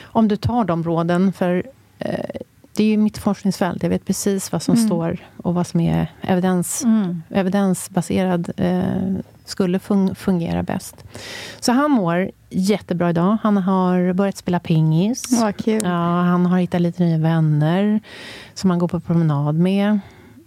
om 0.03 0.29
du 0.29 0.37
tar 0.37 0.65
de 0.65 0.83
råden. 0.85 1.33
För 1.33 1.63
eh, 1.99 2.41
det 2.77 2.85
är 2.85 2.89
ju 2.89 2.97
mitt 2.97 3.19
forskningsfält. 3.19 3.83
Jag 3.83 3.91
vet 3.91 4.05
precis 4.05 4.53
vad 4.53 4.63
som 4.63 4.77
står 4.77 5.17
och 5.37 5.55
vad 5.55 5.67
som 5.67 5.81
är 5.81 6.13
evidens, 6.21 6.85
evidensbaserad 7.31 8.51
eh, 8.57 8.83
skulle 9.45 9.79
fun- 9.79 10.15
fungera 10.15 10.63
bäst. 10.63 11.05
Så 11.61 11.73
han 11.73 11.91
mår 11.91 12.31
jättebra 12.51 13.11
idag. 13.11 13.37
Han 13.43 13.57
har 13.57 14.13
börjat 14.13 14.37
spela 14.37 14.61
pingis. 14.61 15.41
Vad 15.41 15.57
kul. 15.65 15.81
Ja, 15.85 16.21
han 16.23 16.47
har 16.47 16.59
hittat 16.59 16.81
lite 16.81 17.03
nya 17.03 17.19
vänner 17.19 18.01
som 18.55 18.71
han 18.71 18.79
går 18.79 18.89
på 18.89 19.01
promenad 19.01 19.55
med. 19.55 19.99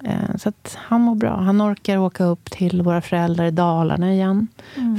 Eh, 0.03 0.35
Så 0.37 0.49
att 0.49 0.77
han 0.81 1.01
mår 1.01 1.15
bra. 1.15 1.37
Han 1.37 1.61
orkar 1.61 1.97
åka 1.97 2.23
upp 2.23 2.51
till 2.51 2.81
våra 2.81 3.01
föräldrar 3.01 3.45
i 3.45 3.51
Dalarna 3.51 4.13
igen. 4.13 4.47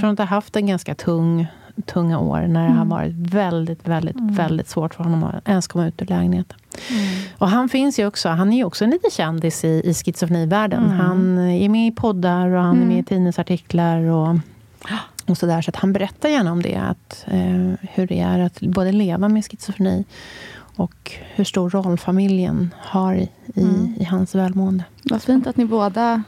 Från 0.00 0.10
att 0.10 0.18
ha 0.18 0.26
haft 0.26 0.56
en 0.56 0.66
ganska 0.66 0.94
tung, 0.94 1.46
tunga 1.86 2.18
år 2.18 2.40
när 2.40 2.68
det 2.68 2.74
har 2.74 2.84
varit 2.84 3.12
väldigt, 3.14 3.88
väldigt, 3.88 4.16
väldigt 4.20 4.68
svårt 4.68 4.94
för 4.94 5.04
honom 5.04 5.24
att 5.24 5.48
ens 5.48 5.66
komma 5.66 5.86
ut 5.86 6.02
ur 6.02 6.06
lägenheten. 6.06 6.58
Och 7.38 7.48
han 7.48 7.68
finns 7.68 7.98
ju 7.98 8.06
också, 8.06 8.28
han 8.28 8.52
är 8.52 8.56
ju 8.56 8.64
också 8.64 8.84
en 8.84 8.90
liten 8.90 9.10
kändis 9.10 9.64
i, 9.64 9.82
i 9.84 9.94
schizofrenivärlden. 9.94 10.90
Han 10.90 11.38
är 11.38 11.68
med 11.68 11.86
i 11.86 11.90
poddar 11.90 12.48
och 12.48 12.62
han 12.62 12.82
är 12.82 12.86
med 12.86 12.98
i 12.98 13.02
tidningsartiklar 13.02 14.02
och, 14.02 14.36
och 15.26 15.38
sådär. 15.38 15.62
Så 15.62 15.70
att 15.70 15.76
han 15.76 15.92
berättar 15.92 16.28
gärna 16.28 16.52
om 16.52 16.62
det, 16.62 16.76
att, 16.76 17.24
eh, 17.26 17.72
hur 17.80 18.06
det 18.06 18.20
är 18.20 18.38
att 18.38 18.60
både 18.60 18.92
leva 18.92 19.28
med 19.28 19.44
schizofreni 19.44 20.04
och 20.76 21.12
hur 21.34 21.44
stor 21.44 21.70
roll 21.70 21.98
familjen 21.98 22.74
har 22.78 23.14
i, 23.14 23.30
i, 23.54 23.94
i 24.00 24.04
hans 24.04 24.34
välmående. 24.34 24.84
Vad 25.02 25.22
fint 25.22 25.46
att 25.46 25.56
ni 25.56 25.64
båda 25.64 26.22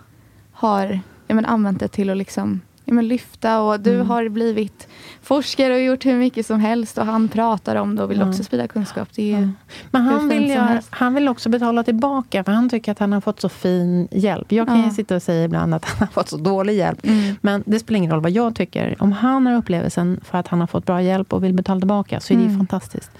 har 0.52 1.00
ja, 1.26 1.34
men, 1.34 1.44
använt 1.44 1.80
det 1.80 1.88
till 1.88 2.10
att 2.10 2.16
liksom, 2.16 2.60
ja, 2.90 2.94
men, 2.94 3.08
lyfta. 3.08 3.60
Och 3.60 3.80
du 3.80 3.98
har 4.00 4.28
blivit 4.28 4.88
forskare 5.22 5.74
och 5.74 5.80
gjort 5.80 6.06
hur 6.06 6.16
mycket 6.16 6.46
som 6.46 6.60
helst. 6.60 6.98
Och 6.98 7.06
han 7.06 7.28
pratar 7.28 7.76
om 7.76 7.96
det 7.96 8.02
och 8.02 8.10
vill 8.10 8.18
Ja. 8.18 8.28
också 8.28 8.44
sprida 8.44 8.68
kunskap. 8.68 9.08
Det 9.14 9.22
ju, 9.22 9.48
Men 9.90 10.02
han 10.02 10.28
vill, 10.28 10.48
göra, 10.50 10.82
han 10.90 11.14
vill 11.14 11.28
också 11.28 11.48
betala 11.48 11.82
tillbaka, 11.84 12.44
för 12.44 12.52
han 12.52 12.68
tycker 12.68 12.92
att 12.92 12.98
han 12.98 13.12
har 13.12 13.20
fått 13.20 13.40
så 13.40 13.48
fin 13.48 14.08
hjälp. 14.10 14.52
Jag 14.52 14.66
kan 14.66 14.84
ju 14.84 14.90
sitta 14.90 15.16
och 15.16 15.22
säga 15.22 15.44
ibland 15.44 15.74
att 15.74 15.84
han 15.84 15.98
har 15.98 16.06
fått 16.06 16.28
så 16.28 16.36
dålig 16.36 16.74
hjälp. 16.76 17.06
Mm. 17.06 17.34
Men 17.40 17.62
det 17.66 17.78
spelar 17.78 17.98
ingen 17.98 18.10
roll 18.10 18.20
vad 18.22 18.32
jag 18.32 18.54
tycker. 18.54 18.96
Om 19.02 19.12
han 19.12 19.46
har 19.46 19.54
upplevelsen 19.54 20.20
för 20.24 20.38
att 20.38 20.48
han 20.48 20.60
har 20.60 20.66
fått 20.66 20.86
bra 20.86 21.02
hjälp 21.02 21.32
och 21.32 21.44
vill 21.44 21.54
betala 21.54 21.80
tillbaka, 21.80 22.20
så 22.20 22.32
är 22.32 22.38
det 22.38 22.44
Mm. 22.44 22.56
fantastiskt. 22.58 23.10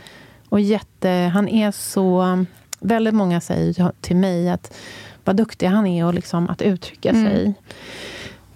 Och 0.49 0.61
jätte, 0.61 1.31
han 1.35 1.49
är 1.49 1.71
så... 1.71 2.45
Väldigt 2.83 3.15
många 3.15 3.41
säger 3.41 3.93
till 4.01 4.17
mig 4.17 4.51
att 4.51 4.77
vad 5.25 5.37
duktig 5.37 5.67
han 5.67 5.87
är 5.87 6.07
och 6.07 6.15
liksom 6.15 6.49
att 6.49 6.63
uttrycka 6.63 7.11
Mm. 7.11 7.25
sig. 7.27 7.55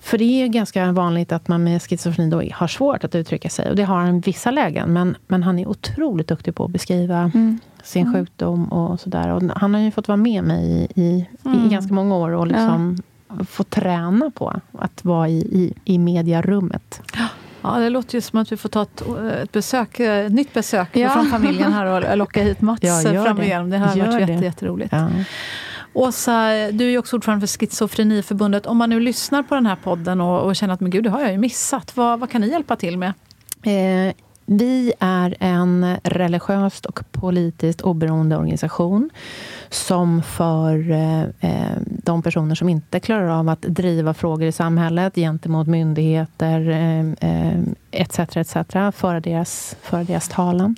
För 0.05 0.19
det 0.19 0.25
är 0.43 0.47
ganska 0.49 0.93
vanligt 0.93 1.33
att 1.33 1.49
man 1.49 1.65
med 1.65 1.83
schizofreni 1.83 2.31
då 2.31 2.43
har 2.55 2.67
svårt 2.69 3.05
att 3.05 3.15
uttrycka 3.15 3.49
sig. 3.49 3.71
Och 3.71 3.77
det 3.77 3.83
har 3.85 3.97
han 3.97 4.17
i 4.17 4.21
vissa 4.21 4.51
lägen. 4.51 4.93
Men, 4.93 5.17
men 5.27 5.43
han 5.43 5.59
är 5.59 5.69
otroligt 5.69 6.29
duktig 6.29 6.55
på 6.55 6.65
att 6.65 6.71
beskriva 6.71 7.31
Mm. 7.35 7.59
sin 7.83 8.15
sjukdom 8.15 8.65
och 8.73 9.01
sådär. 9.01 9.29
Och 9.29 9.43
han 9.57 9.75
har 9.75 9.81
ju 9.81 9.91
fått 9.91 10.09
vara 10.09 10.17
med 10.17 10.45
mig 10.45 10.89
i, 10.95 11.03
i, 11.03 11.27
i 11.67 11.69
ganska 11.71 11.95
många 11.95 12.15
år 12.17 12.31
och 12.31 12.47
liksom 12.47 13.03
få 13.49 13.65
träna 13.65 14.31
på 14.31 14.61
att 14.79 15.05
vara 15.05 15.29
i, 15.29 15.39
i, 15.39 15.75
i 15.85 15.99
mediarummet. 15.99 17.01
Ja, 17.63 17.79
det 17.79 17.91
låter 17.91 18.15
ju 18.15 18.21
som 18.21 18.39
att 18.39 18.53
vi 18.53 18.57
får 18.57 18.69
ta 18.69 18.83
ett, 18.83 19.03
ett, 19.43 19.53
besök, 19.53 20.01
ett 20.01 20.33
nytt 20.33 20.53
besök 20.55 20.89
Ja. 20.93 21.09
från 21.11 21.27
familjen 21.27 21.73
här 21.73 21.87
och 22.11 22.17
locka 22.19 22.43
hit 22.43 22.61
Mats 22.61 22.81
Ja, 22.83 23.01
fram 23.25 23.37
det. 23.37 23.45
igenom. 23.45 23.71
Det 23.71 23.79
har 23.79 23.97
Gör 23.97 24.07
varit 24.07 24.27
det. 24.27 24.33
jätte, 24.33 24.45
jätteroligt. 24.45 24.93
Ja. 24.93 25.09
Åsa, 25.95 26.49
du 26.73 26.85
är 26.85 26.91
ju 26.91 26.99
också 26.99 27.17
ordförande 27.17 27.47
för 27.47 27.59
Schizofreniförbundet. 27.59 28.67
Om 28.67 28.77
man 28.77 28.91
nu 28.91 29.01
lyssnar 29.01 29.43
på 29.43 29.55
den 29.55 29.67
här 29.67 29.77
podden 29.77 30.21
och, 30.21 30.43
och 30.43 30.57
känner 30.57 30.75
att 30.75 30.81
men 30.81 30.91
gud, 30.91 31.05
det 31.05 31.11
har 31.11 31.21
jag 31.21 31.33
ju 31.33 31.39
missat. 31.39 31.97
Vad, 31.97 32.21
vad 32.21 32.31
kan 32.31 32.41
ni 32.41 32.49
hjälpa 32.49 32.77
till 32.77 32.99
med? 32.99 33.13
Eh, 33.63 34.15
vi 34.47 34.93
är 35.01 35.37
en 35.41 35.97
religiöst 36.03 36.87
och 36.87 37.01
politiskt 37.13 37.81
oberoende 37.81 38.37
organisation 38.37 39.11
som 39.75 40.23
för 40.23 40.91
eh, 40.91 41.23
eh, 41.23 41.77
de 41.87 42.23
personer 42.23 42.55
som 42.55 42.69
inte 42.69 43.01
klarar 43.01 43.29
av 43.29 43.49
att 43.49 43.63
driva 43.63 44.15
frågor 44.15 44.47
i 44.47 44.53
samhället 44.53 45.15
gentemot 45.15 45.67
myndigheter 45.67 46.69
eh, 46.69 47.31
eh, 47.31 47.61
etc. 47.91 48.19
etc. 48.19 48.57
föra 48.93 49.21
deras, 49.21 49.77
föra 49.83 50.05
deras 50.05 50.29
talan. 50.29 50.77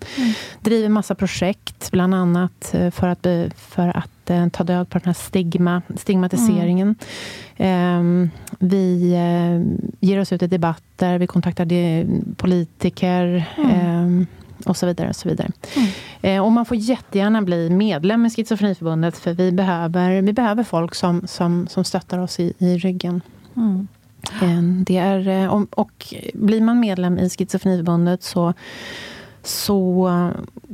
Driver 0.60 0.88
massa 0.88 1.14
projekt, 1.14 1.90
bland 1.90 2.14
annat 2.14 2.74
eh, 2.74 2.90
för 2.90 3.08
att, 3.08 3.26
för 3.56 3.96
att 3.96 4.52
ta 4.52 4.64
död 4.64 4.90
på 4.90 4.98
den 4.98 5.06
här 5.06 5.12
stigma, 5.12 5.82
stigmatiseringen. 5.96 6.94
Ehm, 7.56 8.30
vi 8.58 9.10
ger 10.00 10.20
oss 10.20 10.32
ut 10.32 10.42
i 10.42 10.46
debatter, 10.46 11.18
vi 11.18 11.26
kontaktar 11.26 11.66
politiker 12.34 13.44
ehm, 13.58 14.26
och 14.64 14.76
så 14.76 14.86
vidare. 14.86 15.08
Och, 15.08 15.16
så 15.16 15.28
vidare. 15.28 15.48
Eh, 16.20 16.44
och 16.44 16.52
man 16.52 16.66
får 16.66 16.76
jättegärna 16.76 17.42
bli 17.42 17.70
medlem 17.70 18.26
i 18.26 18.30
Schizofreniförbundet 18.30 19.18
för 19.18 19.32
vi 19.32 19.52
behöver, 19.52 20.22
vi 20.22 20.32
behöver 20.32 20.64
folk 20.64 20.94
som, 20.94 21.26
som, 21.26 21.66
som 21.70 21.84
stöttar 21.84 22.18
oss 22.18 22.40
i, 22.40 22.52
i 22.58 22.78
ryggen. 22.78 23.20
Eh, 24.42 24.62
Det 24.62 24.96
är, 24.96 25.28
eh, 25.28 25.64
och 25.70 26.14
blir 26.34 26.60
man 26.60 26.80
medlem 26.80 27.18
i 27.18 27.30
Schizofreniförbundet 27.30 28.22
så, 28.22 28.52
så 29.42 30.10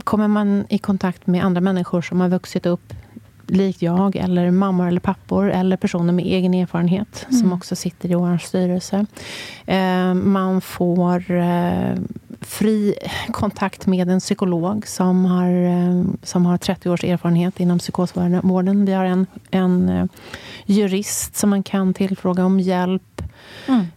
kommer 0.05 0.29
man 0.29 0.65
i 0.69 0.79
kontakt 0.79 1.27
med 1.27 1.45
andra 1.45 1.61
människor 1.61 2.03
som 2.03 2.21
har 2.21 2.29
vuxit 2.29 2.67
upp 2.67 2.93
likt 3.47 3.83
jag, 3.83 4.17
eller 4.17 4.51
mammor 4.51 4.89
eller 4.89 5.01
pappor, 5.01 5.51
eller 5.51 5.77
personer 5.77 6.13
med 6.13 6.25
egen 6.25 6.55
erfarenhet 6.55 7.27
som 7.31 7.53
också 7.53 7.77
sitter 7.77 8.11
i 8.11 8.15
vår 8.15 8.39
styrelse. 8.39 9.07
Man 10.15 10.61
får 10.61 11.25
fri 12.47 12.95
kontakt 13.33 13.87
med 13.87 14.09
en 14.09 14.21
psykolog 14.21 14.87
som 14.87 15.25
har, 15.25 15.49
eh, 15.49 16.05
som 16.23 16.47
har 16.47 16.59
30 16.59 16.91
års 16.91 17.05
erfarenhet 17.05 17.61
inom 17.61 17.79
psykosvården. 17.79 18.85
Vi 18.85 18.93
har 18.93 19.05
en, 19.05 19.27
en 19.51 19.89
eh, 19.89 20.05
jurist 20.67 21.37
som 21.37 21.51
man 21.51 21.63
kan 21.63 21.95
tillfråga 21.95 22.45
om 22.45 22.61
hjälp 22.61 23.23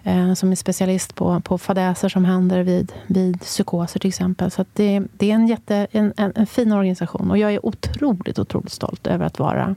eh, 0.04 0.34
som 0.34 0.52
är 0.52 0.56
specialist 0.56 1.16
på, 1.16 1.40
på 1.40 1.58
fadäser 1.58 2.10
som 2.10 2.26
händer 2.26 2.64
vid, 2.64 2.92
vid 3.08 3.42
psykoser 3.42 4.00
till 4.00 4.08
exempel. 4.08 4.52
Så 4.52 4.66
det, 4.74 5.04
det 5.18 5.32
är 5.32 5.36
en, 5.36 5.48
jätte, 5.48 5.88
en, 5.92 6.14
en, 6.18 6.32
en 6.36 6.48
fin 6.48 6.72
organisation 6.72 7.32
och 7.32 7.38
jag 7.38 7.54
är 7.54 7.66
otroligt, 7.66 8.40
otroligt 8.40 8.72
stolt 8.72 9.08
över 9.08 9.26
att 9.26 9.40
vara 9.40 9.76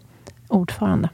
ordförande. 0.48 1.08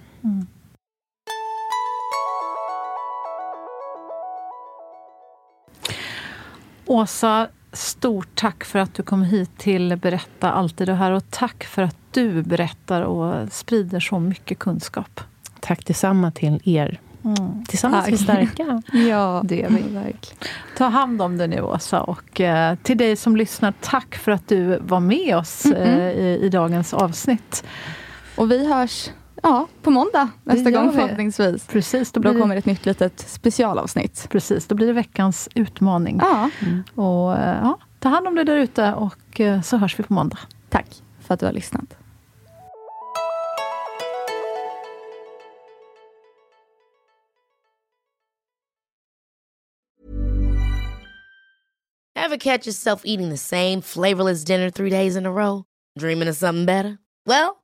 Åsa, 6.86 7.48
stort 7.72 8.28
tack 8.34 8.64
för 8.64 8.78
att 8.78 8.94
du 8.94 9.02
kom 9.02 9.22
hit 9.22 9.50
till 9.58 9.96
Berätta 9.96 10.52
alltid 10.52 10.88
det 10.88 10.94
här 10.94 11.10
och 11.10 11.30
tack 11.30 11.64
för 11.64 11.82
att 11.82 11.96
du 12.10 12.42
berättar 12.42 13.02
och 13.02 13.52
sprider 13.52 14.00
så 14.00 14.18
mycket 14.18 14.58
kunskap. 14.58 15.20
Tack 15.60 15.86
detsamma 15.86 16.30
till 16.30 16.60
er. 16.64 17.00
Tillsammans 17.68 18.06
är 18.06 18.10
vi 18.10 18.18
starka. 18.18 18.82
Ja, 19.08 19.42
det 19.44 19.62
är 19.62 19.68
vi 19.68 19.82
verkligen. 19.82 20.38
Ta 20.76 20.84
hand 20.84 21.22
om 21.22 21.36
det 21.38 21.46
nu 21.46 21.60
Åsa 21.60 22.00
och 22.00 22.40
eh, 22.40 22.76
till 22.82 22.98
dig 22.98 23.16
som 23.16 23.36
lyssnar, 23.36 23.74
tack 23.80 24.14
för 24.14 24.32
att 24.32 24.48
du 24.48 24.78
var 24.78 25.00
med 25.00 25.36
oss 25.36 25.66
eh, 25.66 26.10
i, 26.10 26.38
i 26.42 26.48
dagens 26.48 26.94
avsnitt. 26.94 27.64
Och 28.36 28.50
vi 28.50 28.66
hörs 28.72 29.10
ja, 29.44 29.66
på 29.82 29.90
måndag 29.90 30.28
nästa 30.44 30.70
gång 30.70 30.90
vi. 30.90 30.94
förhoppningsvis. 30.96 31.66
Precis, 31.66 32.12
då 32.12 32.20
Då 32.20 32.30
blir, 32.32 32.40
kommer 32.40 32.56
ett 32.56 32.66
nytt 32.66 32.86
litet 32.86 33.20
specialavsnitt. 33.20 34.26
precis, 34.30 34.66
då 34.66 34.74
blir 34.74 34.86
det 34.86 34.92
veckans 34.92 35.48
utmaning. 35.54 36.20
Ja, 36.22 36.50
Och, 37.02 37.36
eh, 37.36 37.58
ja, 37.62 37.78
ta 38.00 38.08
hand 38.08 38.26
om 38.28 38.34
dig 38.34 38.44
där 38.44 38.56
ute 38.56 38.92
och 38.94 39.40
eh, 39.40 39.62
så 39.62 39.76
hörs 39.76 39.98
vi 39.98 40.02
på 40.02 40.12
måndag. 40.14 40.38
tack 40.68 41.02
för 41.20 41.34
att 41.34 41.40
du 41.40 41.46
har 41.46 41.52
lyssnat. 41.52 41.96
Ever 52.16 52.36
catch 52.36 52.66
yourself 52.66 53.02
eating 53.04 53.30
the 53.30 53.36
same 53.36 53.82
flavorless 53.82 54.44
dinner 54.44 54.70
three 54.70 54.90
days 54.90 55.16
in 55.16 55.26
a 55.26 55.32
row? 55.32 55.64
Dreaming 55.98 56.28
of 56.28 56.36
something 56.36 56.66
better? 56.66 56.98
Well, 57.26 57.63